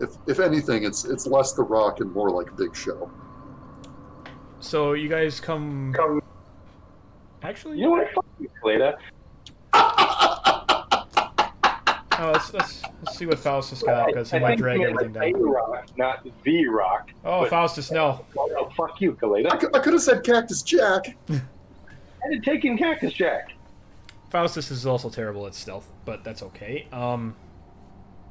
[0.00, 3.10] If if anything, it's it's less the rock and more like Big Show.
[4.60, 5.92] So you guys come.
[5.94, 6.20] Come.
[7.42, 8.08] Actually, You know what?
[8.14, 8.96] Fuck you, Caleidah.
[12.18, 15.00] Oh, let's, let's, let's see what Faustus got because he I might drag you meant
[15.00, 15.42] everything A down.
[15.50, 17.10] rock, not the rock.
[17.24, 18.24] Oh, but- Faustus, no.
[18.38, 19.60] Oh, fuck you, I, Caleidah.
[19.60, 21.16] cou- I could have said Cactus Jack.
[21.28, 21.40] I
[22.32, 23.52] had taken Cactus Jack.
[24.30, 26.88] Faustus is also terrible at stealth, but that's okay.
[26.92, 27.36] Um,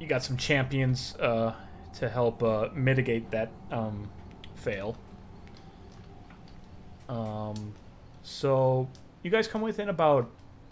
[0.00, 1.54] you got some champions uh,
[1.98, 4.08] to help uh, mitigate that um,
[4.56, 4.96] fail.
[7.08, 7.74] Um,
[8.22, 8.88] so
[9.22, 10.28] you guys come within about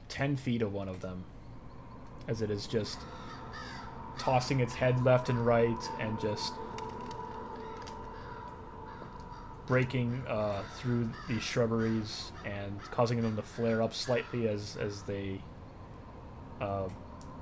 [0.09, 1.25] ten feet of one of them,
[2.29, 2.99] as it is just
[4.19, 6.55] tossing its head left and right and just
[9.67, 15.41] breaking uh, through these shrubberies and causing them to flare up slightly as as they
[16.61, 16.89] uh,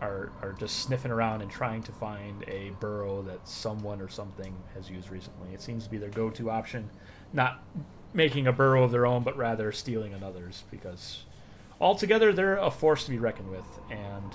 [0.00, 4.56] are are just sniffing around and trying to find a burrow that someone or something
[4.74, 5.52] has used recently.
[5.52, 6.90] It seems to be their go-to option,
[7.32, 7.62] not
[8.14, 11.24] making a burrow of their own, but rather stealing another's because
[11.80, 14.32] altogether they're a force to be reckoned with and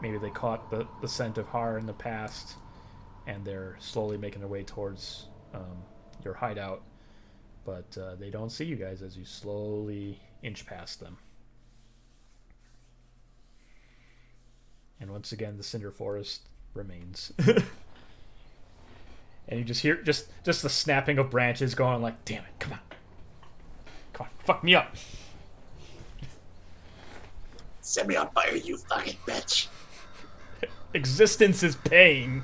[0.00, 2.54] maybe they caught the, the scent of Harr in the past
[3.26, 5.82] and they're slowly making their way towards um,
[6.24, 6.82] your hideout.
[7.64, 11.18] But uh, they don't see you guys as you slowly inch past them.
[15.00, 17.32] And once again the cinder forest remains.
[19.50, 22.74] And you just hear just just the snapping of branches going like damn it come
[22.74, 22.78] on.
[24.12, 24.94] Come on fuck me up.
[27.80, 29.66] Set me on fire, you fucking bitch.
[30.94, 32.42] Existence is pain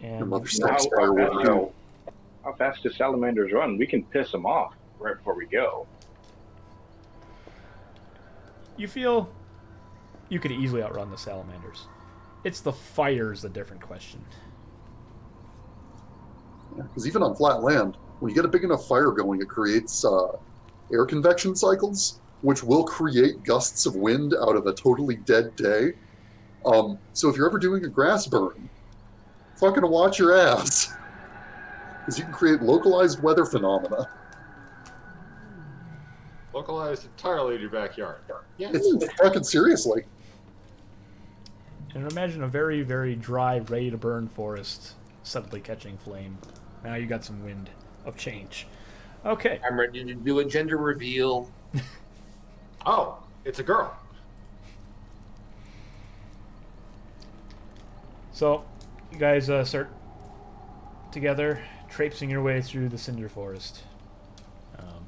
[0.00, 0.88] Your and mother How, how, fast,
[1.44, 1.72] how,
[2.44, 3.76] how fast do salamanders run?
[3.76, 5.86] We can piss them off right before we go.
[8.80, 9.30] you feel
[10.30, 11.86] you could easily outrun the salamanders.
[12.44, 14.24] It's the fire's the different question.
[16.76, 20.04] Because even on flat land, when you get a big enough fire going, it creates
[20.04, 20.36] uh,
[20.92, 25.92] air convection cycles, which will create gusts of wind out of a totally dead day.
[26.64, 28.68] Um, so if you're ever doing a grass burn,
[29.56, 30.92] fucking watch your ass.
[32.00, 34.08] Because you can create localized weather phenomena.
[36.54, 38.16] Localized entirely in your backyard.
[38.56, 38.74] Yes.
[38.74, 40.04] It's fucking seriously.
[41.94, 46.38] And imagine a very, very dry, ready to burn forest suddenly catching flame.
[46.82, 47.70] Now you got some wind
[48.04, 48.66] of change.
[49.24, 49.60] Okay.
[49.64, 51.50] I'm ready to do a gender reveal.
[52.86, 53.96] Oh, it's a girl.
[58.32, 58.64] So,
[59.12, 59.90] you guys uh, start
[61.12, 63.82] together, traipsing your way through the cinder forest.
[64.78, 65.04] Um,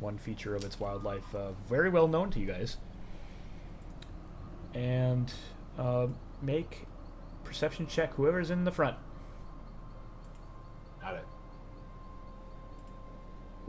[0.00, 2.76] one feature of its wildlife, uh, very well known to you guys.
[4.74, 5.32] And
[5.78, 6.08] uh,
[6.42, 6.86] make
[7.44, 8.96] perception check whoever's in the front.
[11.00, 11.26] Got it.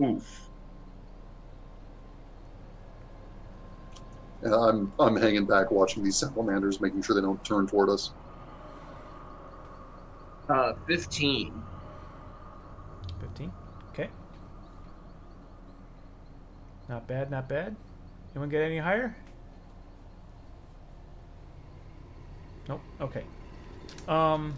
[0.04, 0.50] Oof.
[4.54, 8.12] I'm I'm hanging back watching these salamanders, making sure they don't turn toward us.
[10.48, 11.54] Uh, 15.
[13.22, 13.52] 15.
[13.92, 14.10] Okay.
[16.88, 17.76] Not bad, not bad.
[18.34, 19.16] Anyone get any higher?
[22.68, 22.82] Nope.
[23.02, 23.24] Okay.
[24.08, 24.54] Um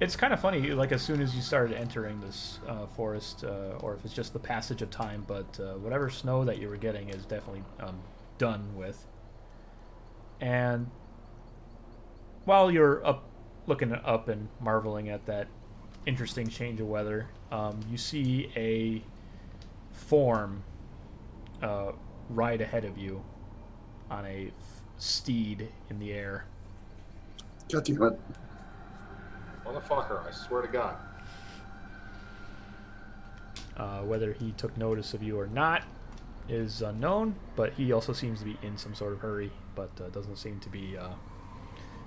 [0.00, 3.78] It's kind of funny like as soon as you started entering this uh, forest uh,
[3.80, 6.76] or if it's just the passage of time, but uh, whatever snow that you were
[6.76, 7.98] getting is definitely um,
[8.38, 9.04] done with.
[10.40, 10.88] And
[12.44, 13.24] while you're up
[13.66, 15.48] looking up and marveling at that
[16.06, 19.02] interesting change of weather, um, you see a
[19.92, 20.62] form
[21.60, 21.92] uh,
[22.30, 23.22] right ahead of you
[24.10, 26.44] on a f- steed in the air.
[27.68, 28.47] Damn it.
[29.68, 30.96] Motherfucker, I swear to God.
[33.76, 35.82] Uh, whether he took notice of you or not
[36.48, 40.08] is unknown, but he also seems to be in some sort of hurry, but uh,
[40.08, 41.10] doesn't seem to be uh,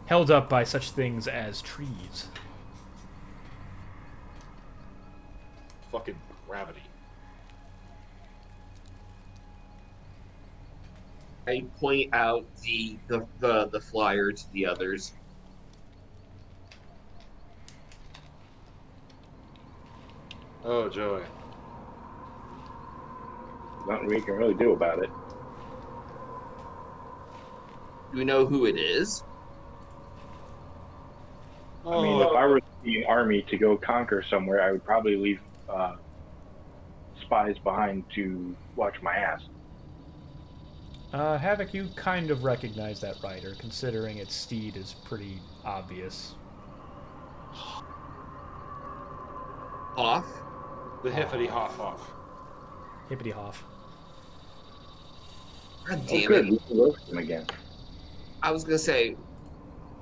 [0.08, 2.28] held up by such things as trees.
[5.92, 6.18] Fucking
[6.48, 6.82] gravity.
[11.48, 15.14] I point out the the, the, the flyer to the others.
[20.64, 21.24] Oh, Joey.
[23.88, 25.10] Nothing we can really do about it.
[28.12, 29.24] Do we know who it is?
[31.86, 35.40] I mean, if I were the army to go conquer somewhere, I would probably leave
[35.68, 35.96] uh,
[37.22, 39.42] spies behind to watch my ass.
[41.12, 46.36] Uh, Havik, you kind of recognize that rider, considering its steed is pretty obvious.
[49.98, 50.41] Off.
[51.04, 52.10] The hippity Hoff Hoff.
[53.10, 53.64] Hippity Hoff.
[55.88, 56.48] God Oh, damn good.
[56.48, 56.62] it.
[56.70, 57.46] We him again.
[58.44, 59.16] I was gonna say,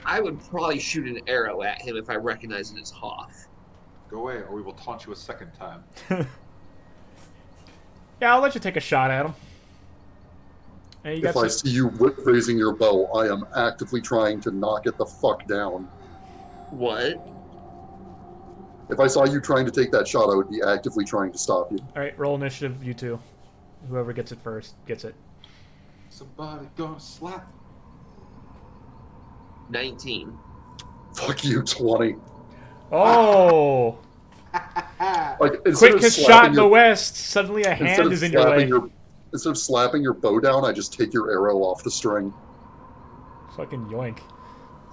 [0.05, 3.47] I would probably shoot an arrow at him if I recognized it as Hoth.
[4.09, 5.83] Go away, or we will taunt you a second time.
[8.21, 9.33] Yeah, I'll let you take a shot at him.
[11.05, 14.01] Hey, you got If I some- see you whip raising your bow, I am actively
[14.01, 15.85] trying to knock it the fuck down.
[16.69, 17.25] What?
[18.89, 21.37] If I saw you trying to take that shot, I would be actively trying to
[21.37, 21.77] stop you.
[21.95, 23.19] All right, roll initiative, you two.
[23.87, 25.15] Whoever gets it first gets it.
[26.09, 27.51] Somebody gonna slap.
[29.69, 30.35] 19.
[31.15, 32.15] Fuck you, 20.
[32.91, 33.99] Oh!
[35.39, 37.15] Like, instead Quickest shot in the West.
[37.15, 38.67] Suddenly a hand is in your slapping way.
[38.67, 38.89] your-
[39.31, 42.33] instead of slapping your bow down, I just take your arrow off the string.
[43.55, 44.19] Fucking yoink.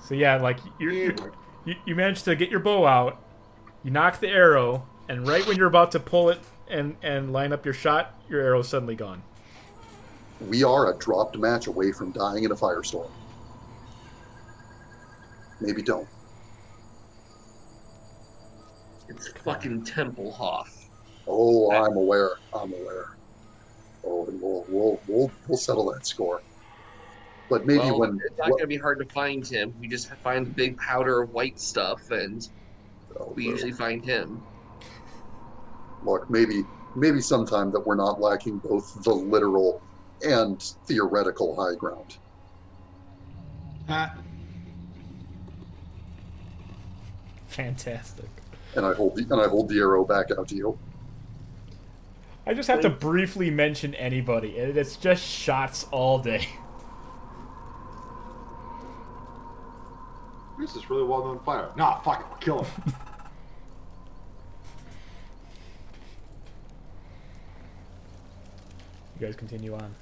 [0.05, 1.15] So yeah, like you're, you're,
[1.65, 3.21] you you manage to get your bow out,
[3.87, 7.53] you knock the arrow, and right when you're about to pull it and and line
[7.53, 9.23] up your shot, your arrow's suddenly gone.
[10.41, 13.09] We are a dropped match away from dying in a firestorm.
[15.61, 16.09] Maybe don't.
[19.09, 20.91] It's fucking Temple Hoth.
[21.29, 22.33] Oh, I'm aware.
[22.53, 23.17] I'm aware.
[24.05, 26.43] Oh, and we'll we'll we'll, we'll settle that score.
[27.49, 29.73] But maybe well, when it's not gonna be hard to find him.
[29.81, 32.49] We just find the big powder of white stuff, and
[33.35, 34.43] We usually find him.
[36.05, 36.65] look, maybe
[36.95, 39.83] maybe sometime that we're not lacking both the literal
[40.25, 42.17] and theoretical high ground.
[47.49, 48.29] Fantastic.
[48.75, 50.79] And I hold the and I hold the arrow back out to you.
[52.47, 56.49] I just have to briefly mention anybody, and it's just shots all day.
[60.59, 61.71] This is really well known fighter.
[61.77, 62.95] Nah, fuck it, we'll kill him.
[69.19, 69.83] You guys continue on.
[69.83, 69.95] Um,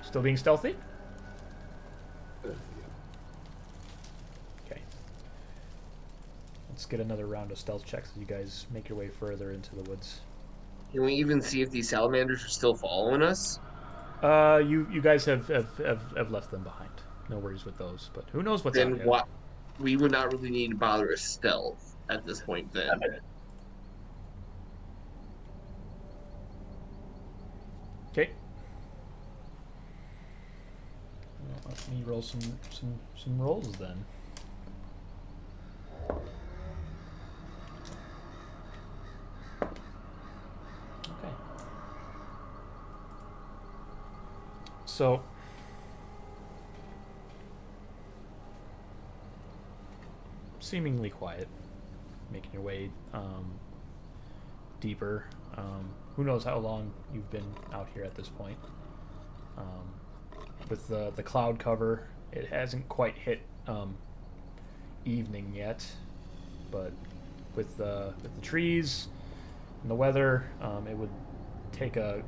[0.00, 0.76] still being stealthy?
[2.44, 2.54] Okay.
[6.70, 9.74] Let's get another round of stealth checks as you guys make your way further into
[9.74, 10.20] the woods.
[10.92, 13.58] Can we even see if these salamanders are still following us?
[14.22, 16.87] Uh, you you guys have have, have, have left them behind.
[17.28, 19.06] No worries with those, but who knows what's out then there.
[19.06, 19.28] what?
[19.78, 22.72] We would not really need to bother a stealth at this point.
[22.72, 23.20] Then
[28.18, 28.30] Okay.
[31.40, 32.40] Well, let me roll some
[32.70, 34.04] some some rolls then.
[36.10, 36.20] Okay.
[44.86, 45.22] So
[50.68, 51.48] seemingly quiet,
[52.30, 53.58] making your way um,
[54.80, 55.24] deeper.
[55.56, 58.58] Um, who knows how long you've been out here at this point?
[59.56, 59.94] Um,
[60.68, 63.96] with the the cloud cover, it hasn't quite hit um,
[65.04, 65.86] evening yet,
[66.70, 66.92] but
[67.56, 69.08] with the with the trees
[69.82, 71.10] and the weather, um, it would
[71.72, 72.22] take a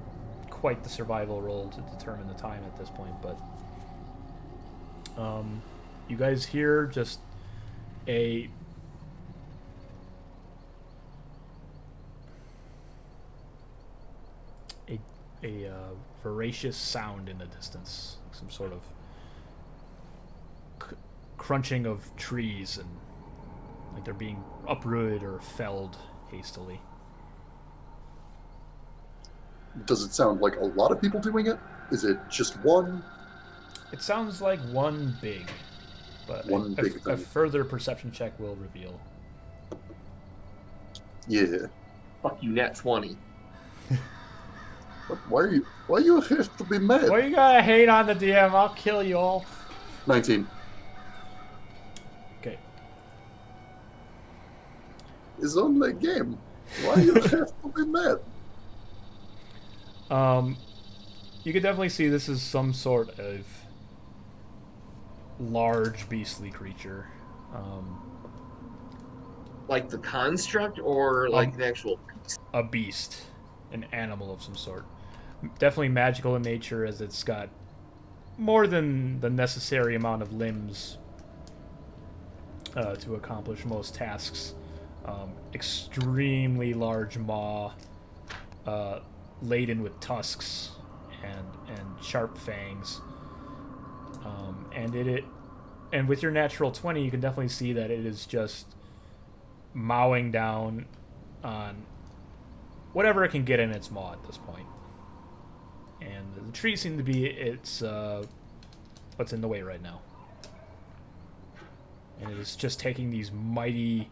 [0.49, 3.15] quite the survival roll to determine the time at this point.
[3.23, 3.39] But
[5.21, 5.61] um,
[6.09, 7.21] you guys hear just
[8.11, 8.51] a
[14.89, 14.99] a
[15.45, 18.83] a uh, voracious sound in the distance, some sort of
[20.83, 20.97] c-
[21.39, 22.89] crunching of trees and
[23.95, 25.97] like they're being uprooted or felled
[26.31, 26.81] hastily.
[29.85, 31.59] Does it sound like a lot of people doing it?
[31.93, 33.05] Is it just one?
[33.93, 35.49] It sounds like one big,
[36.31, 37.17] but a- One a, big a thing.
[37.17, 38.99] further perception check will reveal.
[41.27, 41.67] Yeah.
[42.23, 43.17] fuck you, nat twenty.
[45.29, 47.09] Why are you why you have to be mad?
[47.11, 48.53] Why you gotta hate on the DM.
[48.53, 49.45] I'll kill you all.
[50.07, 50.47] Nineteen.
[52.41, 52.57] Okay.
[55.43, 56.39] It's only a game.
[56.85, 57.31] Why you have
[57.63, 58.19] to be mad?
[60.17, 60.57] Um,
[61.43, 63.45] you can definitely see this is some sort of
[65.41, 67.09] large beastly creature.
[67.55, 68.07] Um,
[69.69, 72.41] Like the construct or like Um, the actual beast?
[72.55, 73.23] A beast,
[73.73, 74.85] an animal of some sort.
[75.59, 77.49] Definitely magical in nature, as it's got
[78.37, 80.99] more than the necessary amount of limbs
[82.77, 84.55] uh, to accomplish most tasks.
[85.05, 87.73] Um, extremely large maw,
[88.67, 89.01] uh,
[89.43, 90.73] laden with tusks
[91.23, 93.01] and and sharp fangs.
[94.25, 95.25] Um, and it, it
[95.93, 98.67] and with your natural twenty, you can definitely see that it is just
[99.75, 100.87] mowing down
[101.43, 101.85] on
[102.93, 104.67] whatever it can get in its maw at this point.
[106.01, 108.25] And the trees seem to be its uh,
[109.17, 110.01] what's in the way right now.
[112.21, 114.11] And it is just taking these mighty,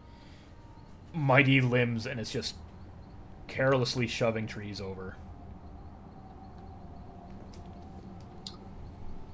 [1.13, 2.55] mighty limbs and it's just
[3.47, 5.15] carelessly shoving trees over.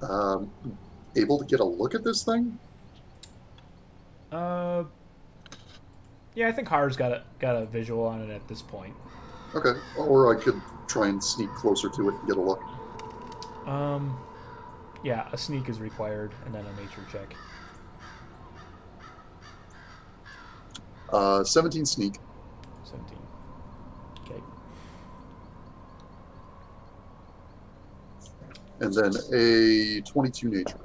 [0.02, 0.52] Um,
[1.16, 2.60] able to get a look at this thing?
[4.32, 4.84] Uh,
[6.34, 8.94] yeah, I think Harr's got a got a visual on it at this point.
[9.56, 9.80] Okay.
[9.98, 12.62] Or I could try and sneak closer to it and get a look.
[13.66, 14.18] Um,
[15.04, 17.36] yeah, a sneak is required, and then a nature check.
[21.12, 22.16] Uh, 17 sneak.
[22.84, 23.18] 17.
[24.26, 24.42] Okay.
[28.80, 30.80] And then a 22 nature.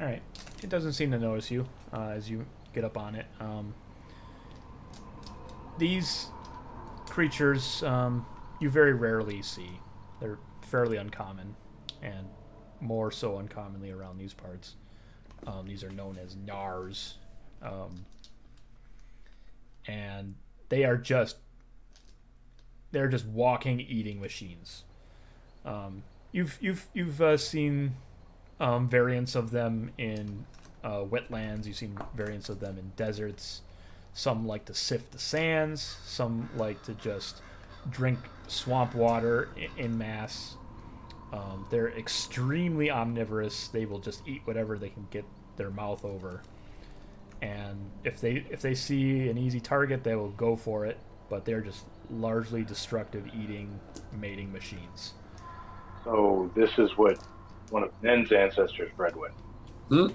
[0.00, 0.22] All right.
[0.62, 3.26] It doesn't seem to notice you uh, as you get up on it.
[3.40, 3.74] Um,
[5.78, 6.26] these
[7.06, 8.26] creatures um,
[8.60, 9.70] you very rarely see.
[10.20, 11.56] They're fairly uncommon,
[12.00, 12.28] and
[12.80, 14.76] more so uncommonly around these parts.
[15.46, 17.18] Um, these are known as Nars.
[17.60, 18.06] Um,
[19.86, 20.34] and
[20.68, 21.36] they are just
[22.92, 24.84] they're just walking eating machines.
[25.64, 26.02] Um,
[26.32, 27.94] you've you've you've uh, seen
[28.58, 30.46] um, variants of them in
[30.82, 31.66] uh, wetlands.
[31.66, 33.62] You've seen variants of them in deserts.
[34.14, 35.96] Some like to sift the sands.
[36.04, 37.40] Some like to just
[37.90, 39.48] drink swamp water
[39.78, 40.56] in, mass.
[41.32, 43.68] Um, they're extremely omnivorous.
[43.68, 45.24] They will just eat whatever they can get
[45.56, 46.42] their mouth over.
[47.40, 50.98] And if they if they see an easy target, they will go for it.
[51.28, 53.80] But they're just largely destructive, eating,
[54.20, 55.14] mating machines.
[56.04, 57.18] So this is what
[57.70, 59.32] one of Nen's ancestors bred with.
[59.88, 60.06] Hmm?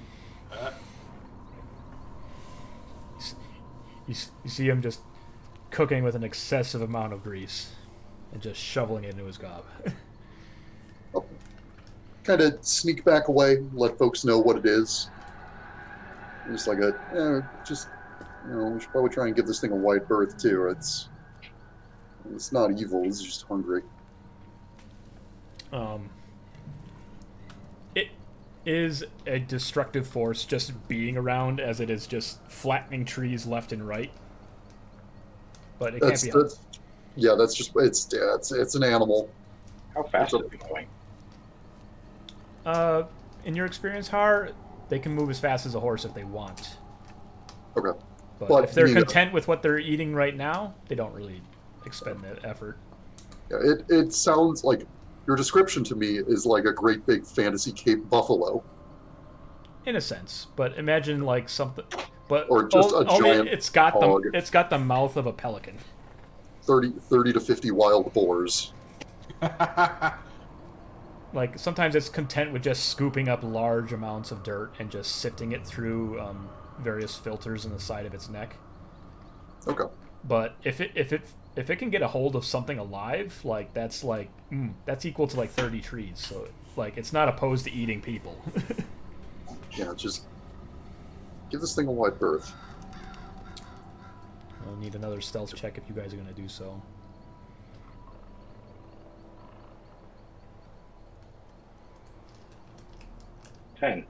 [4.07, 5.01] You, you see him just
[5.69, 7.73] cooking with an excessive amount of grease
[8.31, 9.63] and just shoveling it into his gob.
[12.23, 15.09] Kind of sneak back away, let folks know what it is.
[16.49, 17.87] Just like a, eh, just,
[18.47, 20.67] you know, we should probably try and give this thing a wide berth too.
[20.67, 21.09] It's,
[22.33, 23.03] it's not evil.
[23.05, 23.81] It's just hungry.
[25.71, 26.09] Um,
[27.95, 28.09] it
[28.65, 33.85] is a destructive force just being around as it is just flattening trees left and
[33.87, 34.11] right.
[35.79, 36.41] But it That's, can't be.
[36.41, 36.59] that's,
[37.15, 39.29] yeah, that's just it's yeah, it's it's an animal.
[39.93, 40.87] How fast are they going?
[42.65, 43.03] Uh,
[43.45, 44.51] in your experience, Harr,
[44.89, 46.77] they can move as fast as a horse if they want.
[47.75, 47.97] Okay.
[48.39, 51.13] But, But if they're you know- content with what they're eating right now, they don't
[51.13, 51.41] really
[51.85, 52.77] expend that effort.
[53.49, 54.85] Yeah, it it sounds like
[55.27, 58.63] your description to me is like a great big fantasy cape buffalo.
[59.85, 60.47] in a sense.
[60.55, 61.85] But imagine like something,
[62.27, 64.23] but Or just o- a giant it's got hog.
[64.23, 65.77] the it's got the mouth of a pelican.
[66.63, 68.73] 30, 30 to 50 wild boars.
[71.33, 75.51] Like sometimes it's content with just scooping up large amounts of dirt and just sifting
[75.51, 76.47] it through um,
[76.79, 78.55] various filters in the side of its neck.
[79.67, 79.83] Okay.
[80.23, 81.21] But if it if it
[81.57, 85.27] if it can get a hold of something alive, like that's like mm, that's equal
[85.27, 86.13] to like thirty trees.
[86.15, 88.39] So like it's not opposed to eating people.
[89.77, 90.23] Yeah, just
[91.51, 92.51] give this thing a wide berth.
[94.65, 96.81] I'll need another stealth check if you guys are gonna do so.
[103.79, 104.05] Ten.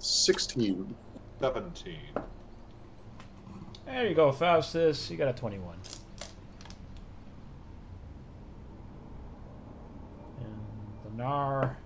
[0.00, 0.94] 16.
[1.40, 1.96] 17.
[3.86, 5.08] There you go, Faustus.
[5.10, 5.76] You got a 21.
[10.40, 10.60] And
[11.03, 11.76] the Nar.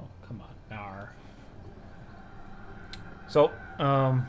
[0.00, 1.12] Oh, come on, Nar.
[3.28, 4.26] So, um,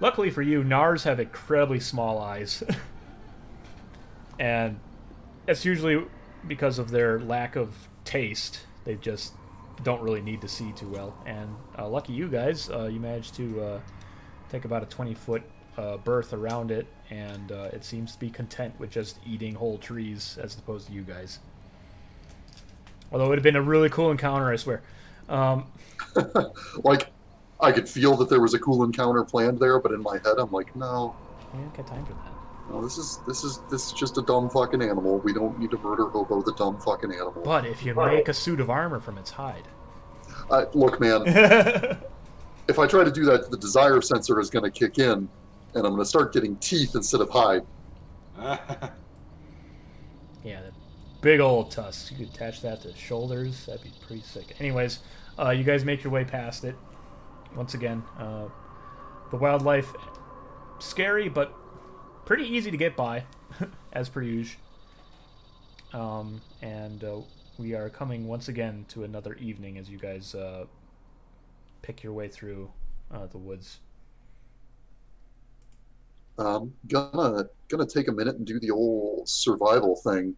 [0.00, 2.62] luckily for you, Nars have incredibly small eyes.
[4.38, 4.78] and
[5.46, 6.04] it's usually
[6.46, 8.60] because of their lack of taste.
[8.84, 9.34] They just
[9.82, 11.14] don't really need to see too well.
[11.26, 13.80] And uh, lucky you guys, uh, you managed to uh,
[14.48, 15.42] take about a 20 foot
[15.76, 19.78] uh, berth around it, and uh, it seems to be content with just eating whole
[19.78, 21.40] trees as opposed to you guys.
[23.12, 24.82] Although it would have been a really cool encounter, I swear.
[25.28, 25.66] Um,
[26.84, 27.10] like,
[27.60, 30.34] I could feel that there was a cool encounter planned there, but in my head,
[30.38, 31.14] I'm like, no,
[31.52, 32.32] I don't got time for that.
[32.70, 35.18] no, this is this is this is just a dumb fucking animal.
[35.18, 37.42] We don't need to murder Hobo, the dumb fucking animal.
[37.44, 39.64] But if you make a suit of armor from its hide,
[40.50, 41.22] Uh, look, man,
[42.68, 45.12] if I try to do that, the desire sensor is going to kick in,
[45.74, 47.62] and I'm going to start getting teeth instead of hide.
[50.44, 50.72] yeah, the
[51.20, 52.10] big old tusks.
[52.10, 53.66] You could attach that to shoulders.
[53.66, 54.56] That'd be pretty sick.
[54.60, 55.00] Anyways,
[55.38, 56.76] uh, you guys make your way past it.
[57.54, 58.48] Once again, uh,
[59.30, 59.92] the wildlife
[60.78, 61.54] scary, but
[62.24, 63.24] pretty easy to get by,
[63.92, 64.60] as per usual.
[65.92, 67.20] Um, and uh,
[67.58, 70.66] we are coming once again to another evening as you guys uh,
[71.82, 72.70] pick your way through
[73.10, 73.78] uh, the woods.
[76.38, 80.34] Um, gonna gonna take a minute and do the old survival thing.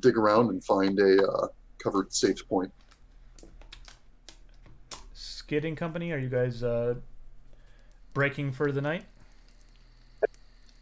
[0.00, 1.48] Dig around and find a uh,
[1.78, 2.70] covered safe point.
[5.14, 6.94] Skidding Company, are you guys uh,
[8.12, 9.04] breaking for the night?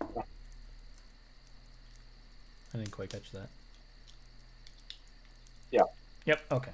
[0.01, 0.23] I
[2.73, 3.49] didn't quite catch that.
[5.71, 5.83] Yeah.
[6.27, 6.41] Yep.
[6.51, 6.73] Okay.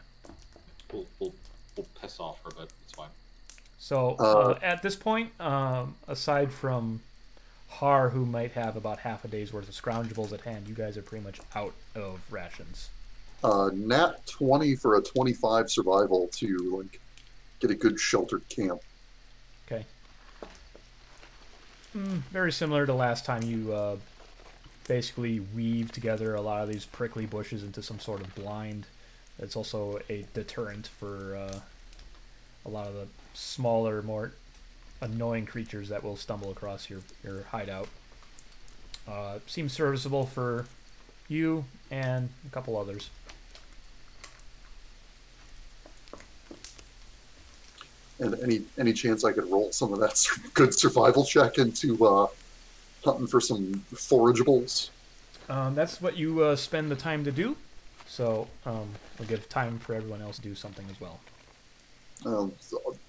[0.92, 1.34] We'll, we'll,
[1.76, 2.72] we'll piss off for a bit.
[2.84, 3.10] It's fine.
[3.78, 7.00] So Uh, uh, at this point, um, aside from
[7.78, 10.96] Harr, who might have about half a day's worth of scroungeables at hand, you guys
[10.96, 12.90] are pretty much out of rations.
[13.42, 17.00] Uh, nat twenty for a twenty-five survival to like
[17.58, 18.80] get a good sheltered camp.
[19.66, 19.84] Okay.
[21.96, 23.96] Mm, very similar to last time you uh,
[24.86, 28.86] basically weave together a lot of these prickly bushes into some sort of blind.
[29.38, 31.60] It's also a deterrent for uh,
[32.64, 34.34] a lot of the smaller, more
[35.02, 37.88] annoying creatures that will stumble across your, your hideout.
[39.06, 40.64] Uh, seems serviceable for
[41.28, 43.10] you and a couple others.
[48.20, 50.24] And any any chance I could roll some of that
[50.54, 52.28] good survival check into uh,
[53.04, 54.90] hunting for some forageables?
[55.48, 57.56] Um, that's what you uh, spend the time to do.
[58.06, 58.88] So um,
[59.18, 61.18] we'll give time for everyone else to do something as well.
[62.24, 62.52] um,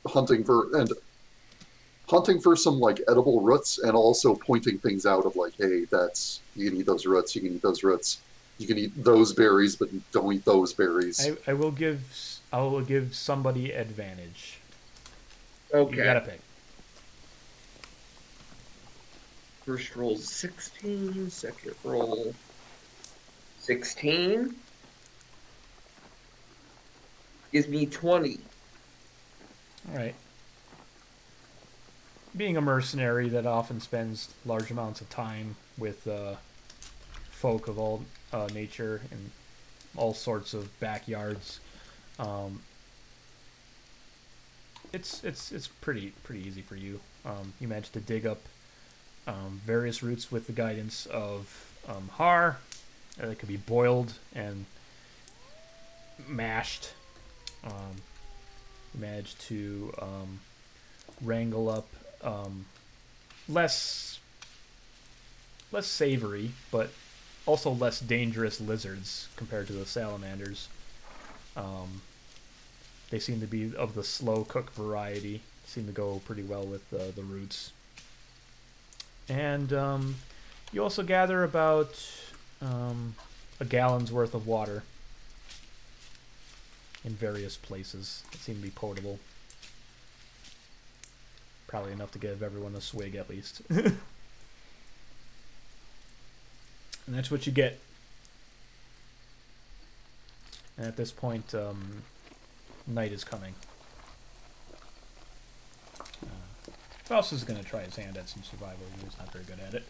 [0.07, 0.91] hunting for and
[2.10, 6.42] hunting for some like edible roots and also pointing things out of like hey that's
[6.56, 8.20] you can eat those roots you can eat those roots
[8.58, 12.40] you can eat those berries but don't eat those berries I, I will give s-
[12.52, 14.60] I will give somebody advantage.
[15.74, 15.96] Okay.
[15.98, 16.40] You gotta pick.
[19.66, 22.36] First roll 16, second roll
[23.60, 24.54] 16.
[27.52, 28.38] Gives me 20.
[29.90, 30.14] All right.
[32.36, 36.36] Being a mercenary that often spends large amounts of time with uh,
[37.30, 39.30] folk of all uh, nature and
[39.96, 41.60] all sorts of backyards,
[42.18, 42.62] um,
[44.92, 47.00] it's it's it's pretty pretty easy for you.
[47.24, 48.42] Um, you managed to dig up
[49.28, 52.58] um, various roots with the guidance of um, Harr.
[53.18, 54.66] They could be boiled and
[56.28, 56.94] mashed.
[57.64, 58.02] Um,
[58.94, 60.40] you managed to um,
[61.22, 61.88] wrangle up
[62.24, 62.66] um,
[63.48, 64.20] less
[65.72, 66.91] less savory, but
[67.45, 70.70] also less dangerous lizards compared to the salamanders.
[71.58, 72.02] Um,
[73.10, 75.41] they seem to be of the slow cook variety.
[75.66, 77.72] Seem to go pretty well with uh, the roots.
[79.28, 80.16] And um,
[80.72, 82.08] you also gather about
[82.62, 83.16] um,
[83.60, 84.84] a gallon's worth of water
[87.06, 89.20] in various places that seem to be potable.
[91.74, 93.64] Probably enough to give everyone a swig at least.
[93.72, 93.98] and
[97.08, 97.80] that's what you get.
[100.78, 102.04] And at this point, um,
[102.86, 103.56] night is coming.
[106.00, 106.28] Uh,
[107.06, 108.86] Faust is going to try his hand at some survival.
[109.04, 109.84] He's not very good at it.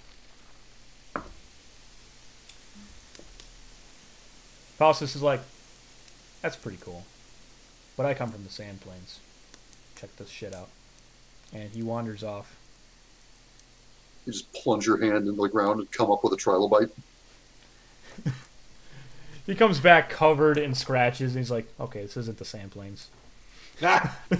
[4.78, 5.42] Faustus is like,
[6.42, 7.04] that's pretty cool.
[7.98, 9.20] But I come from the sand plains.
[9.98, 10.70] Check this shit out.
[11.54, 12.56] And he wanders off.
[14.26, 16.90] you just plunge your hand into the ground and come up with a trilobite
[19.46, 23.10] He comes back covered in scratches and he's like, okay, this isn't the sand plains.
[23.82, 24.18] Ah.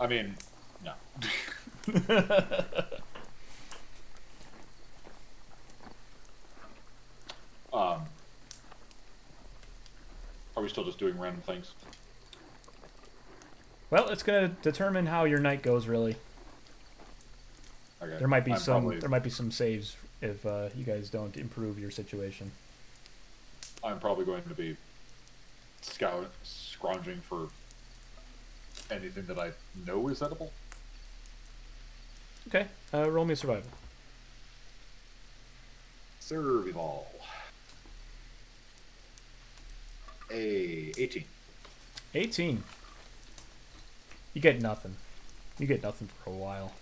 [0.00, 0.36] I mean,
[0.84, 0.92] no.
[7.72, 8.02] um,
[10.58, 11.70] are we still just doing random things?
[13.90, 16.16] Well, it's gonna determine how your night goes, really.
[18.02, 18.16] Okay.
[18.18, 18.82] There might be I'm some.
[18.82, 22.50] probably- There might be some saves if uh, you guys don't improve your situation.
[23.84, 24.76] I'm probably going to be
[25.82, 27.48] scout scrounging for
[28.90, 29.52] anything that I
[29.86, 30.52] know is edible.
[32.48, 33.70] Okay, uh, roll me a survival.
[36.20, 37.06] Survival.
[40.30, 41.24] A 18.
[42.14, 42.62] 18.
[44.34, 44.96] You get nothing.
[45.58, 46.72] You get nothing for a while.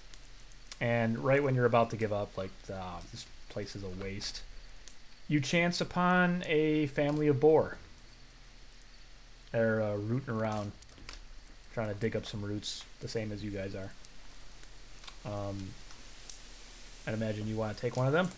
[0.81, 4.43] And right when you're about to give up, like, ah, this place is a waste,
[5.29, 7.79] you chance upon a family of boar.
[9.53, 10.73] They're uh, rooting around,
[11.73, 13.91] trying to dig up some roots, the same as you guys are.
[15.25, 15.69] Um,
[17.07, 18.29] I'd imagine you want to take one of them.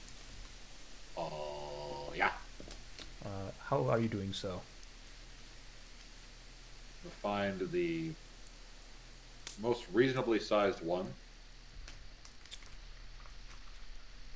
[1.17, 2.31] Oh, yeah.
[3.25, 4.61] Uh, how are you doing so?
[7.23, 8.11] Find the
[9.61, 11.07] most reasonably sized one.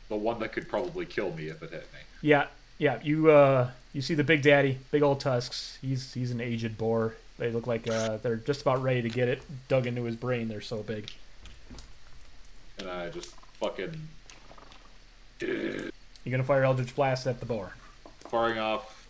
[0.09, 2.01] The one that could probably kill me if it hit me.
[2.21, 2.47] Yeah,
[2.79, 2.99] yeah.
[3.03, 5.79] You uh, you see the big daddy, big old tusks.
[5.81, 7.15] He's he's an aged boar.
[7.39, 10.49] They look like uh, they're just about ready to get it dug into his brain.
[10.49, 11.11] They're so big.
[12.79, 14.09] And I just fucking
[15.41, 15.91] You're
[16.31, 17.73] gonna fire Eldritch Blast at the boar.
[18.29, 19.07] firing off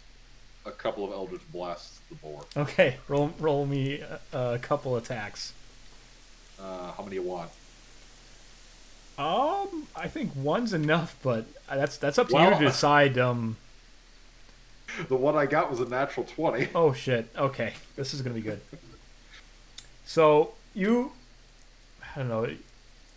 [0.64, 2.44] a couple of Eldritch Blasts the.
[2.56, 4.00] Okay, roll roll me
[4.32, 5.52] a, a couple attacks.
[6.60, 7.50] Uh, how many you want?
[9.18, 13.18] Um, I think one's enough, but that's that's up to Well- you to decide.
[13.18, 13.56] Um.
[15.08, 16.68] The one I got was a natural 20.
[16.74, 17.26] Oh shit.
[17.34, 18.60] Okay, this is gonna be good.
[20.04, 21.12] So you,
[22.14, 22.54] I don't know,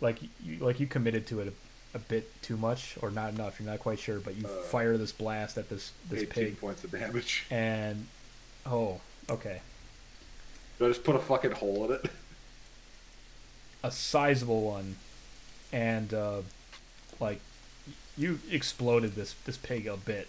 [0.00, 3.60] like you like you committed to it a, a bit too much or not enough.
[3.60, 6.60] You're not quite sure, but you Uh, fire this blast at this this 18 pig,
[6.60, 7.44] points of damage.
[7.50, 8.06] and
[8.66, 9.60] oh, okay,
[10.78, 12.10] Did I just put a fucking hole in it?
[13.82, 14.96] a sizable one,
[15.72, 16.40] and uh,
[17.20, 17.40] like
[18.16, 20.28] you exploded this this pig a bit,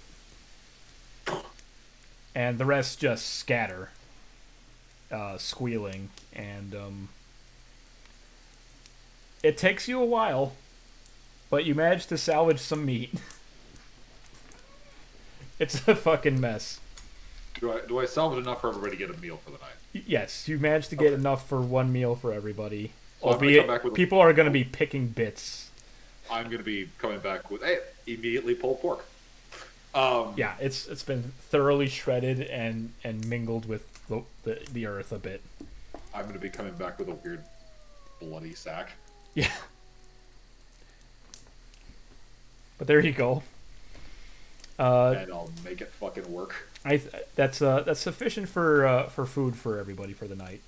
[2.35, 3.89] and the rest just scatter,
[5.11, 7.09] uh, squealing, and um,
[9.41, 10.53] it takes you a while,
[11.49, 13.14] but you manage to salvage some meat.
[15.59, 16.80] it's a fucking mess.
[17.59, 20.03] Do I do I salvage enough for everybody to get a meal for the night?
[20.05, 22.91] Yes, you managed to get enough for one meal for everybody.
[23.21, 25.69] So I'm gonna Albeit, come back with a- people are going to be picking bits.
[26.29, 29.05] I'm going to be coming back with hey, immediately pulled pork.
[29.95, 35.11] Um, Yeah, it's it's been thoroughly shredded and and mingled with the the, the earth
[35.11, 35.41] a bit.
[36.13, 37.43] I'm going to be coming back with a weird
[38.19, 38.91] bloody sack.
[39.34, 39.51] Yeah.
[42.77, 43.41] But there you go.
[44.77, 46.55] Uh, and I'll make it fucking work.
[46.88, 50.61] I th- that's uh that's sufficient for uh, for food for everybody for the night.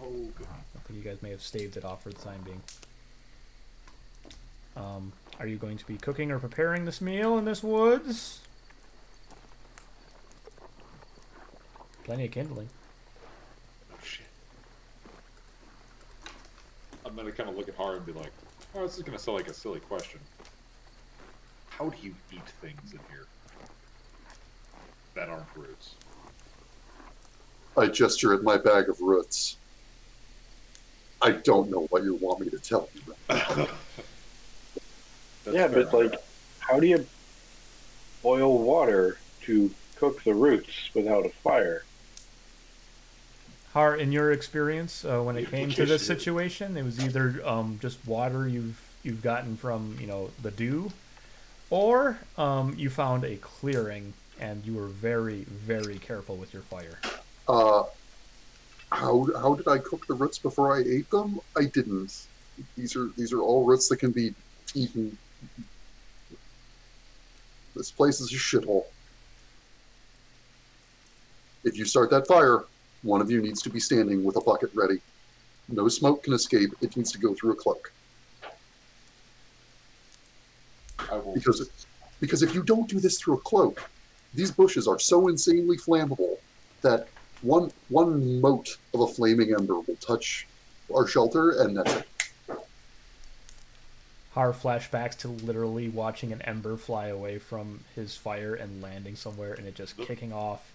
[0.00, 0.46] Oh, good.
[0.46, 2.62] I think you guys may have staved it off for the time being.
[4.76, 8.38] Um, are you going to be cooking or preparing this meal in this woods?
[12.04, 12.68] Plenty of kindling.
[13.92, 14.26] Oh, shit.
[17.04, 18.32] I'm going to kind of look at Harr and be like,
[18.76, 20.20] oh, this is going to sound like a silly question.
[21.80, 23.24] How do you eat things in here
[25.14, 25.94] that aren't roots?
[27.74, 29.56] I gesture at my bag of roots.
[31.22, 33.14] I don't know what you want me to tell you.
[35.50, 35.84] Yeah, fair.
[35.84, 36.14] but like,
[36.58, 37.06] how do you
[38.22, 41.82] boil water to cook the roots without a fire?
[43.72, 47.78] Harr, in your experience, uh, when it came to this situation, it was either um,
[47.80, 50.92] just water you've you've gotten from you know the dew,
[51.70, 56.98] or um, you found a clearing and you were very very careful with your fire.
[57.48, 57.84] Uh,
[58.92, 61.40] how how did I cook the roots before I ate them?
[61.56, 62.26] I didn't.
[62.76, 64.34] These are these are all roots that can be
[64.74, 65.16] eaten.
[67.76, 68.86] This place is a shithole.
[71.62, 72.64] If you start that fire,
[73.02, 75.00] one of you needs to be standing with a bucket ready.
[75.68, 76.70] No smoke can escape.
[76.80, 77.92] It needs to go through a cloak.
[81.10, 81.34] I will.
[81.34, 81.68] Because
[82.20, 83.90] because if you don't do this through a cloak,
[84.34, 86.36] these bushes are so insanely flammable
[86.82, 87.08] that
[87.42, 90.46] one one mote of a flaming ember will touch
[90.94, 92.06] our shelter, and that's it.
[94.32, 99.54] Harr flashbacks to literally watching an ember fly away from his fire and landing somewhere
[99.54, 100.72] and it just kicking off.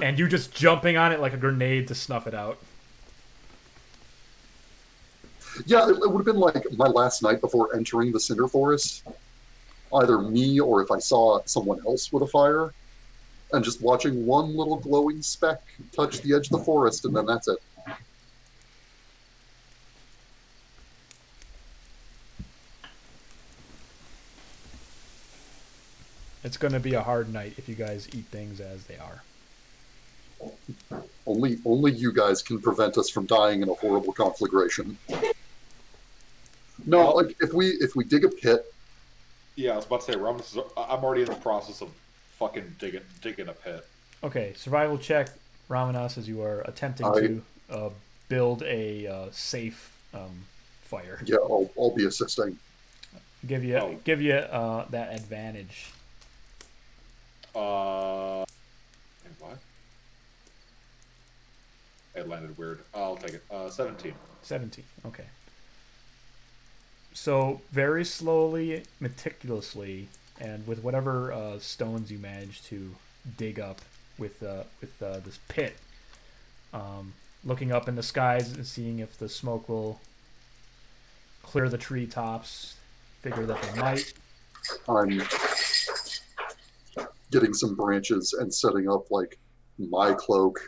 [0.00, 2.58] And you just jumping on it like a grenade to snuff it out.
[5.66, 9.06] Yeah, it, it would have been like my last night before entering the cinder forest
[9.94, 12.72] either me or if I saw someone else with a fire,
[13.52, 17.26] and just watching one little glowing speck touch the edge of the forest, and then
[17.26, 17.58] that's it.
[26.42, 29.22] It's going to be a hard night if you guys eat things as they are.
[31.26, 34.96] Only, only you guys can prevent us from dying in a horrible conflagration.
[36.84, 38.72] No, like if we if we dig a pit
[39.56, 41.88] yeah, I was about to say, Ramos is, I'm already in the process of
[42.38, 43.86] fucking digging digging a pit.
[44.22, 45.28] Okay, survival check,
[45.70, 47.90] Ramanas, as you are attempting I- to uh,
[48.28, 50.44] build a uh, safe um,
[50.82, 51.20] fire.
[51.24, 52.58] yeah, I'll, I'll be assisting.
[53.46, 53.96] Give you Oh.
[54.04, 55.90] give you uh, that advantage.
[57.54, 58.44] Uh,
[59.24, 59.58] wait, what?
[62.14, 62.80] It landed weird.
[62.94, 63.42] I'll take it.
[63.50, 64.12] Uh, 17.
[64.42, 64.84] 17.
[65.06, 65.24] Okay.
[67.16, 70.06] So, very slowly, meticulously,
[70.38, 72.94] and with whatever uh, stones you manage to
[73.38, 73.80] dig up
[74.18, 75.78] with uh, with uh, this pit,
[76.74, 79.98] um, looking up in the skies and seeing if the smoke will
[81.42, 82.76] clear the treetops.
[83.22, 84.12] Figure that they might.
[84.86, 85.22] I'm
[87.32, 89.38] getting some branches and setting up like
[89.78, 90.60] my cloak,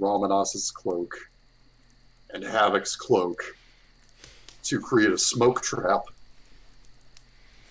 [0.00, 1.16] Ramanas's cloak,
[2.30, 3.54] and Havik's cloak
[4.64, 6.02] to create a smoke trap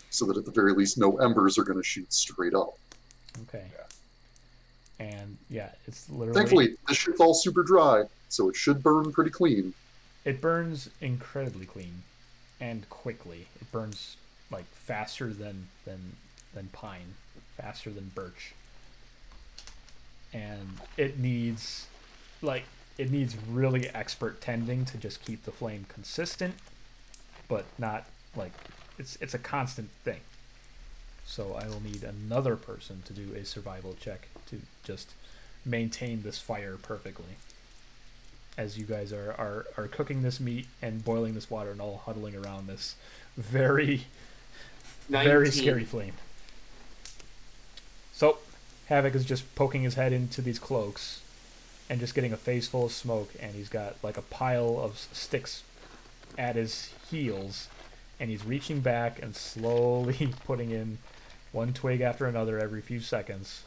[0.10, 2.78] so that at the very least no embers are going to shoot straight up.
[3.44, 3.65] Okay.
[4.99, 6.38] And yeah, it's literally.
[6.38, 9.74] Thankfully, this shit's all super dry, so it should burn pretty clean.
[10.24, 12.03] It burns incredibly clean
[12.61, 13.48] and quickly.
[13.60, 14.18] It burns
[14.52, 16.15] like faster than than
[16.53, 17.15] than pine,
[17.57, 18.53] faster than birch.
[20.32, 21.88] And it needs
[22.41, 22.64] like
[22.98, 26.53] it needs really expert tending to just keep the flame consistent,
[27.48, 28.06] but not
[28.36, 28.52] like
[28.98, 30.22] it's it's a constant thing.
[31.26, 35.14] So I will need another person to do a survival check to just
[35.65, 37.38] maintain this fire perfectly
[38.57, 42.02] as you guys are, are, are cooking this meat and boiling this water and all
[42.06, 42.95] huddling around this
[43.36, 44.06] very
[45.10, 46.14] very scary flame.
[48.14, 48.38] So
[48.90, 51.22] Havik is just poking his head into these cloaks
[51.90, 54.98] and just getting a face full of smoke and he's got like a pile of
[55.11, 55.64] sticks
[56.38, 57.68] at his heels
[58.19, 60.98] and he's reaching back and slowly putting in
[61.52, 63.64] one twig after another every few seconds.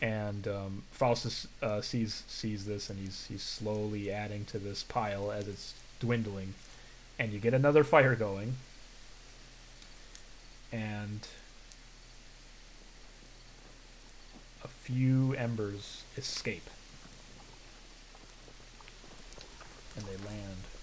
[0.00, 5.32] And um, Faustus uh, sees sees this, and he's he's slowly adding to this pile
[5.32, 6.52] as it's dwindling,
[7.18, 8.56] and you get another fire going,
[10.70, 11.26] and
[14.62, 16.68] a few embers escape,
[19.96, 20.75] and they land.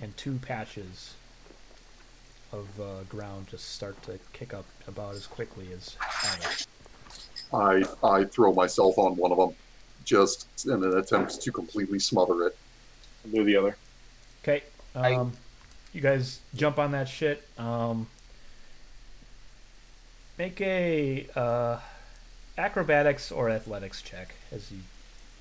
[0.00, 1.14] And two patches
[2.52, 6.66] of uh, ground just start to kick up about as quickly as Alex.
[7.52, 9.54] I I throw myself on one of them,
[10.04, 12.56] just in an attempt to completely smother it.
[13.32, 13.76] Do the other.
[14.42, 14.62] Okay,
[14.94, 15.32] um,
[15.92, 17.46] you guys jump on that shit.
[17.58, 18.06] Um,
[20.38, 21.80] make a uh,
[22.56, 24.78] acrobatics or athletics check as you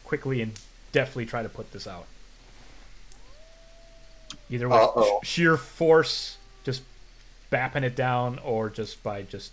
[0.03, 0.53] quickly and
[0.91, 2.07] deftly try to put this out.
[4.49, 4.79] Either with
[5.23, 6.83] sh- sheer force, just
[7.51, 9.51] bapping it down, or just by just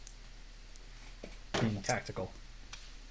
[1.61, 2.31] being tactical.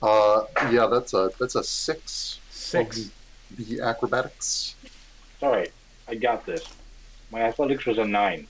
[0.02, 2.40] Uh, yeah, that's a that's a six.
[2.50, 2.98] Six.
[2.98, 3.12] of
[3.58, 4.76] The, the acrobatics.
[5.42, 5.72] All right,
[6.08, 6.66] I got this.
[7.32, 8.48] My athletics was a nine.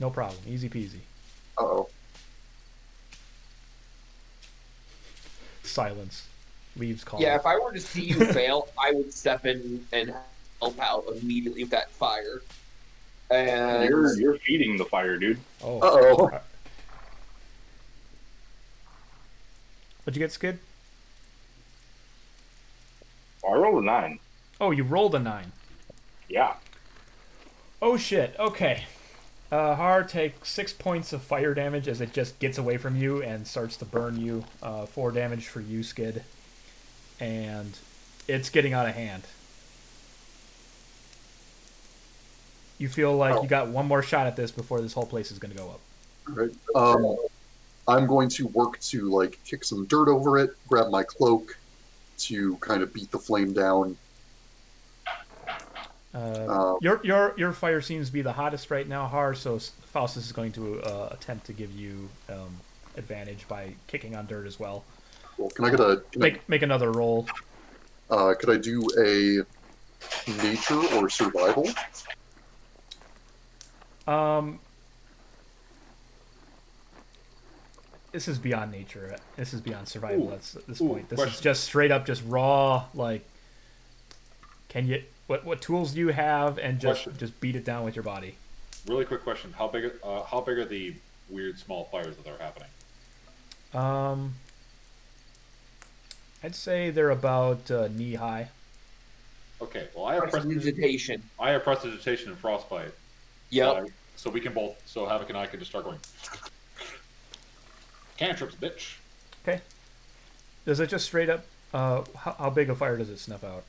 [0.00, 0.40] No problem.
[0.46, 1.00] Easy peasy.
[1.58, 1.88] Uh oh.
[5.62, 6.26] Silence.
[6.76, 7.20] Leaves call.
[7.20, 10.24] Yeah, if I were to see you fail, I would step in and help
[10.62, 12.42] out immediately with that fire.
[13.30, 15.38] And You're you're feeding the fire, dude.
[15.62, 15.80] Oh.
[15.80, 16.40] Uh-oh.
[20.04, 20.58] What'd you get, Skydd?
[23.46, 24.18] I rolled a nine.
[24.60, 25.52] Oh, you rolled a nine.
[26.28, 26.54] Yeah.
[27.80, 28.34] Oh shit.
[28.38, 28.84] Okay.
[29.50, 33.22] Uh, Harr takes six points of fire damage as it just gets away from you
[33.22, 34.44] and starts to burn you.
[34.62, 36.22] Uh, four damage for you, Skydd,
[37.18, 37.78] and
[38.26, 39.22] it's getting out of hand.
[42.78, 43.42] You feel like Oh.
[43.42, 45.68] you got one more shot at this before this whole place is going to go
[45.70, 45.80] up.
[46.28, 46.50] Right.
[46.74, 47.16] Um,
[47.88, 51.56] I'm going to work to like kick some dirt over it, grab my cloak
[52.18, 53.96] to kind of beat the flame down.
[56.14, 56.18] Uh,
[56.48, 59.34] Um, your your your fire seems to be the hottest right now, Harr.
[59.34, 59.58] So
[59.92, 62.56] Faustus is going to uh, attempt to give you um,
[62.96, 64.84] advantage by kicking on dirt as well.
[65.36, 67.26] Well, can I get a can I, Make make another roll.
[68.10, 69.44] uh, could I do a
[70.42, 71.68] nature or survival?
[74.08, 74.58] Um,
[78.10, 79.16] this is beyond nature.
[79.36, 80.32] This is beyond survival Ooh.
[80.32, 81.08] at this Ooh, point.
[81.10, 82.86] This is just straight up, just raw.
[82.94, 83.24] Like,
[84.70, 85.02] can you?
[85.26, 87.18] What what tools do you have, and just Question.
[87.18, 88.36] just beat it down with your body?
[88.86, 89.92] really quick question: How big?
[90.02, 90.94] Uh, how big are the
[91.28, 92.68] weird small fires that are happening?
[93.74, 94.34] Um,
[96.42, 98.48] I'd say they're about uh, knee high.
[99.60, 99.88] Okay.
[99.94, 101.20] Well, I have Prestidigitation.
[101.38, 102.92] I have prestidigitation and frostbite.
[103.50, 103.66] Yep.
[103.76, 103.86] So, I-
[104.18, 104.82] so we can both.
[104.84, 105.98] So Havik and I can just start going.
[108.18, 108.96] Cantrips, bitch.
[109.46, 109.62] Okay.
[110.66, 111.44] Does it just straight up?
[111.72, 113.62] Uh, how, how big a fire does it snuff out?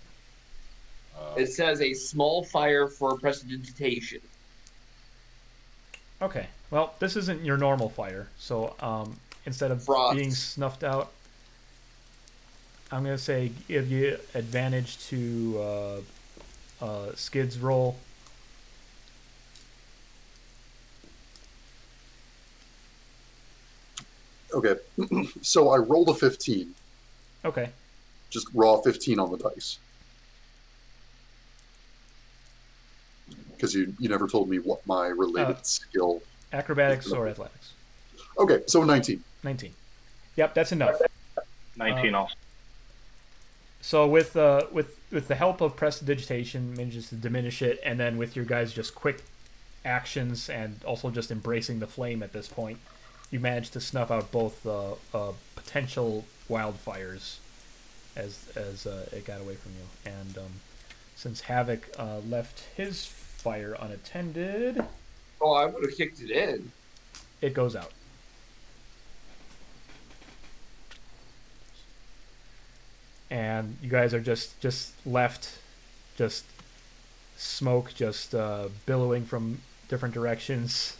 [1.37, 4.21] It says a small fire for prestidigitation.
[6.21, 6.47] Okay.
[6.71, 10.17] Well, this isn't your normal fire, so um, instead of Frost.
[10.17, 11.11] being snuffed out,
[12.91, 15.97] I'm gonna say give you advantage to uh,
[16.81, 17.97] uh, Skydd's roll.
[24.53, 24.75] Okay,
[25.41, 26.73] so I rolled a 15,
[27.45, 27.69] Okay.
[28.29, 29.77] just raw 15 on the dice.
[33.51, 36.21] Because you, you never told me what my related Uh, skill.
[36.53, 37.73] Acrobatics or athletics?
[38.37, 39.21] Okay, so 19.
[39.43, 39.73] 19.
[40.37, 40.99] Yep, that's enough.
[41.75, 42.35] 19 Uh, also.
[43.81, 48.17] So with uh, with with the help of prestidigitation, manages to diminish it, and then
[48.17, 49.23] with your guys' just quick
[49.85, 52.77] actions and also just embracing the flame at this point,
[53.31, 57.37] you manage to snuff out both uh, uh, potential wildfires
[58.15, 60.11] as as uh, it got away from you.
[60.11, 60.51] And um,
[61.15, 64.83] since Havik uh, left his fire unattended,
[65.41, 66.71] Oh, I would have kicked it in.
[67.41, 67.91] it goes out.
[73.29, 75.59] And you guys are just just left,
[76.17, 76.45] just
[77.37, 80.97] smoke just uh, billowing from different directions.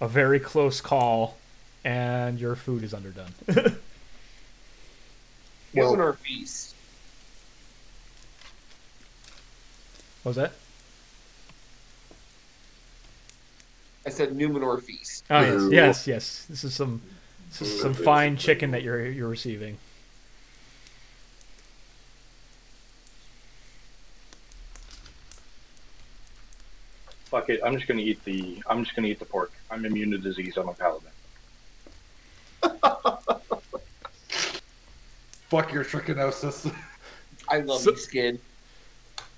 [0.00, 1.36] A very close call,
[1.84, 3.32] and your food is underdone.
[5.74, 6.74] Well- Numenor feast.
[10.22, 10.52] what was that?
[14.06, 15.24] I said Numenor feast.
[15.28, 16.46] Oh yes, yes, yes.
[16.48, 17.02] This is some
[17.50, 19.76] this is some fine chicken that you're you're receiving.
[27.26, 27.60] Fuck it.
[27.64, 28.62] I'm just gonna eat the.
[28.66, 29.52] I'm just gonna eat the pork.
[29.70, 30.56] I'm immune to disease.
[30.56, 31.07] I'm a paladin.
[35.48, 36.72] Fuck your trichinosis.
[37.48, 38.38] I love So- you, Skydd.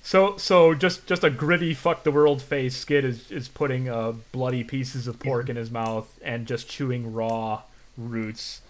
[0.03, 2.85] So so just just a gritty fuck the world face.
[2.85, 7.13] Skydd is is putting uh, bloody pieces of pork in his mouth and just chewing
[7.13, 7.63] raw
[7.99, 8.63] roots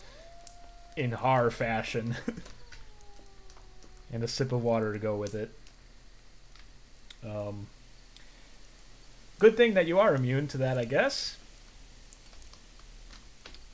[0.97, 2.17] in Harr fashion.
[4.13, 5.51] and a sip of water to go with it.
[7.25, 7.69] Um,
[9.39, 11.37] good thing that you are immune to that, I guess.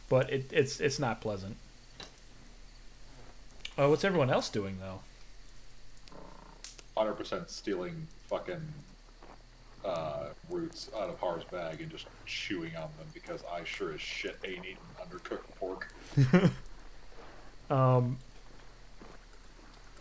[0.09, 1.57] But it, it's it's not pleasant.
[3.79, 5.01] Oh, what's everyone else doing though?
[6.97, 8.63] Hundred percent stealing fucking
[9.85, 14.01] uh, roots out of Harr's bag and just chewing on them because I sure as
[14.01, 15.93] shit ain't eating undercooked pork.
[17.69, 18.19] Um,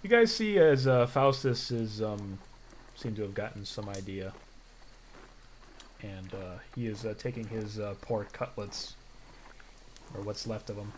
[0.04, 2.38] you guys see as uh, Faustus is um,
[2.96, 4.34] seem to have gotten some idea,
[6.02, 8.96] and uh, he is uh, taking his uh, pork cutlets,
[10.14, 10.94] or what's left of them,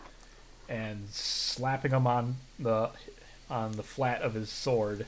[0.68, 2.90] and slapping them on the
[3.50, 5.06] on the flat of his sword.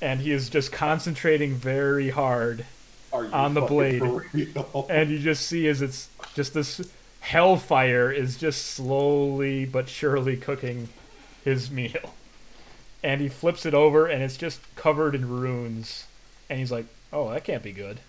[0.00, 2.66] And he is just concentrating very hard
[3.12, 4.02] on the blade.
[4.90, 6.86] And you just see as it's just this
[7.20, 10.88] hellfire is just slowly but surely cooking
[11.44, 12.14] his meal.
[13.02, 16.06] And he flips it over and it's just covered in runes.
[16.50, 18.00] And he's like, "Oh, that can't be good."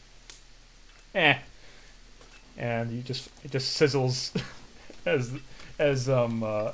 [1.16, 1.38] Eh.
[2.58, 4.40] And he just it just sizzles
[5.06, 5.32] as
[5.80, 6.72] as um uh,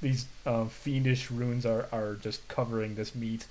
[0.00, 3.46] these um, fiendish runes are are just covering this meat.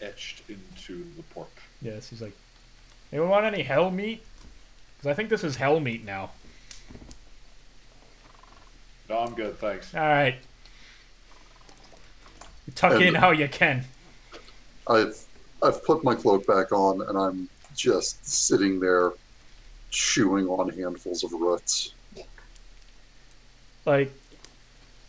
[0.00, 1.50] Etched into the pork.
[1.80, 2.36] Yes, he's like,
[3.12, 4.22] anyone want any hell meat?
[4.96, 6.30] Because I think this is hell meat now.
[9.08, 9.94] No, I'm good, thanks.
[9.94, 10.36] All right.
[12.66, 13.84] You tuck And- in how you can.
[14.88, 15.20] I've
[15.62, 19.12] I've put my cloak back on and I'm just sitting there
[19.96, 21.94] chewing on handfuls of roots.
[23.86, 24.12] Like,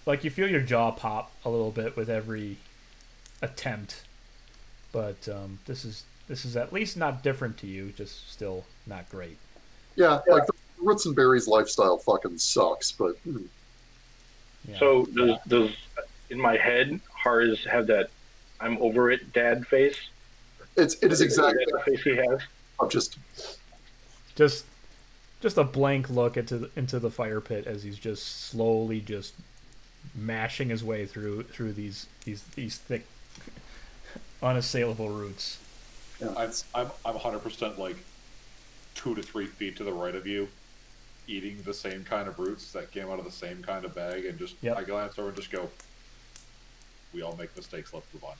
[0.05, 2.57] like you feel your jaw pop a little bit with every
[3.41, 4.03] attempt,
[4.93, 7.91] but um, this is this is at least not different to you.
[7.97, 9.37] Just still not great.
[9.97, 13.45] Yeah, like the roots and berries lifestyle fucking sucks, but mm,
[14.69, 14.79] Yeah.
[14.79, 15.71] So does does
[16.29, 18.09] in my head Harr's have that
[18.61, 19.97] I'm over it dad face?
[20.77, 22.39] it's it is exactly Is that the face he has.
[22.79, 23.17] I'm just
[24.35, 24.65] just
[25.41, 29.33] just a blank look into the, into the fire pit as he's just slowly just
[30.15, 33.05] mashing his way through through these these these thick
[34.41, 35.59] unassailable roots.
[36.21, 37.95] I'm, I'm, I'm 100% like
[38.95, 40.47] two to three feet to the right of you,
[41.27, 44.25] eating the same kind of roots that came out of the same kind of bag,
[44.25, 44.77] and just Yep.
[44.77, 45.69] I glance over and just go,
[47.13, 47.93] "We all make mistakes.
[47.93, 48.35] Let's move on."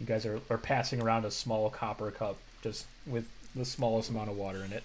[0.00, 3.28] You guys are, are passing around a small copper cup, just with
[3.58, 4.84] the smallest amount of water in it.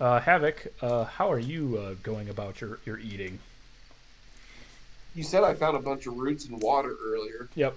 [0.00, 3.38] Uh, Havik, uh, how are you uh, going about your, your eating?
[5.14, 7.48] You said I found a bunch of roots and water earlier.
[7.54, 7.76] Yep.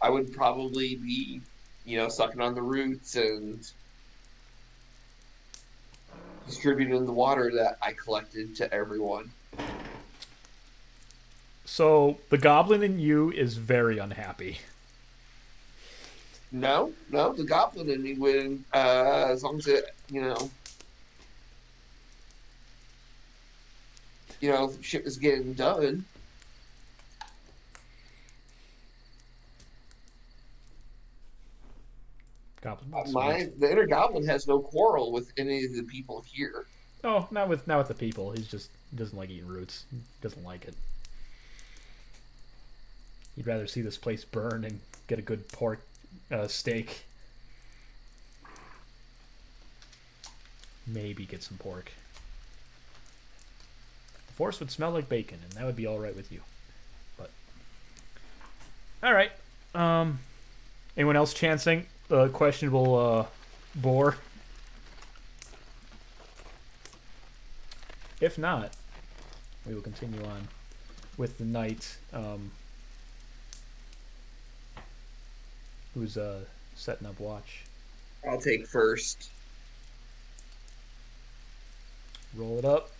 [0.00, 1.40] I would probably be,
[1.86, 3.70] you know, sucking on the roots and
[6.46, 9.30] distributing the water that I collected to everyone.
[11.64, 14.58] So the goblin in you is very unhappy.
[16.52, 20.50] No, no, the goblin in me would, uh, as long as it, you know,
[24.40, 26.04] you know, shit was getting done.
[32.60, 32.92] Goblin.
[32.94, 36.66] Uh, My the inner goblin has no quarrel with any of the people here.
[37.02, 38.30] Oh, not with not with the people.
[38.32, 39.86] He's just doesn't like eating roots.
[39.90, 40.74] He doesn't like it.
[43.36, 45.80] He'd rather see this place burn and get a good pork
[46.30, 47.04] uh, steak.
[50.86, 51.92] Maybe get some pork.
[54.26, 56.40] The force would smell like bacon, and that would be all right with you.
[57.16, 57.30] But
[59.02, 59.30] all right.
[59.74, 60.20] Um,
[60.96, 63.26] anyone else chancing the questionable uh,
[63.74, 64.16] boar?
[68.20, 68.72] If not,
[69.66, 70.48] we will continue on
[71.16, 72.52] with the knight um,
[75.94, 76.40] who's uh,
[76.74, 77.64] setting up watch.
[78.28, 79.30] I'll take first.
[82.34, 82.90] Roll it up.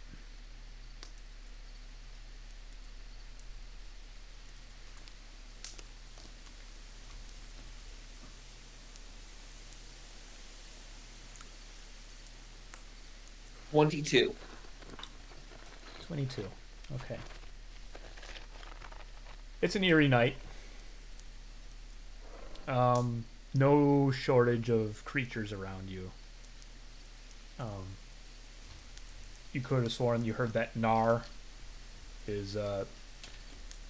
[13.70, 14.34] Twenty-two.
[16.06, 16.44] 22.
[16.94, 17.16] Okay.
[19.62, 20.36] It's an eerie night.
[22.68, 23.24] Um,
[23.54, 26.10] no shortage of creatures around you.
[27.58, 27.96] Um,
[29.52, 31.22] you could have sworn you heard that Nar
[32.26, 32.84] is uh,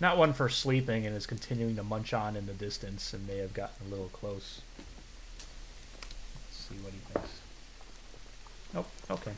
[0.01, 3.39] not one for sleeping and is continuing to munch on in the distance and may
[3.39, 4.63] have gotten a little close.
[6.35, 7.31] Let's see what he thinks.
[8.75, 8.89] Nope.
[9.11, 9.33] Okay.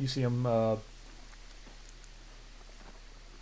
[0.00, 0.76] You see him uh,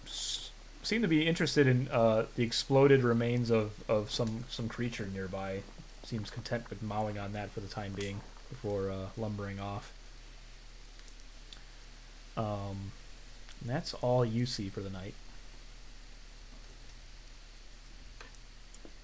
[0.06, 0.50] s-
[0.84, 5.60] seem to be interested in uh, the exploded remains of, of some, some creature nearby.
[6.04, 8.20] Seems content with mowing on that for the time being
[8.50, 9.92] before uh, lumbering off.
[12.36, 12.92] Um,
[13.64, 15.14] that's all you see for the night.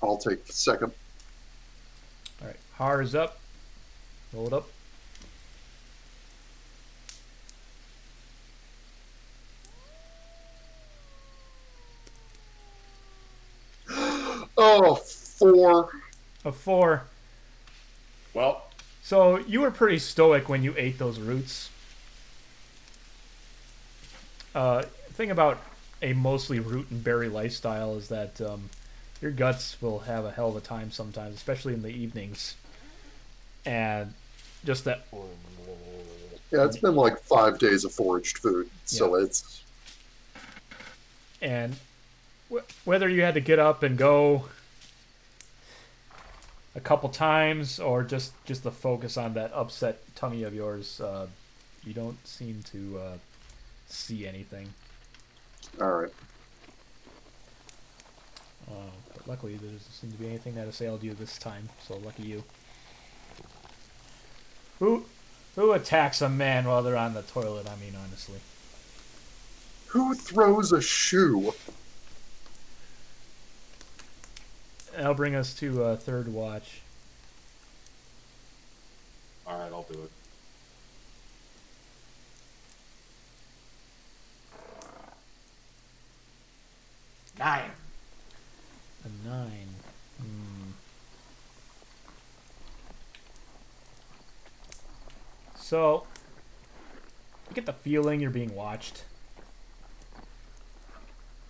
[0.02, 0.93] I'll take second.
[2.40, 3.39] All right, Harr is up.
[4.32, 4.69] Roll it up.
[14.62, 15.91] Oh, four.
[16.45, 17.05] A four.
[18.35, 18.66] Well,
[19.03, 21.70] So you were pretty stoic when you ate those roots.
[24.55, 24.82] Uh,
[25.15, 25.59] thing about
[26.03, 28.69] a mostly root and berry lifestyle is that um,
[29.20, 32.55] your guts will have a hell of a time sometimes, especially in the evenings.
[33.65, 34.12] And
[34.65, 35.07] just that.
[36.51, 39.62] Yeah, it's been like five days of foraged food, so it's
[41.41, 41.77] and wh-
[42.85, 44.47] whether you had to get up and go
[46.74, 51.27] a couple times or just just the focus on that upset tummy of yours uh,
[51.85, 53.16] you don't seem to uh,
[53.89, 54.68] see anything
[55.81, 56.10] all right.
[58.68, 61.97] uh, but luckily there doesn't seem to be anything that assailed you this time so
[61.98, 62.43] lucky you
[64.78, 65.05] who
[65.56, 68.39] who attacks a man while they're on the toilet i mean honestly
[69.89, 71.52] Who throws a shoe?
[74.97, 76.81] That'll bring us to uh, third watch
[79.51, 80.11] all right, I'll do it.
[87.37, 87.71] Nine.
[89.05, 89.69] A nine.
[90.19, 90.71] Hmm.
[95.59, 96.07] So,
[97.49, 99.03] you get the feeling you're being watched.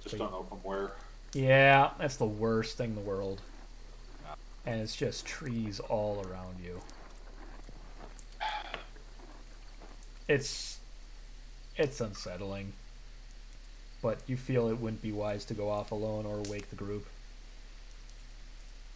[0.03, 0.93] Just don't know from where.
[1.33, 3.41] Yeah, that's the worst thing in the world.
[4.67, 6.81] And it's just trees all around you.
[10.29, 10.79] It's
[11.77, 12.73] it's unsettling.
[14.03, 17.07] but you feel it wouldn't be wise to go off alone or wake the group.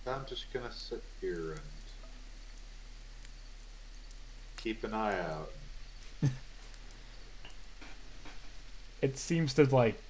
[0.07, 1.61] I'm just gonna sit here and
[4.57, 5.51] keep an eye out.
[9.03, 10.01] It seems to like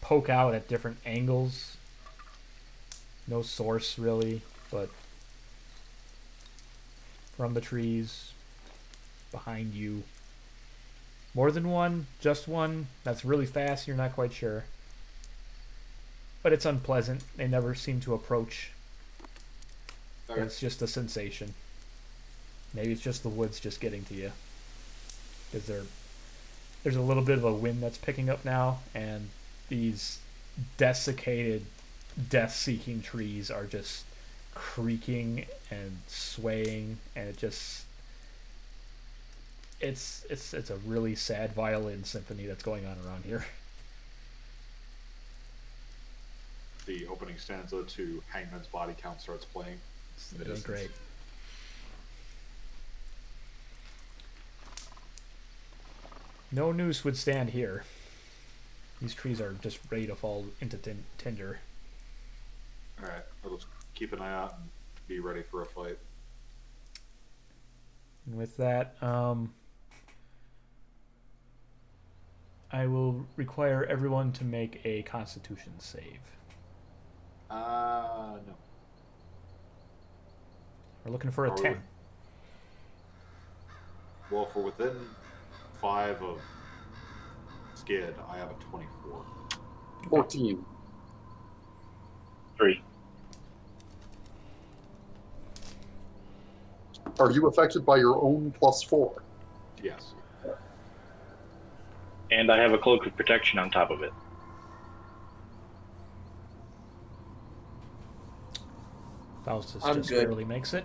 [0.00, 1.76] poke out at different angles.
[3.28, 4.88] No source really, but
[7.36, 8.32] from the trees
[9.30, 10.02] behind you.
[11.34, 12.86] More than one, just one.
[13.04, 14.64] That's really fast, you're not quite sure.
[16.42, 17.24] But it's unpleasant.
[17.36, 18.70] They never seem to approach.
[20.28, 21.54] It's just a sensation.
[22.72, 24.32] Maybe it's just the woods just getting to you.
[25.50, 25.82] Because there,
[26.82, 29.28] there's a little bit of a wind that's picking up now, and
[29.68, 30.18] these
[30.76, 31.64] desiccated,
[32.28, 34.04] death-seeking trees are just
[34.54, 37.84] creaking and swaying, and it just
[39.80, 43.46] it's it's it's a really sad violin symphony that's going on around here.
[46.86, 49.78] The opening stanza to Hangman's Body Count starts playing.
[50.44, 50.62] distance.
[50.62, 50.90] great.
[56.52, 57.82] No noose would stand here.
[59.00, 61.60] These trees are just ready to fall into tin- tinder.
[63.02, 64.68] All right, just keep an eye out and
[65.06, 65.98] be ready for a fight.
[68.26, 69.52] And with that, um,
[72.72, 76.18] I will require everyone to make a Constitution save.
[77.50, 78.54] Uh, no.
[81.04, 81.72] We're looking for a Are ten.
[81.72, 81.80] with-
[84.30, 85.08] Well, for within
[85.80, 86.40] five of
[87.86, 89.24] Skydd, I have a 24.
[90.10, 90.64] 14.
[92.56, 92.82] Three.
[97.18, 99.22] Are you affected by your own plus four?
[99.82, 100.14] Yes.
[102.30, 104.12] And I have a cloak of protection on top of it.
[109.44, 110.26] Faustus I'm just good.
[110.26, 110.84] barely makes it.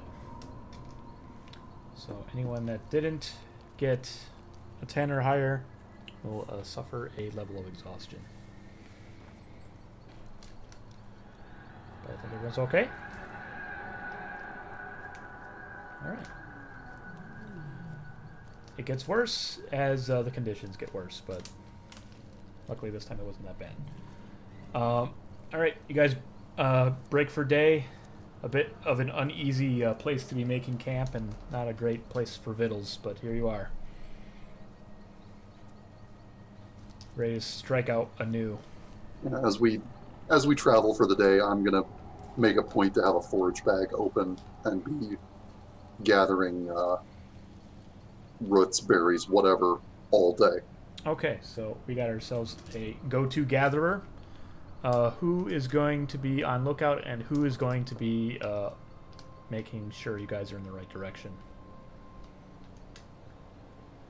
[1.95, 3.33] So anyone that didn't
[3.77, 4.11] get
[4.83, 5.63] a 10 or higher
[6.23, 8.19] will uh, suffer a level of exhaustion.
[12.03, 12.87] But I think everyone's okay.
[16.03, 16.25] Alright.
[18.77, 21.47] It gets worse as uh, the conditions get worse, but
[22.67, 24.81] luckily this time it wasn't that bad.
[24.81, 25.13] Um,
[25.53, 26.15] Alright, you guys
[26.57, 27.85] uh, break for day
[28.43, 32.09] a bit of an uneasy uh, place to be making camp and not a great
[32.09, 33.69] place for victuals, but here you are.
[37.15, 38.57] Ready to strike out anew.
[39.43, 39.81] As we
[40.29, 41.83] as we travel for the day, I'm gonna
[42.37, 45.17] make a point to have a forage bag open and be
[46.03, 46.97] gathering uh,
[48.39, 49.79] roots, berries, whatever,
[50.11, 50.59] all day.
[51.05, 54.01] Okay, so we got ourselves a go to gatherer.
[54.83, 58.71] Uh, who is going to be on lookout and who is going to be uh,
[59.51, 61.31] making sure you guys are in the right direction?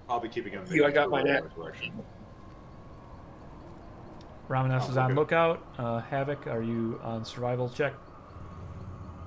[0.08, 0.66] I'll be keeping him.
[0.72, 1.56] You, I got my my neck.
[1.56, 1.92] direction.
[4.52, 5.14] Ramanas Oh, is on okay.
[5.14, 5.66] lookout.
[5.78, 7.94] Uh, Havik, are you on survival check?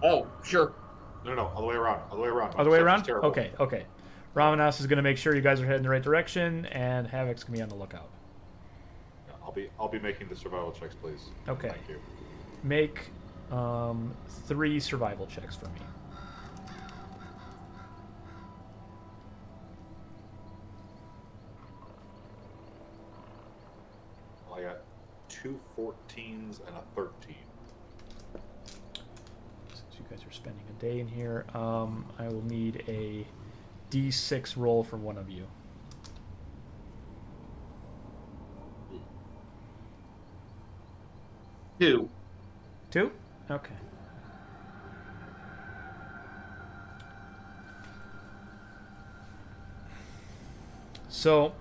[0.03, 0.75] Oh, sure.
[1.25, 2.03] No, no, no, the way around.
[2.11, 2.55] All the way around.
[2.57, 3.09] All the way around?
[3.09, 3.87] Okay, okay.
[4.35, 7.43] Ramanas is going to make sure you guys are heading the right direction, and Havik's
[7.43, 8.11] going to be on the lookout.
[9.43, 11.31] I'll be I'll be making the survival checks, please.
[11.49, 11.69] Okay.
[11.69, 12.01] Thank you.
[12.63, 13.11] Make
[13.51, 14.15] um,
[14.47, 15.81] three survival checks for me.
[24.55, 24.79] I got
[25.45, 27.35] two 14s and a 13.
[29.69, 33.27] Since you guys are spending a day in here, um, I will need a
[33.91, 35.47] d6 roll from one of you.
[41.79, 42.09] Two.
[42.91, 43.11] Two?
[43.51, 43.75] Okay.
[51.11, 51.53] So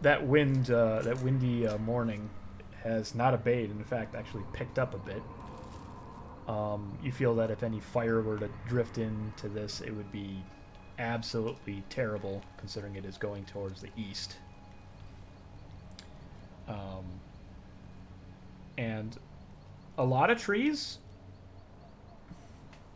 [0.00, 2.30] that wind, uh, that windy uh, morning,
[2.86, 3.70] has not abated.
[3.70, 5.22] In fact, actually picked up a bit.
[6.48, 10.42] Um, you feel that if any fire were to drift into this, it would be
[10.98, 14.36] absolutely terrible, considering it is going towards the east.
[16.68, 17.04] Um,
[18.78, 19.16] and
[19.98, 20.98] a lot of trees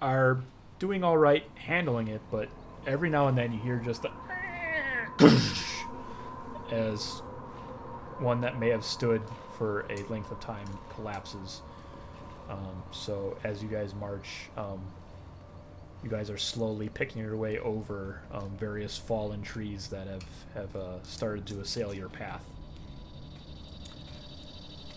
[0.00, 0.40] are
[0.78, 2.48] doing all right handling it, but
[2.86, 4.10] every now and then you hear just a
[6.70, 7.22] as
[8.18, 9.20] one that may have stood
[9.60, 11.60] for a length of time collapses.
[12.48, 14.80] Um, so as you guys march, um,
[16.02, 20.24] you guys are slowly picking your way over um, various fallen trees that have
[20.54, 22.42] have uh, started to assail your path.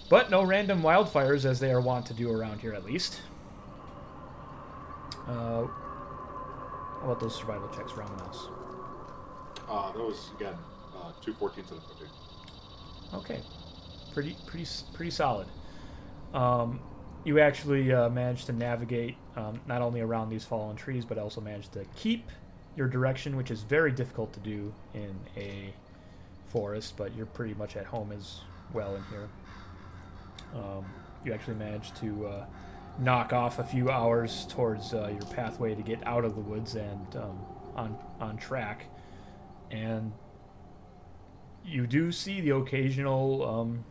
[0.10, 3.22] but no random wildfires as they are wont to do around here, at least.
[5.28, 8.50] Uh, how about those survival checks, Ramanas?
[9.68, 10.56] Uh, that was again
[10.96, 12.08] uh, two 14s and a 15.
[13.16, 13.42] Okay,
[14.14, 15.48] pretty pretty pretty solid.
[16.34, 16.80] Um,
[17.24, 21.42] you actually uh, managed to navigate um, not only around these fallen trees, but also
[21.42, 22.30] managed to keep
[22.76, 25.74] your direction, which is very difficult to do in a
[26.48, 26.96] forest.
[26.98, 28.42] But you're pretty much at home as
[28.74, 29.30] well in here.
[30.56, 30.86] Um,
[31.26, 32.46] you actually managed to uh,
[33.00, 36.76] knock off a few hours towards uh, your pathway to get out of the woods
[36.76, 37.40] and um,
[37.76, 38.86] on on track,
[39.72, 40.12] and
[41.66, 43.86] you do see the occasional um,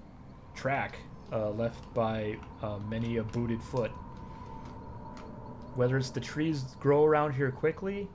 [0.54, 0.96] track
[1.32, 3.90] uh, left by uh, many a booted foot.
[5.74, 8.08] Whether it's the trees grow around here quickly,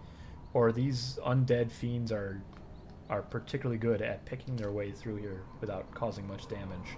[0.53, 2.41] or these undead fiends are
[3.09, 6.97] are particularly good at picking their way through here without causing much damage.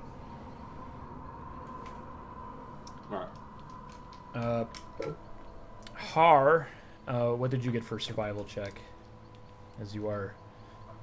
[3.12, 3.28] All right.
[4.36, 4.66] Uh,
[5.94, 6.68] Harr,
[7.08, 8.80] uh, what did you get for survival check?
[9.80, 10.34] As you are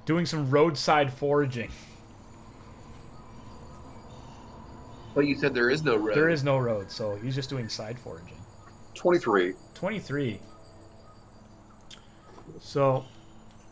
[0.05, 1.71] doing some roadside foraging.
[5.17, 6.15] But you said there is no road.
[6.15, 8.37] There is no road, so he's just doing side foraging.
[8.93, 9.55] 23.
[9.73, 10.39] 23.
[12.61, 13.03] So,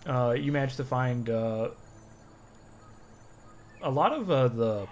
[0.07, 1.69] uh, you managed to find uh,
[3.83, 4.87] a lot of uh, the,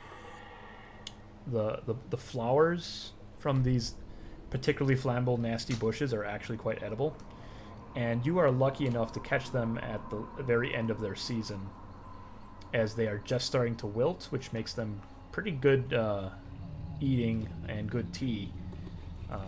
[1.48, 3.96] the the the flowers from these
[4.52, 7.18] particularly flammable, nasty bushes are actually quite edible,
[7.96, 11.68] and you are lucky enough to catch them at the very end of their season,
[12.76, 15.02] as they are just starting to wilt, which makes them
[15.32, 16.30] pretty good uh,
[17.02, 18.50] eating and good tea.
[19.32, 19.40] Um,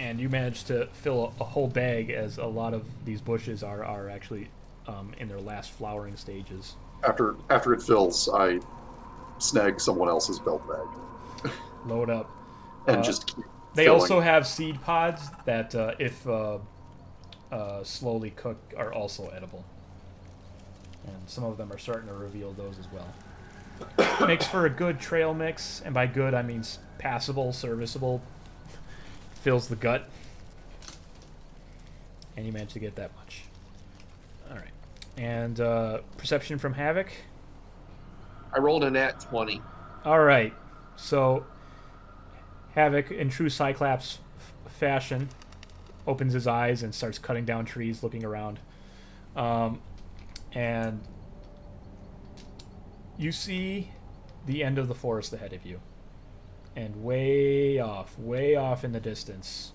[0.00, 3.62] and you manage to fill a, a whole bag as a lot of these bushes
[3.62, 4.48] are, are actually
[4.86, 6.74] um, in their last flowering stages.
[7.06, 8.60] After after it fills, I
[9.38, 11.52] snag someone else's belt bag
[11.86, 12.30] Load up.
[12.86, 13.44] and Uh, just keep
[13.74, 14.00] They filling.
[14.00, 16.58] also have seed pods that, uh, if uh,
[17.50, 19.64] uh, slowly cooked, are also edible.
[21.06, 23.06] And some of them are starting to reveal those as well.
[24.26, 26.62] Makes for a good trail mix, and by good I mean
[26.98, 28.22] passable, serviceable.
[29.42, 30.08] Fills the gut.
[32.36, 33.42] And you manage to get that much.
[34.50, 34.70] Alright.
[35.16, 37.08] And uh, perception from Havik.
[38.54, 39.60] I rolled a nat 20.
[40.04, 40.54] All right.
[40.96, 41.44] So,
[42.76, 45.28] Havik, in true Cyclops f- fashion,
[46.06, 48.60] opens his eyes and starts cutting down trees, looking around.
[49.36, 49.80] Um,
[50.52, 51.00] and
[53.18, 53.90] you see
[54.46, 55.80] the end of the forest ahead of you.
[56.74, 59.72] And way off, way off in the distance,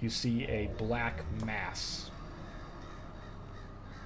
[0.00, 2.10] you see a black mass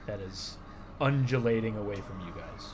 [0.07, 0.57] that is
[1.01, 2.69] undulating away from you guys.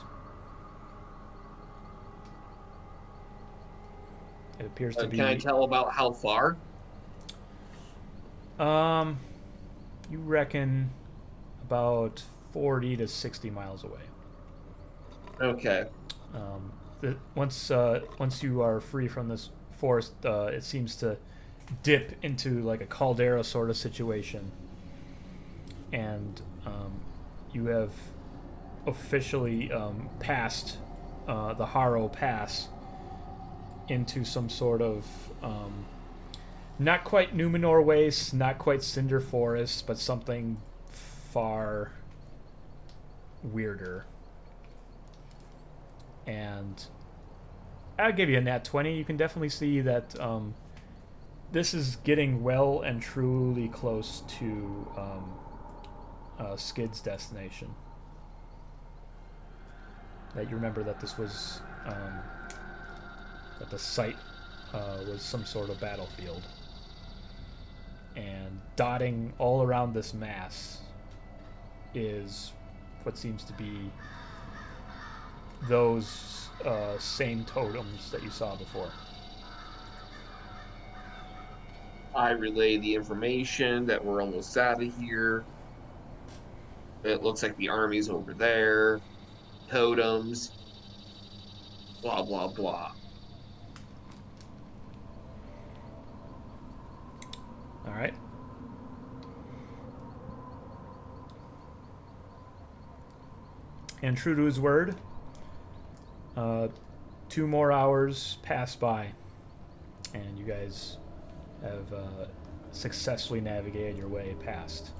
[4.59, 5.17] It appears to Uh, be.
[5.17, 6.55] can I tell about how far?
[8.59, 9.19] Um,
[10.09, 10.91] you reckon
[11.63, 14.01] about forty to sixty miles away.
[15.41, 15.85] Okay.
[16.33, 16.71] Um,
[17.01, 21.17] the, once uh, once you are free from this forest, uh, it seems to
[21.83, 24.51] dip into like a caldera sort of situation,
[25.91, 27.01] and um,
[27.53, 27.91] you have
[28.85, 30.77] officially um, passed
[31.27, 32.67] uh, the Haro Pass
[33.89, 35.05] into some sort of
[35.41, 35.85] um,
[36.79, 40.57] not quite Numenor Waste, not quite Cinder Forest, but something
[41.31, 41.91] far
[43.43, 44.05] weirder.
[46.31, 46.85] And
[47.99, 48.95] I'll give you a nat 20.
[48.95, 50.55] You can definitely see that um,
[51.51, 55.33] this is getting well and truly close to um,
[56.39, 57.75] uh, Skydd's destination.
[60.35, 62.19] That you remember that this was um,
[63.59, 64.15] that the site
[64.73, 66.43] uh, was some sort of battlefield,
[68.15, 70.79] and dotting all around this mass
[71.93, 72.53] is
[73.03, 73.91] what seems to be
[75.67, 78.91] those uh, same totems that you saw before.
[82.13, 85.45] I relay the information that we're almost out of here.
[87.03, 88.99] It looks like the army's over there.
[89.69, 90.51] Totems.
[92.01, 92.91] Blah, blah, blah.
[97.87, 98.13] All right.
[104.03, 104.95] And true to his word,
[106.35, 106.67] uh,
[107.29, 109.07] two more hours pass by,
[110.13, 110.97] and you guys
[111.61, 112.25] have uh,
[112.71, 114.91] successfully navigated your way past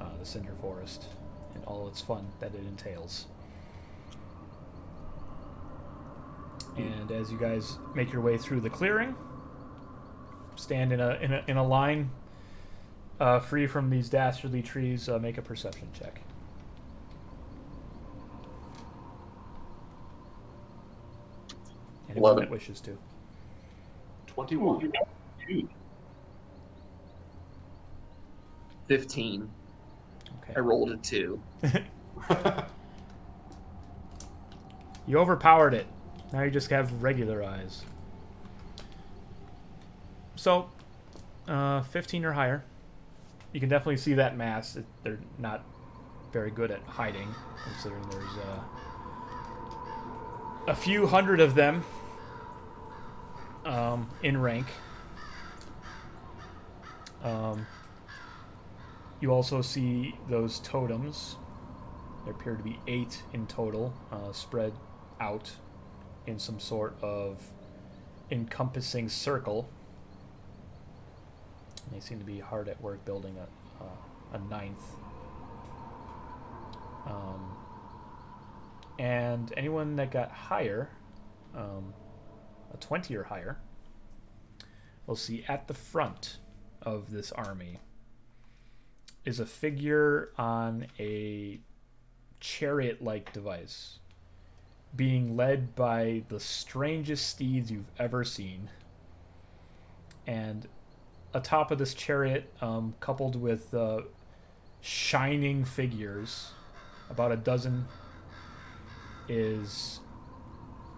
[0.00, 1.06] uh, the Cinder Forest
[1.54, 3.26] and all its fun that it entails.
[6.76, 9.14] And as you guys make your way through the clearing,
[10.56, 12.10] stand in a in a, in a line,
[13.18, 15.08] uh, free from these dastardly trees.
[15.08, 16.22] Uh, make a perception check.
[22.10, 22.44] Anyone Eleven.
[22.44, 22.96] that wishes to.
[24.26, 24.92] 21.
[28.86, 29.48] Fifteen.
[30.42, 30.54] Okay.
[30.56, 31.40] I rolled a two.
[35.06, 35.86] You overpowered it.
[36.32, 37.84] Now you just have regular eyes.
[40.36, 40.70] So,
[41.48, 42.62] uh, 15 or higher.
[43.52, 44.76] You can definitely see that mass.
[44.76, 45.64] It, they're not
[46.32, 47.28] very good at hiding,
[47.64, 48.60] considering there's uh,
[50.68, 51.84] a few hundred of them
[53.64, 54.66] um, in rank.
[57.22, 57.66] Um,
[59.20, 61.36] you also see those totems.
[62.24, 64.72] There appear to be eight in total, uh, spread
[65.20, 65.52] out
[66.26, 67.42] in some sort of
[68.30, 69.68] encompassing circle.
[71.92, 74.82] They seem to be hard at work building a, uh, a ninth.
[77.06, 77.56] Um,
[78.98, 80.90] and anyone that got higher,
[81.56, 81.94] um,
[82.72, 83.58] a 20 or higher,
[85.06, 86.38] we'll see at the front
[86.82, 87.78] of this army
[89.24, 91.60] is a figure on a
[92.40, 93.98] chariot like device
[94.96, 98.70] being led by the strangest steeds you've ever seen.
[100.26, 100.66] And
[101.32, 104.02] atop of this chariot, um, coupled with uh,
[104.80, 106.52] shining figures,
[107.08, 107.86] about a dozen,
[109.28, 110.00] is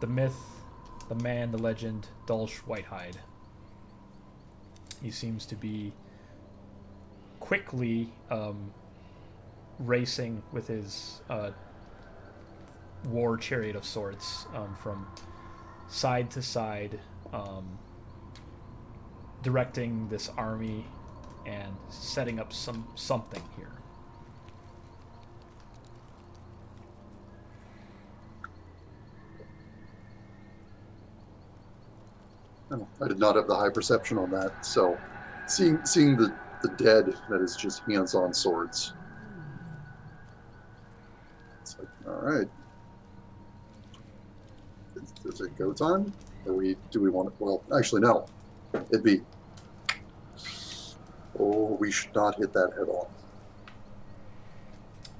[0.01, 0.36] the myth,
[1.12, 3.18] the man, the legend, Dulce Whitehide.
[5.02, 5.92] He seems to be
[7.39, 8.73] quickly um,
[9.78, 11.50] racing with his uh,
[13.08, 15.07] war chariot of sorts um, from
[15.89, 16.99] side to side,
[17.34, 17.78] um,
[19.42, 20.86] directing this army
[21.44, 23.82] and setting up some something here.
[32.73, 34.99] I did not have the high perception on that, so
[35.47, 38.94] seeing seeing the, the dead that is just hands on swords.
[41.60, 42.49] It's like, all right.
[44.97, 46.12] Is, is it go time?
[46.47, 47.34] Or we do we want it?
[47.39, 48.26] Well, actually, no.
[48.91, 49.20] It'd be.
[51.39, 53.07] Oh, we should not hit that head on.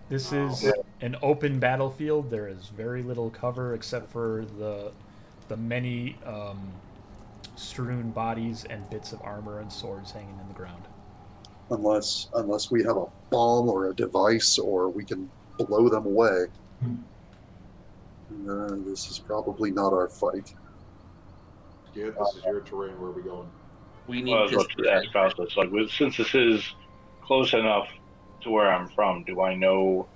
[0.08, 2.31] This is an open battlefield.
[2.31, 4.92] There is very little cover except for the
[5.48, 6.72] the many um,
[7.55, 10.82] strewn bodies and bits of armor and swords hanging in the ground.
[11.70, 16.47] unless unless we have a bomb or a device or we can blow them away.
[18.48, 20.55] Uh, this is probably not our fight.
[21.94, 22.98] Yeah, this is your terrain.
[23.00, 23.48] Where are we going?
[24.06, 26.74] We Well, I was about to ask Faustus, like, since this is
[27.22, 27.89] close enough
[28.42, 30.08] to where I'm from, do I know?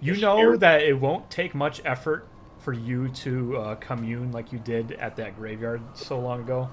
[0.00, 2.28] You know you're- that it won't take much effort
[2.66, 6.68] for you to uh, commune like you did at that graveyard so long ago.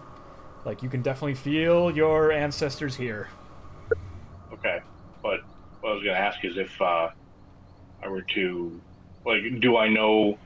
[0.66, 3.28] Like you can definitely feel your ancestors here.
[4.52, 4.82] Okay,
[5.22, 5.42] but
[5.82, 7.10] what I was going to ask is if uh,
[8.02, 8.82] I were to,
[9.24, 10.40] like, do I know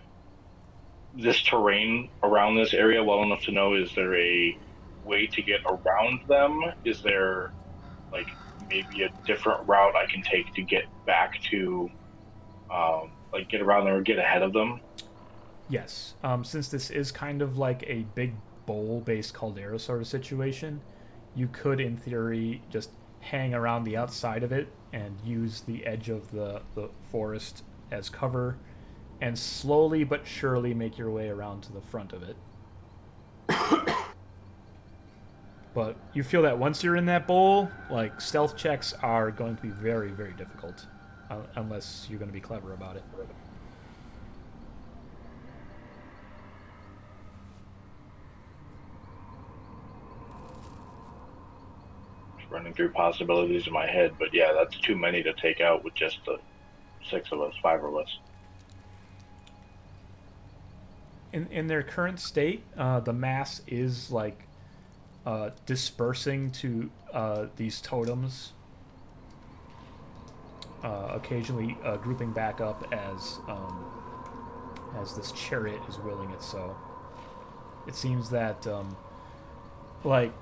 [1.16, 4.58] this terrain around this area well enough to know is there a
[5.06, 6.62] way to get around them?
[6.84, 7.54] Is there,
[8.12, 8.28] like,
[8.68, 11.90] maybe a different route I can take to get back to,
[12.70, 14.82] um, like, get around there or get ahead of them?
[15.70, 18.34] Yes, um, since this is kind of like a big
[18.66, 20.82] bowl-based caldera sort of situation,
[21.36, 26.10] you could, in theory, just hang around the outside of it and use the edge
[26.10, 28.58] of the, the forest as cover,
[29.20, 32.38] and slowly but surely make your way around to the front of it.
[35.74, 39.62] but you feel that once you're in that bowl, like stealth checks are going to
[39.62, 40.86] be very, very difficult,
[41.30, 43.04] uh, unless you're going to be clever about it.
[52.58, 55.94] Running through possibilities in my head, but yeah, that's too many to take out with
[55.94, 56.38] just the
[57.10, 58.18] six of us, five of us.
[61.34, 64.40] in in their current state, uh, the mass is like
[65.26, 68.54] uh, dispersing to uh, these totems,
[70.84, 73.86] uh, occasionally uh, grouping back up as um,
[74.98, 76.76] as this chariot is willing it so.
[77.88, 78.96] It seems that um,
[80.04, 80.34] like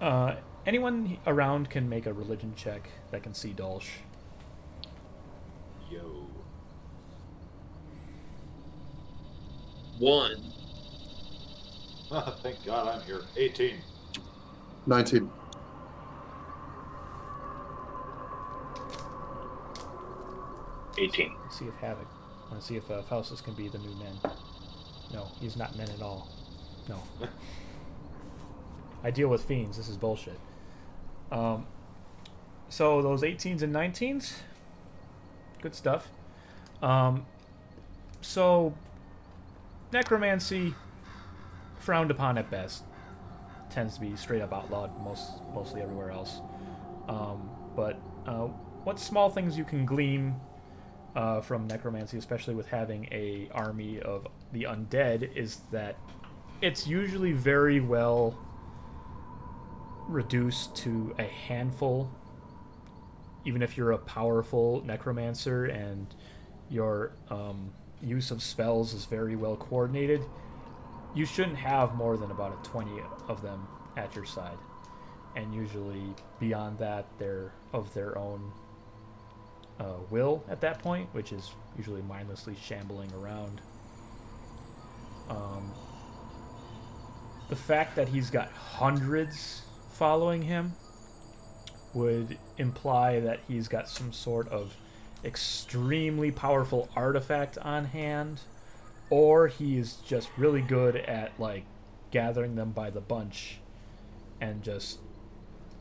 [0.00, 3.88] uh, anyone around can make a religion check that can see Dolsh.
[5.90, 6.26] Yo.
[9.98, 10.52] One.
[12.42, 13.22] Thank God I'm here.
[13.36, 13.76] 18.
[14.86, 15.30] 19.
[20.98, 21.34] Eighteen.
[21.42, 22.06] Let's See if Havik.
[22.46, 24.18] I want to see if uh, Faustus can be the new men.
[25.12, 26.28] No, he's not men at all.
[26.88, 27.02] No.
[29.02, 29.76] I deal with fiends.
[29.76, 30.38] This is bullshit.
[31.32, 31.66] Um,
[32.68, 34.34] so those 18s and 19s,
[35.62, 36.08] good stuff.
[36.82, 37.26] Um,
[38.20, 38.74] so
[39.92, 40.74] necromancy,
[41.78, 42.84] frowned upon at best,
[43.70, 46.40] tends to be straight up outlawed most mostly everywhere else.
[47.08, 48.48] Um, but uh,
[48.84, 50.34] what small things you can glean
[51.16, 55.96] uh, from necromancy, especially with having a army of the undead, is that
[56.60, 58.36] it's usually very well
[60.12, 62.10] reduced to a handful.
[63.44, 66.06] Even if you're a powerful necromancer and
[66.70, 70.22] your um, use of spells is very well coordinated,
[71.14, 72.90] you shouldn't have more than about a 20
[73.28, 73.66] of them
[73.96, 74.58] at your side.
[75.34, 78.52] And usually beyond that, they're of their own
[79.80, 83.60] uh, will at that point, which is usually mindlessly shambling around.
[85.28, 85.72] Um,
[87.48, 89.62] the fact that he's got hundreds
[89.92, 90.72] following him
[91.94, 94.76] would imply that he's got some sort of
[95.24, 98.40] extremely powerful artifact on hand,
[99.10, 101.64] or he is just really good at like
[102.10, 103.58] gathering them by the bunch
[104.40, 104.98] and just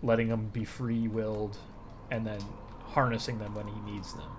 [0.04, 1.58] letting them be free willed
[2.10, 2.42] and then
[2.90, 4.30] harnessing them when he needs them.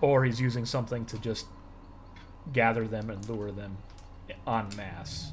[0.00, 1.46] Or he's using something to just
[2.52, 3.78] gather them and lure them
[4.46, 5.32] en masse.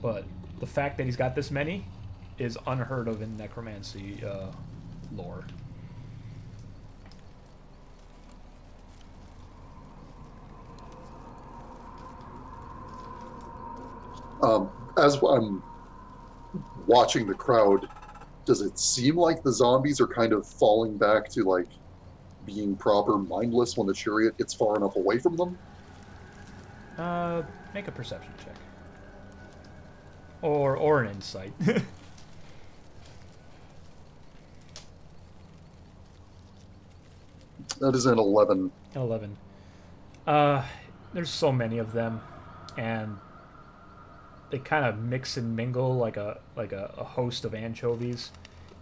[0.00, 0.24] But
[0.64, 1.84] the fact that he's got this many
[2.38, 4.46] is unheard of in necromancy uh,
[5.14, 5.44] lore.
[14.42, 15.62] Um, as I'm
[16.86, 17.86] watching the crowd,
[18.46, 21.68] does it seem like the zombies are kind of falling back to like
[22.46, 25.58] being proper mindless when the chariot gets far enough away from them?
[26.96, 27.42] Uh,
[27.74, 28.56] make a perception check.
[30.42, 31.52] Or or an insight.
[37.80, 38.70] That is an 11.
[38.94, 39.36] 11.
[40.26, 40.64] Uh,
[41.12, 42.20] there's so many of them,
[42.76, 43.18] and
[44.50, 48.30] they kind of mix and mingle like a like a, a host of anchovies.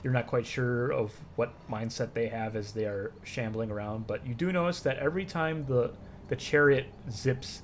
[0.05, 4.27] You're not quite sure of what mindset they have as they are shambling around, but
[4.27, 5.93] you do notice that every time the
[6.29, 7.63] the chariot zips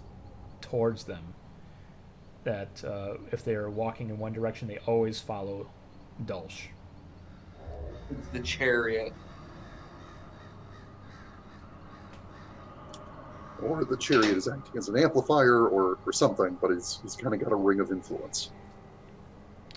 [0.60, 1.34] towards them,
[2.48, 5.68] that uh, if they are walking in one direction, they always follow
[6.24, 6.62] Dulsh.
[8.10, 9.12] It's the chariot.
[13.62, 17.34] Or the chariot is acting as an amplifier or, or something, but he's, he's kind
[17.34, 18.50] of got a ring of influence.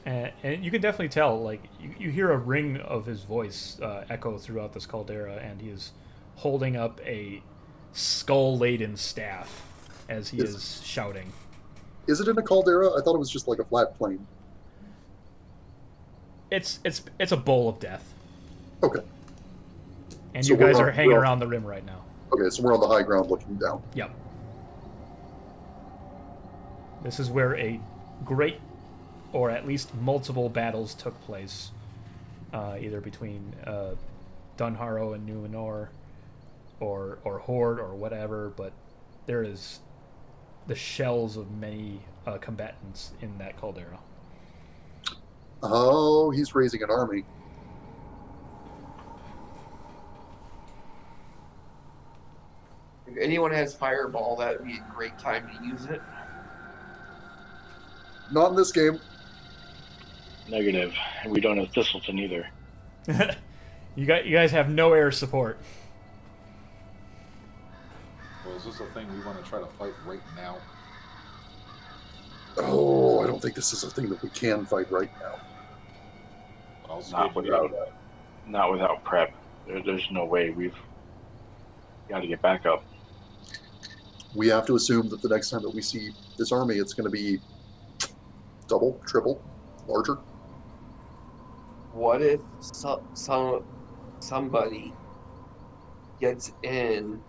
[0.05, 3.79] and, and you can definitely tell like you, you hear a ring of his voice
[3.81, 5.91] uh, echo throughout this caldera and he is
[6.35, 7.43] holding up a
[7.91, 9.61] skull laden staff
[10.07, 10.49] as he Yes.
[10.49, 11.31] is shouting
[12.07, 12.89] Is it in a caldera?
[12.97, 14.25] I thought it was just like a flat plane.
[16.49, 18.13] it's it's it's a bowl of death
[18.83, 18.99] Okay.
[20.33, 22.01] and So you guys we're hanging around the rim right now
[22.33, 23.81] Okay, so we're on the high ground looking down.
[23.93, 24.11] yep
[27.03, 27.79] this is where a
[28.25, 28.59] great
[29.33, 31.71] or at least multiple battles took place
[32.53, 33.91] uh, either between uh,
[34.57, 35.87] Dunharrow and Numenor
[36.81, 38.73] or or Horde or whatever, but
[39.25, 39.79] there is
[40.67, 43.99] the shells of many uh, combatants in that caldera.
[45.63, 47.23] Oh, he's raising an army.
[53.07, 56.01] If anyone has fireball, that would be a great time to use it.
[58.31, 58.99] Not in this game.
[60.49, 60.93] Negative.
[61.27, 62.47] We don't have Thistleton either.
[63.95, 65.59] you got you guys have no air support.
[68.51, 70.57] Well, is this a thing we want to try to fight right now?
[72.57, 75.35] Oh, I don't think this is a thing that we can fight right now.
[76.89, 77.71] I'll Not without,
[78.45, 79.33] not without prep.
[79.65, 80.49] There, there's no way.
[80.49, 80.75] We've
[82.09, 82.83] got to get back up.
[84.35, 87.05] We have to assume that the next time that we see this army, it's going
[87.05, 87.39] to be
[88.67, 89.41] double, triple,
[89.87, 90.15] larger.
[91.93, 93.63] What if so, some
[94.19, 94.93] somebody
[96.19, 97.21] gets in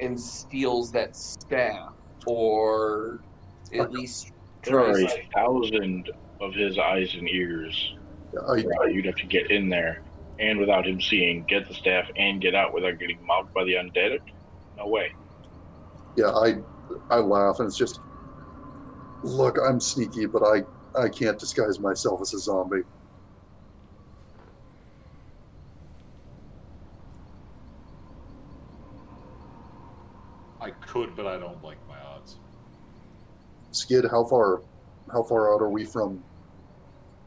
[0.00, 1.92] and steals that staff,
[2.26, 3.20] or
[3.72, 4.32] at least
[4.64, 6.10] There are a thousand
[6.40, 7.94] of his eyes and ears.
[8.46, 10.02] I, Uh, you'd have to get in there,
[10.38, 13.74] and without him seeing, get the staff and get out without getting mobbed by the
[13.74, 14.20] undead.
[14.76, 15.12] No way.
[16.16, 16.56] Yeah, I
[17.10, 18.00] I laugh, and it's just
[19.22, 20.62] Look, I'm sneaky, but I
[20.98, 22.82] I can't disguise myself as a zombie.
[30.88, 32.36] Could, but I don't like my odds.
[33.72, 34.62] Skydd, how far
[35.12, 36.22] how far out are we from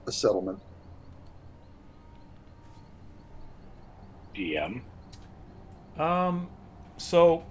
[0.07, 0.59] a settlement?
[4.35, 4.81] DM.
[5.97, 6.49] Um,
[6.97, 7.43] so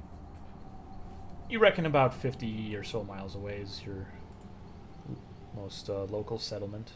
[1.48, 4.06] you reckon about 50 or so miles away is your
[5.55, 6.92] most uh, local settlement.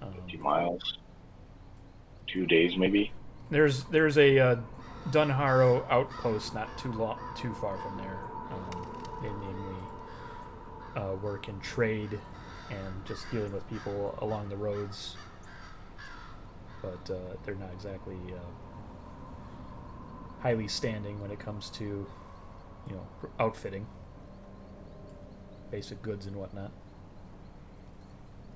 [0.00, 0.98] Um, 50 miles.
[2.26, 3.12] Two days, maybe.
[3.50, 4.56] There's there's a uh,
[5.08, 8.18] Dunharrow outpost not too long, too far from there.
[8.50, 9.76] Um, they mainly
[10.96, 12.18] uh, work in trade
[12.70, 15.16] and just dealing with people along the roads,
[16.82, 18.38] but uh, they're not exactly uh,
[20.40, 22.06] highly standing when it comes to,
[22.86, 23.06] you know,
[23.40, 23.86] outfitting,
[25.70, 26.70] basic goods and whatnot.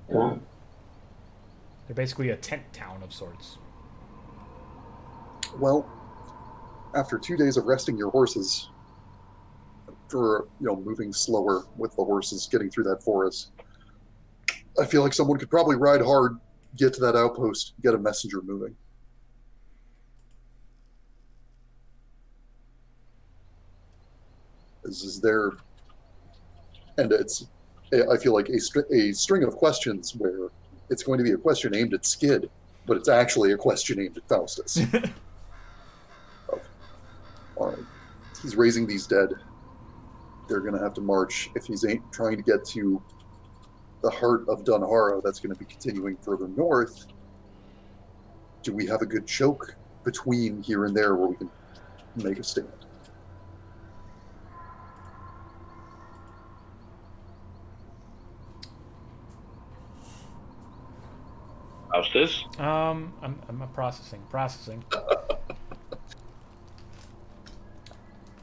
[0.09, 0.35] Yeah.
[1.87, 3.57] They're basically a tent town of sorts.
[5.59, 5.89] Well,
[6.95, 8.69] after two days of resting your horses,
[10.07, 13.51] for you know moving slower with the horses getting through that forest,
[14.79, 16.37] I feel like someone could probably ride hard,
[16.77, 18.75] get to that outpost, get a messenger moving.
[24.83, 25.53] Is, is there,
[26.97, 27.47] and it's,
[27.91, 28.59] I feel like a,
[28.93, 30.49] a string of questions where
[30.89, 32.49] it's going to be a question aimed at Skydd,
[32.85, 34.79] but it's actually a question aimed at Faustus.
[37.57, 37.85] Of,
[38.41, 39.29] he's raising these dead.
[40.47, 41.49] They're going to have to march.
[41.55, 43.01] If he's ain't trying to get to
[44.01, 47.07] the heart of Dunharrow, that's going to be continuing further north.
[48.61, 51.49] Do we have a good choke between here and there where we can
[52.15, 52.67] make a stand?
[61.91, 62.43] How's this?
[62.59, 64.83] Um, I'm, I'm processing, processing.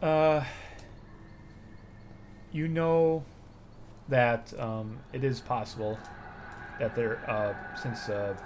[0.02, 0.44] uh,
[2.52, 3.24] you know
[4.08, 5.98] that um, it is possible
[6.78, 8.36] that there, uh, since uh,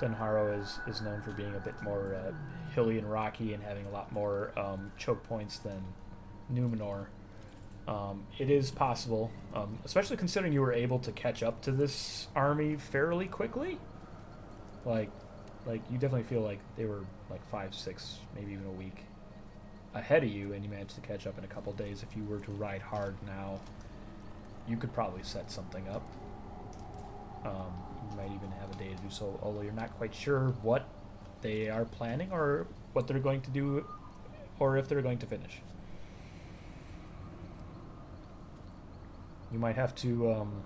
[0.00, 2.32] Dunharrow is, is known for being a bit more uh,
[2.74, 5.80] hilly and rocky and having a lot more um, choke points than
[6.52, 7.06] Numenor,
[7.86, 12.26] um, it is possible, um, especially considering you were able to catch up to this
[12.34, 13.78] army fairly quickly.
[14.84, 15.10] Like,
[15.66, 19.04] like you definitely feel like they were like five, six, maybe even a week
[19.96, 22.02] ahead of you, and you manage to catch up in a couple days.
[22.02, 23.58] If you were to ride hard now,
[24.68, 26.02] you could probably set something up.
[27.44, 27.72] Um,
[28.10, 30.86] you might even have a day to do so, although you're not quite sure what
[31.40, 33.86] they are planning or what they're going to do,
[34.58, 35.60] or if they're going to finish.
[39.52, 40.62] You might have to um,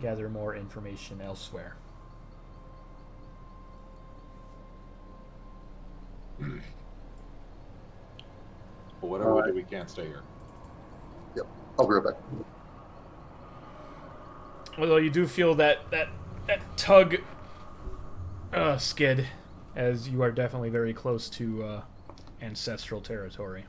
[0.00, 1.74] gather more information elsewhere.
[9.02, 10.22] But whatever we do, we can't stay here.
[11.36, 11.46] Yep,
[11.78, 12.14] I'll be right back.
[14.78, 16.08] Although you do feel that that
[16.46, 17.16] that tug,
[18.52, 19.26] uh, Skydd,
[19.74, 21.82] as you are definitely very close to uh,
[22.40, 23.64] ancestral territory.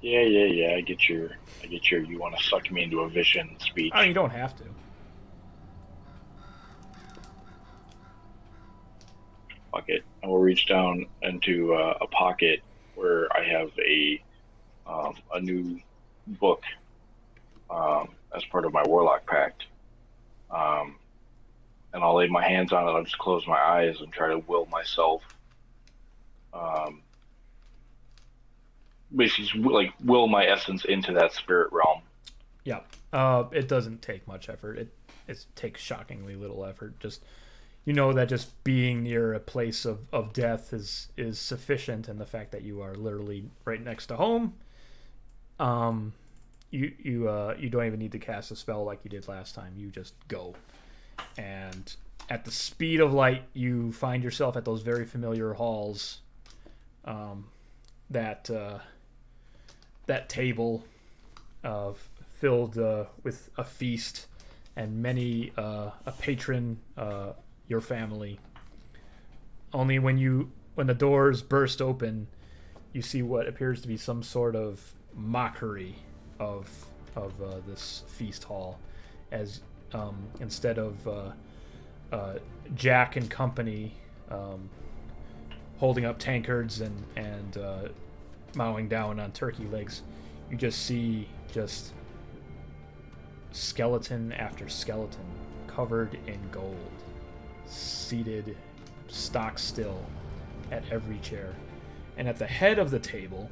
[0.00, 0.74] Yeah, yeah, yeah.
[0.74, 1.30] I get your,
[1.62, 2.02] I get your.
[2.02, 3.92] You want to suck me into a vision speech.
[3.94, 4.64] I mean, you don't have to.
[9.72, 10.02] Fuck it.
[10.22, 12.62] I will reach down into uh, a pocket
[12.94, 14.22] where I have a
[14.86, 15.80] um, a new
[16.26, 16.64] book
[17.70, 19.64] um, as part of my warlock pact.
[20.50, 20.96] Um,
[21.92, 22.90] and I'll lay my hands on it.
[22.90, 25.22] I'll just close my eyes and try to will myself.
[26.52, 27.02] Um,
[29.14, 32.02] basically, like will my essence into that spirit realm.
[32.64, 32.80] Yeah.
[33.12, 34.78] Uh, it doesn't take much effort.
[34.78, 34.94] It
[35.28, 36.98] it takes shockingly little effort.
[37.00, 37.22] Just
[37.90, 42.20] you know that just being near a place of, of death is is sufficient, and
[42.20, 44.54] the fact that you are literally right next to home,
[45.58, 46.12] um,
[46.70, 49.56] you you uh you don't even need to cast a spell like you did last
[49.56, 49.72] time.
[49.76, 50.54] You just go,
[51.36, 51.92] and
[52.28, 56.20] at the speed of light, you find yourself at those very familiar halls.
[57.04, 57.48] Um,
[58.08, 58.78] that uh,
[60.06, 60.84] that table,
[61.64, 61.94] uh,
[62.38, 64.28] filled uh, with a feast
[64.76, 67.32] and many uh, a patron, uh,
[67.70, 68.38] your family.
[69.72, 72.26] Only when you when the doors burst open,
[72.92, 75.94] you see what appears to be some sort of mockery
[76.38, 76.68] of
[77.16, 78.78] of uh, this feast hall,
[79.30, 79.60] as
[79.92, 81.32] um, instead of uh,
[82.12, 82.34] uh,
[82.74, 83.94] Jack and company
[84.30, 84.68] um,
[85.78, 87.88] holding up tankards and and uh,
[88.54, 90.02] mowing down on turkey legs,
[90.50, 91.92] you just see just
[93.52, 95.24] skeleton after skeleton
[95.66, 96.99] covered in gold,
[97.70, 98.56] seated
[99.08, 100.04] stock still
[100.70, 101.54] at every chair.
[102.16, 103.50] And at the head of the table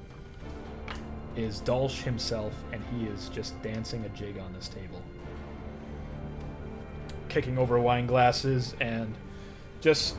[1.36, 5.02] is Dulsh himself, and he is just dancing a jig on this table.
[7.28, 9.14] Kicking over wine glasses and
[9.80, 10.16] just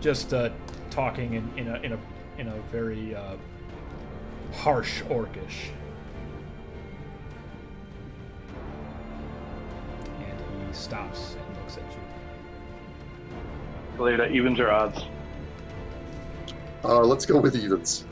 [0.00, 0.50] just uh,
[0.90, 1.98] talking in, in a in a
[2.38, 3.36] in a very uh,
[4.52, 5.70] harsh orcish.
[10.18, 11.36] And he stops
[13.98, 14.42] and looks at you.
[14.42, 15.04] Galeta, evens or odds?
[16.84, 18.04] Uh, let's go with evens.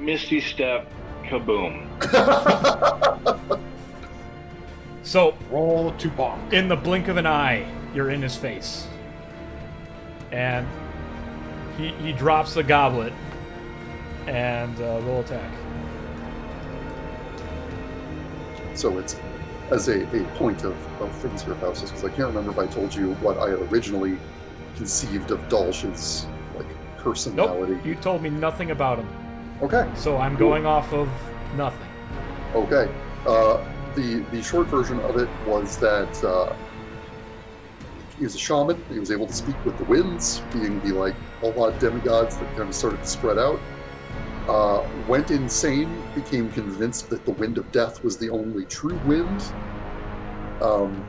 [0.00, 0.90] Misty step,
[1.24, 1.86] kaboom.
[5.08, 6.52] So roll to bonk.
[6.52, 8.86] In the blink of an eye, you're in his face,
[10.32, 10.66] and
[11.78, 13.14] he he drops the goblet
[14.26, 15.50] and uh, roll attack.
[18.74, 19.14] So it's
[19.70, 22.66] as a, a point of, of things here, Faustus, because I can't remember if I
[22.66, 24.18] told you what I had originally
[24.76, 26.66] conceived of Dolch's like
[26.96, 27.74] personality.
[27.74, 29.08] Nope, you told me nothing about him.
[29.62, 29.90] Okay.
[29.96, 31.08] So I'm going off of
[31.56, 31.88] nothing.
[32.54, 32.90] Okay.
[33.26, 33.64] Uh,
[33.94, 36.54] the the short version of it was that uh,
[38.16, 38.82] he was a shaman.
[38.90, 42.36] He was able to speak with the winds, being the like a lot of demigods
[42.36, 43.60] that kind of started to spread out.
[44.48, 49.42] Uh, went insane, became convinced that the wind of death was the only true wind.
[50.62, 51.04] Um,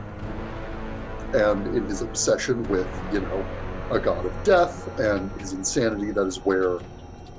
[1.32, 3.46] and in his obsession with, you know,
[3.90, 6.78] a god of death and his insanity, that is where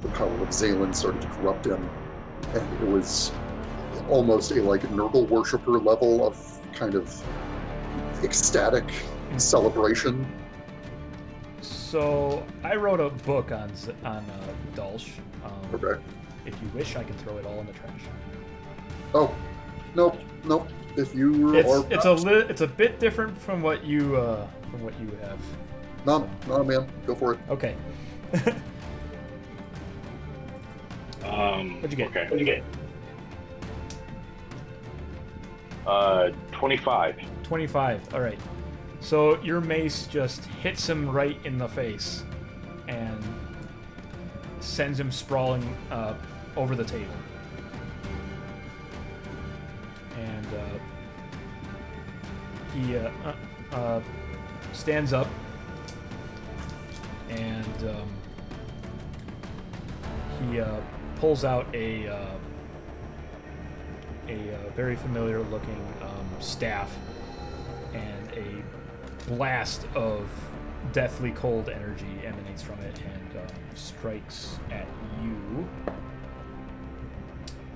[0.01, 1.87] the power of Zalen started to corrupt him.
[2.53, 3.31] And it was
[4.09, 7.23] almost a like Nurgle worshiper level of kind of
[8.23, 8.91] ecstatic
[9.37, 10.25] celebration.
[11.61, 15.09] So I wrote a book on Z- on uh, Dulsh.
[15.45, 16.01] Um, Okay.
[16.45, 18.01] If you wish, I can throw it all in the trash.
[19.13, 19.33] Oh,
[19.93, 20.67] nope, nope.
[20.97, 24.47] If you It's are it's a li- it's a bit different from what you uh,
[24.71, 25.39] from what you have.
[26.05, 27.39] no, no, man, go for it.
[27.49, 27.75] Okay.
[31.23, 32.07] Um, What'd you get?
[32.09, 32.23] Okay.
[32.23, 32.63] What'd you get?
[35.85, 37.15] Uh, 25.
[37.43, 38.13] 25.
[38.13, 38.39] All right.
[39.01, 42.23] So your mace just hits him right in the face
[42.87, 43.21] and
[44.59, 46.13] sends him sprawling uh,
[46.55, 47.13] over the table.
[50.17, 50.79] And uh,
[52.75, 53.35] he uh, uh,
[53.75, 54.01] uh,
[54.71, 55.27] stands up
[57.29, 58.09] and um,
[60.39, 60.79] he uh,
[61.15, 62.07] pulls out a
[64.27, 66.95] a very familiar looking um, staff
[67.93, 68.63] and a
[69.27, 70.29] blast of
[70.93, 74.87] deathly cold energy emanates from it and um, strikes at
[75.23, 75.67] you.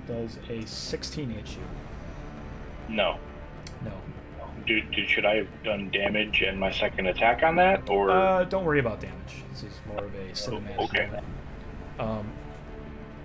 [0.08, 2.94] Does a 16 hit you?
[2.96, 3.18] No.
[3.84, 3.92] No.
[4.66, 8.44] Dude, dude, should I have done damage and my second attack on that, or Uh,
[8.46, 9.44] don't worry about damage.
[9.52, 10.78] This is more of a cinematic.
[10.80, 11.10] okay.
[12.00, 12.28] Um,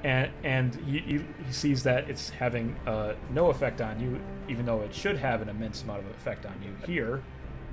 [0.05, 4.19] and and he, he, he sees that it's having uh, no effect on you,
[4.49, 6.75] even though it should have an immense amount of effect on you.
[6.87, 7.23] Here,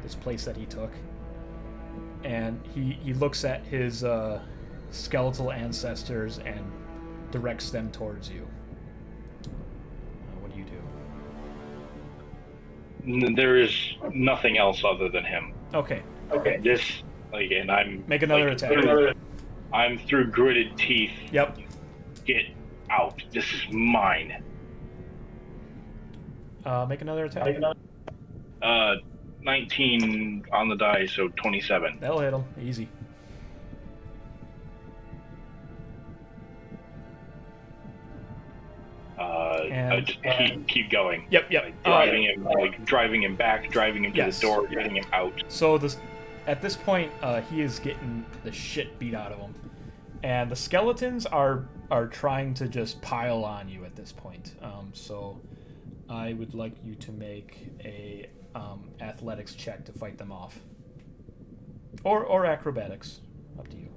[0.04, 0.92] this place that he took,
[2.24, 4.42] and he he looks at his uh,
[4.92, 6.60] skeletal ancestors and
[7.32, 8.48] directs them towards you.
[9.46, 9.50] Uh,
[10.40, 10.66] what do you
[13.30, 13.36] do?
[13.36, 15.54] There is nothing else other than him.
[15.74, 16.04] Okay.
[16.32, 16.58] Okay.
[16.58, 19.16] This, like, and I'm Make another like, attack.
[19.74, 21.12] I'm through gritted teeth.
[21.32, 21.58] Yep.
[22.26, 22.46] Get
[22.90, 23.22] out.
[23.32, 24.44] This is mine.
[26.66, 27.56] Uh, make another attack.
[28.62, 28.96] Uh,
[29.48, 31.98] 19 on the die, so 27.
[32.02, 32.44] That'll hit him.
[32.62, 32.88] Easy.
[39.18, 41.26] Uh, And- uh, just keep keep going.
[41.32, 41.64] Yep, yep.
[41.66, 44.40] Like, driving him, like driving him back, driving him to Yes.
[44.40, 45.44] the door, getting him out.
[45.48, 45.98] So this,
[46.46, 49.56] at this point, uh, he is getting the shit beat out of him,
[50.24, 54.54] and the skeletons are are trying to just pile on you at this point.
[54.62, 55.40] Um, so,
[56.10, 58.28] I would like you to make a
[58.58, 60.60] um, athletics check to fight them off,
[62.04, 63.22] or or acrobatics,
[63.60, 63.90] up to you.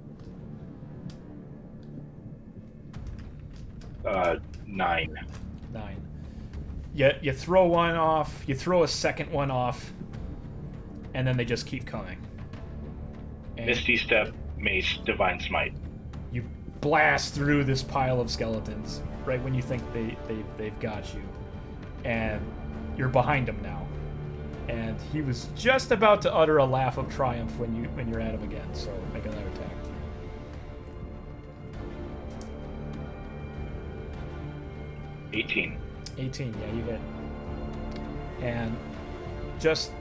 [4.05, 4.35] Uh,
[4.67, 5.15] nine.
[5.73, 5.97] Nine.
[6.93, 9.93] You, you throw one off, you throw a second one off,
[11.13, 12.17] and then they just keep coming.
[13.57, 15.73] And Misty step, mace, divine smite.
[16.31, 16.43] you
[16.81, 21.21] blast through this pile of skeletons right when you think they, they, they've got you.
[22.03, 22.41] And
[22.97, 23.87] you're behind them now.
[24.71, 28.21] And he was just about to utter a laugh of triumph when you when you're
[28.21, 29.69] at him again, so make another attack.
[35.33, 35.77] 18.
[36.17, 36.99] 18 yeah you hit
[38.41, 38.75] and
[39.59, 39.91] just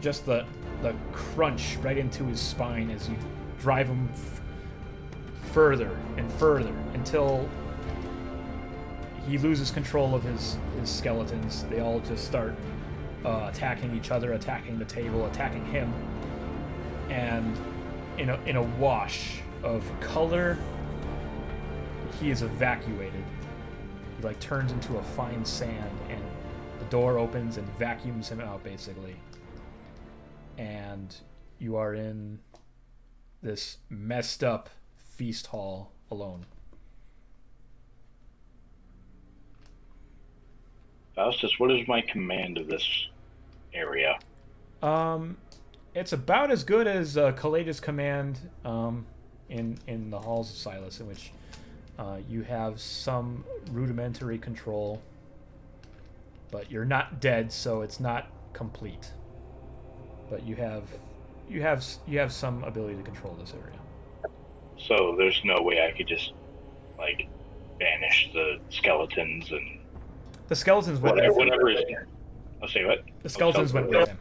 [0.00, 0.44] just the
[0.82, 3.16] the crunch right into his spine as you
[3.58, 4.40] drive him f-
[5.52, 7.48] further and further until
[9.26, 12.54] he loses control of his his skeletons they all just start
[13.24, 15.92] uh, attacking each other attacking the table attacking him.
[17.08, 17.56] And
[18.18, 20.58] in a, in a wash of color
[22.18, 23.24] he is evacuated.
[24.16, 26.22] He like turns into a fine sand and
[26.78, 29.16] the door opens and vacuums him out basically.
[30.58, 31.14] And
[31.58, 32.40] you are in
[33.42, 36.46] this messed up feast hall alone
[41.20, 43.08] Faustus, what is my command of this
[43.74, 44.18] area?
[44.82, 45.36] um
[45.94, 49.04] it's about as good as uh, Caleidah's command um,
[49.50, 51.32] in in the halls of Silas, in which
[51.98, 55.02] uh, you have some rudimentary control,
[56.50, 59.10] but you're not dead, so it's not complete.
[60.30, 60.84] But you have
[61.50, 63.80] you have you have some ability to control this area.
[64.78, 66.32] So there's no way I could just
[66.96, 67.28] like
[67.78, 69.79] banish the skeletons and
[70.50, 71.60] The skeletons went whatever, with him.
[71.60, 72.08] whatever is.
[72.60, 73.04] I'll say what?
[73.22, 74.18] The skeletons went with him.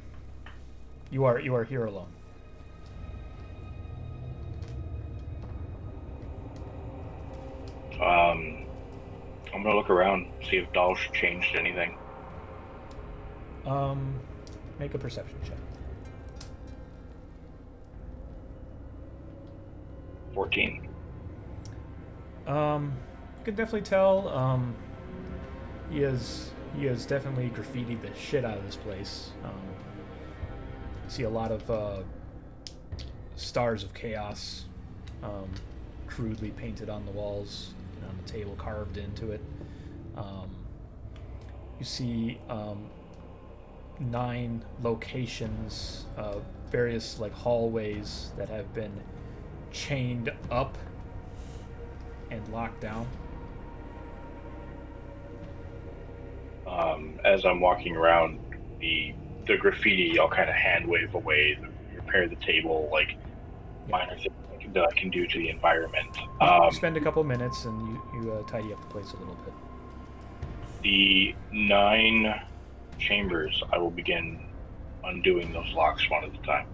[1.10, 2.12] You are you are here alone.
[7.96, 8.68] Um,
[9.52, 11.98] I'm gonna look around, see if Dolsh changed anything.
[13.66, 14.14] Um,
[14.78, 15.58] make a perception check.
[20.36, 20.88] 14.
[22.46, 22.94] Um,
[23.40, 24.30] you can definitely tell.
[24.30, 24.76] Um,
[25.90, 29.32] he has he has definitely graffitied the shit out of this place.
[29.44, 29.60] Um,
[31.08, 31.98] see a lot of uh,
[33.36, 34.66] stars of chaos,
[35.24, 35.50] um,
[36.06, 39.42] crudely painted on the walls and on the table, carved into it.
[40.16, 40.50] Um,
[41.80, 42.88] you see um,
[44.00, 46.06] nine locations,
[46.70, 48.94] various like hallways that have been
[49.72, 50.78] chained up
[52.30, 53.08] and locked down.
[56.70, 58.40] Um, as I'm walking around,
[58.80, 59.14] the
[59.48, 61.58] the graffiti, I'll kind of hand wave away,
[61.96, 63.18] repair the table, like
[63.90, 66.16] minor things I can- that I can do to the environment.
[66.40, 69.36] Um, spend a couple minutes and you, you uh, tidy up the place a little
[69.44, 69.54] bit.
[70.84, 72.40] the nine
[73.00, 74.40] chambers, I will begin
[75.04, 76.68] undoing those locks one at a time.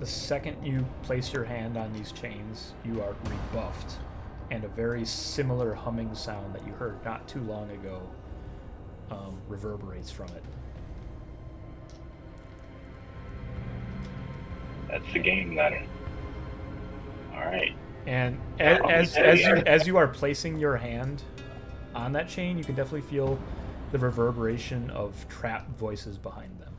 [0.00, 3.98] The second you place your hand on these chains, you are rebuffed,
[4.50, 8.00] and a very similar humming sound that you heard not too long ago
[9.10, 10.44] um, reverberates from it.
[14.88, 15.86] That's the game then.
[17.34, 17.74] All right.
[18.06, 21.22] And as, as, as, you, as you are placing your hand
[21.94, 23.38] on that chain, you can definitely feel
[23.92, 26.74] the reverberation of trap voices behind them.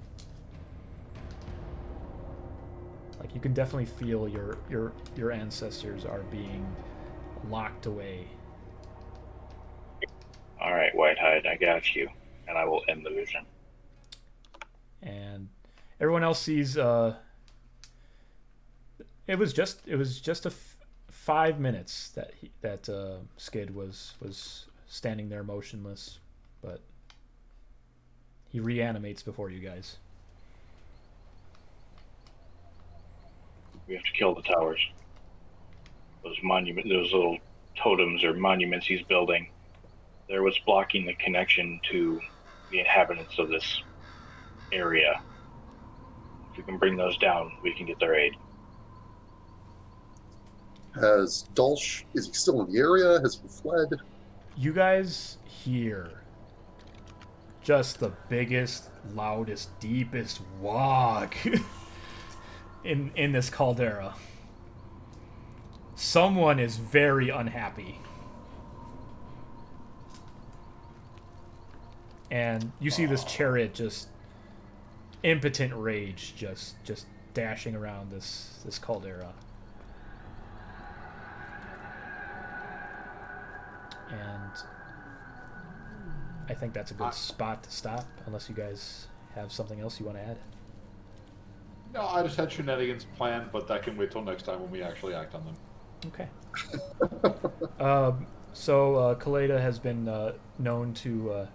[3.19, 6.65] Like you can definitely feel your your your ancestors are being
[7.49, 8.27] locked away.
[10.63, 12.07] All right, Whitehide, I got you,
[12.47, 13.45] and I will end the vision.
[15.01, 15.49] and
[15.99, 17.13] everyone else sees uh
[19.27, 20.77] it was just it was just a f-
[21.09, 26.19] five minutes that he, that uh, Skydd was was standing there motionless
[26.61, 26.79] but
[28.49, 29.97] he reanimates before you guys
[33.87, 34.79] We have to kill the towers.
[36.23, 37.37] Those monument, those little
[37.75, 39.49] totems or monuments he's building.
[40.27, 42.19] They're what's blocking the connection to
[42.71, 43.83] the inhabitants of this
[44.71, 45.21] area.
[46.51, 48.33] If we can bring those down, we can get their aid.
[50.95, 53.19] Has Dolsh, is he still in the area?
[53.21, 53.89] Has he fled?
[54.55, 56.21] you guys hear
[57.63, 61.33] just the biggest loudest deepest wog
[62.83, 64.13] in in this caldera
[65.95, 67.99] someone is very unhappy
[72.33, 74.07] and you see this chariot just
[75.21, 77.05] impotent rage just just
[77.35, 79.31] dashing around this this caldera
[84.09, 84.51] and
[86.49, 90.07] I think that's a good spot to stop unless you guys have something else you
[90.07, 90.37] want to add
[91.93, 94.81] No, I just had shenanigans planned, but that can wait till next time when we
[94.81, 95.55] actually act on them.
[96.07, 96.27] Okay.
[97.79, 101.47] um, so uh, Caleidah has been uh, known to uh,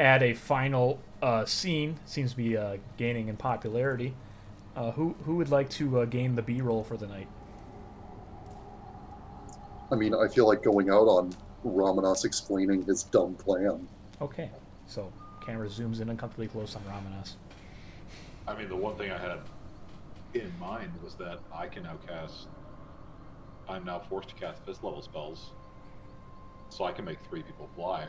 [0.00, 1.96] add a final uh, scene.
[2.06, 4.14] Seems to be uh, gaining in popularity.
[4.74, 7.28] Uh, who who would like to uh, gain the B roll for the night?
[9.92, 13.86] I mean, I feel like going out on Ramanas explaining his dumb plan.
[14.20, 14.50] Okay,
[14.86, 15.12] so
[15.44, 17.34] camera zooms in uncomfortably close on Ramanas.
[18.46, 19.38] I mean, the one thing I had
[20.34, 22.46] in mind was that I can now cast.
[23.68, 25.50] I'm now forced to cast fifth level spells,
[26.70, 28.06] so I can make three people fly.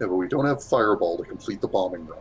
[0.00, 2.18] Yeah, but we don't have Fireball to complete the bombing run.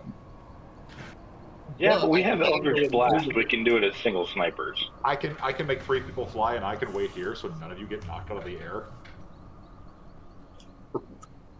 [1.78, 3.34] Yeah, Well, but we have I- Eldritch Blast.
[3.34, 4.90] We can do it as single snipers.
[5.06, 7.72] I can I can make three people fly, and I can wait here, so none
[7.72, 8.84] of you get knocked out of the air.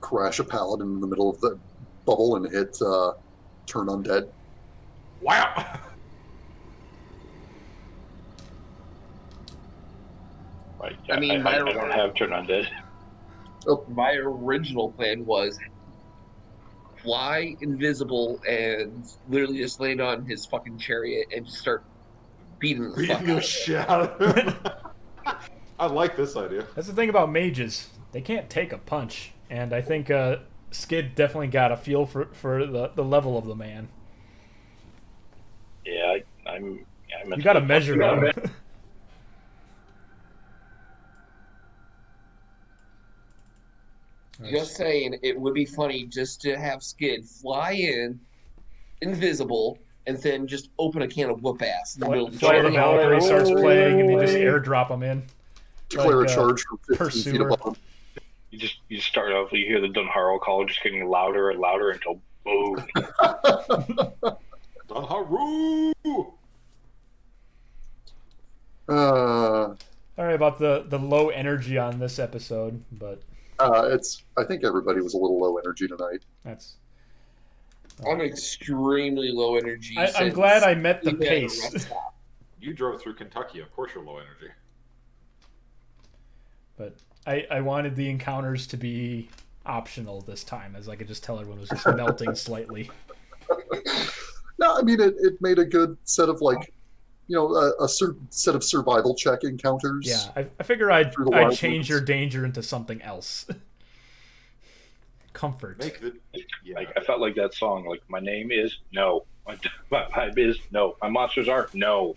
[0.02, 1.58] Crash a paladin in the middle of the
[2.06, 3.14] bubble and hit uh,
[3.66, 4.28] turn undead.
[5.22, 5.80] Wow!
[10.82, 12.68] Like, I mean, I, my- I don't have turn undead.
[13.90, 15.58] My original plan was
[17.02, 21.84] fly invisible and literally just land on his fucking chariot and just start
[22.60, 24.56] beating the Beating fuck the out of shit out of him.
[25.80, 26.66] I like this idea.
[26.76, 30.38] That's the thing about mages; they can't take a punch, and I think uh,
[30.72, 33.88] Skydd definitely got a feel for for the, the level of the man.
[35.86, 36.86] Yeah, I, I'm.
[37.24, 38.32] I'm You got to measure him.
[44.50, 48.20] Just saying, it would be funny just to have Skydd fly in,
[49.02, 49.78] invisible,
[50.08, 51.96] and then just open a can of whoop ass.
[51.96, 53.20] in the middle of the Flight of the chariot.
[53.20, 55.24] Valkyrie starts playing, and they just airdrop him in.
[55.90, 57.76] Declare Like, a uh, charge from 15 feet above him.
[58.52, 59.52] You just you start off.
[59.52, 62.84] You hear the Dunharrow call just getting louder and louder until boom.
[64.90, 65.94] Dunharu!
[68.88, 69.76] Uh,
[70.16, 73.22] Sorry about the the low energy on this episode, but
[73.60, 74.24] uh, it's.
[74.38, 76.24] I think everybody was a little low energy tonight.
[76.44, 76.78] that's.
[78.10, 79.96] I'm extremely low energy.
[79.98, 81.88] I, I'm glad I met the we had a pace.
[82.62, 83.62] You drove through Kentucky.
[83.62, 84.54] Of course, you're low energy.
[86.76, 86.94] but
[87.26, 89.30] I, I wanted the encounters to be
[89.66, 92.92] optional this time, as I could just tell everyone was just melting slightly.
[94.58, 95.16] No, I mean it.
[95.20, 96.74] It made a good set of like,
[97.30, 100.08] you know, a, a certain set of survival check encounters.
[100.08, 101.90] Yeah, I, I figure I'd, I'd change woods.
[101.90, 103.46] your danger into something else.
[105.34, 105.78] Comfort.
[105.78, 106.16] Make the
[106.64, 106.76] yeah.
[106.76, 107.86] Like I felt like that song.
[107.86, 109.26] Like my name is no.
[109.48, 109.58] My,
[109.92, 110.98] my vibe is no.
[111.04, 112.16] My monsters are no.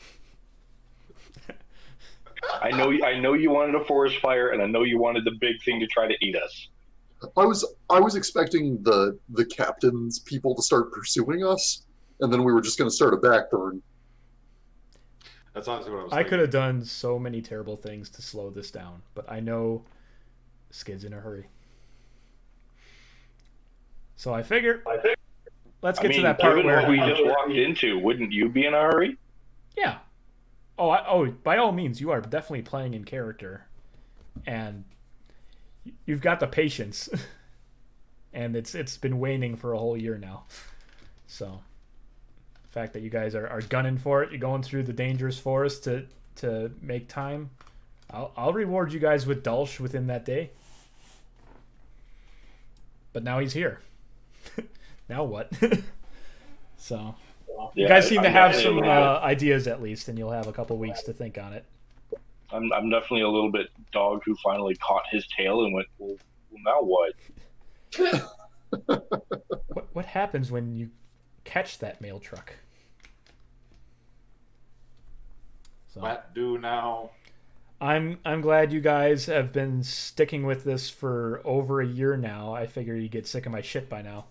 [2.63, 2.91] I know.
[3.05, 5.79] I know you wanted a forest fire, and I know you wanted the big thing
[5.81, 6.69] to try to eat us.
[7.37, 7.67] I was.
[7.91, 11.85] I was expecting the the captain's people to start pursuing us,
[12.21, 13.83] and then we were just going to start a backburn.
[15.55, 16.13] That's honestly what I was.
[16.13, 16.31] I thinking.
[16.31, 19.85] could have done so many terrible things to slow this down, but I know
[20.71, 21.47] Skydd's in a hurry.
[24.17, 25.17] So I figure I think.
[25.83, 28.67] let's I get mean, to that part where we just walked into, wouldn't you be
[28.67, 29.17] in a hurry?
[29.77, 29.99] Yeah.
[30.79, 33.67] Oh, I, oh, by all means, you are definitely playing in character,
[34.47, 34.85] and
[36.07, 37.09] you've got the patience,
[38.33, 40.45] and it's it's been waning for a whole year now.
[41.27, 41.72] So, the
[42.73, 45.85] fact that you guys are, are gunning for it, you're going through the dangerous forest
[45.85, 47.51] to to make time.
[48.11, 50.51] I'll I'll reward you guys with Dulsh within that day.
[53.13, 53.81] But now he's here.
[55.09, 55.53] now what?
[56.77, 57.15] so.
[57.75, 60.53] You guys seem to I'm have some uh, ideas at least, and you'll have a
[60.53, 61.65] couple weeks to think on it.
[62.51, 66.17] I'm, I'm definitely a little bit dog who finally caught his tail and went, well,
[66.51, 68.23] well now what?
[68.87, 70.91] What what happens when you
[71.45, 72.55] catch that mail truck?
[75.93, 77.11] So What do now?
[77.79, 82.55] I'm I'm glad you guys have been sticking with this for over a year now.
[82.55, 84.27] I figure you get sick of my shit by now,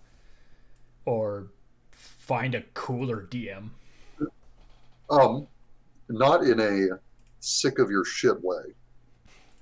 [1.05, 1.47] or
[1.91, 3.69] find a cooler DM.
[5.09, 5.47] Um,
[6.09, 6.97] not in a
[7.41, 8.73] sick of your shit way.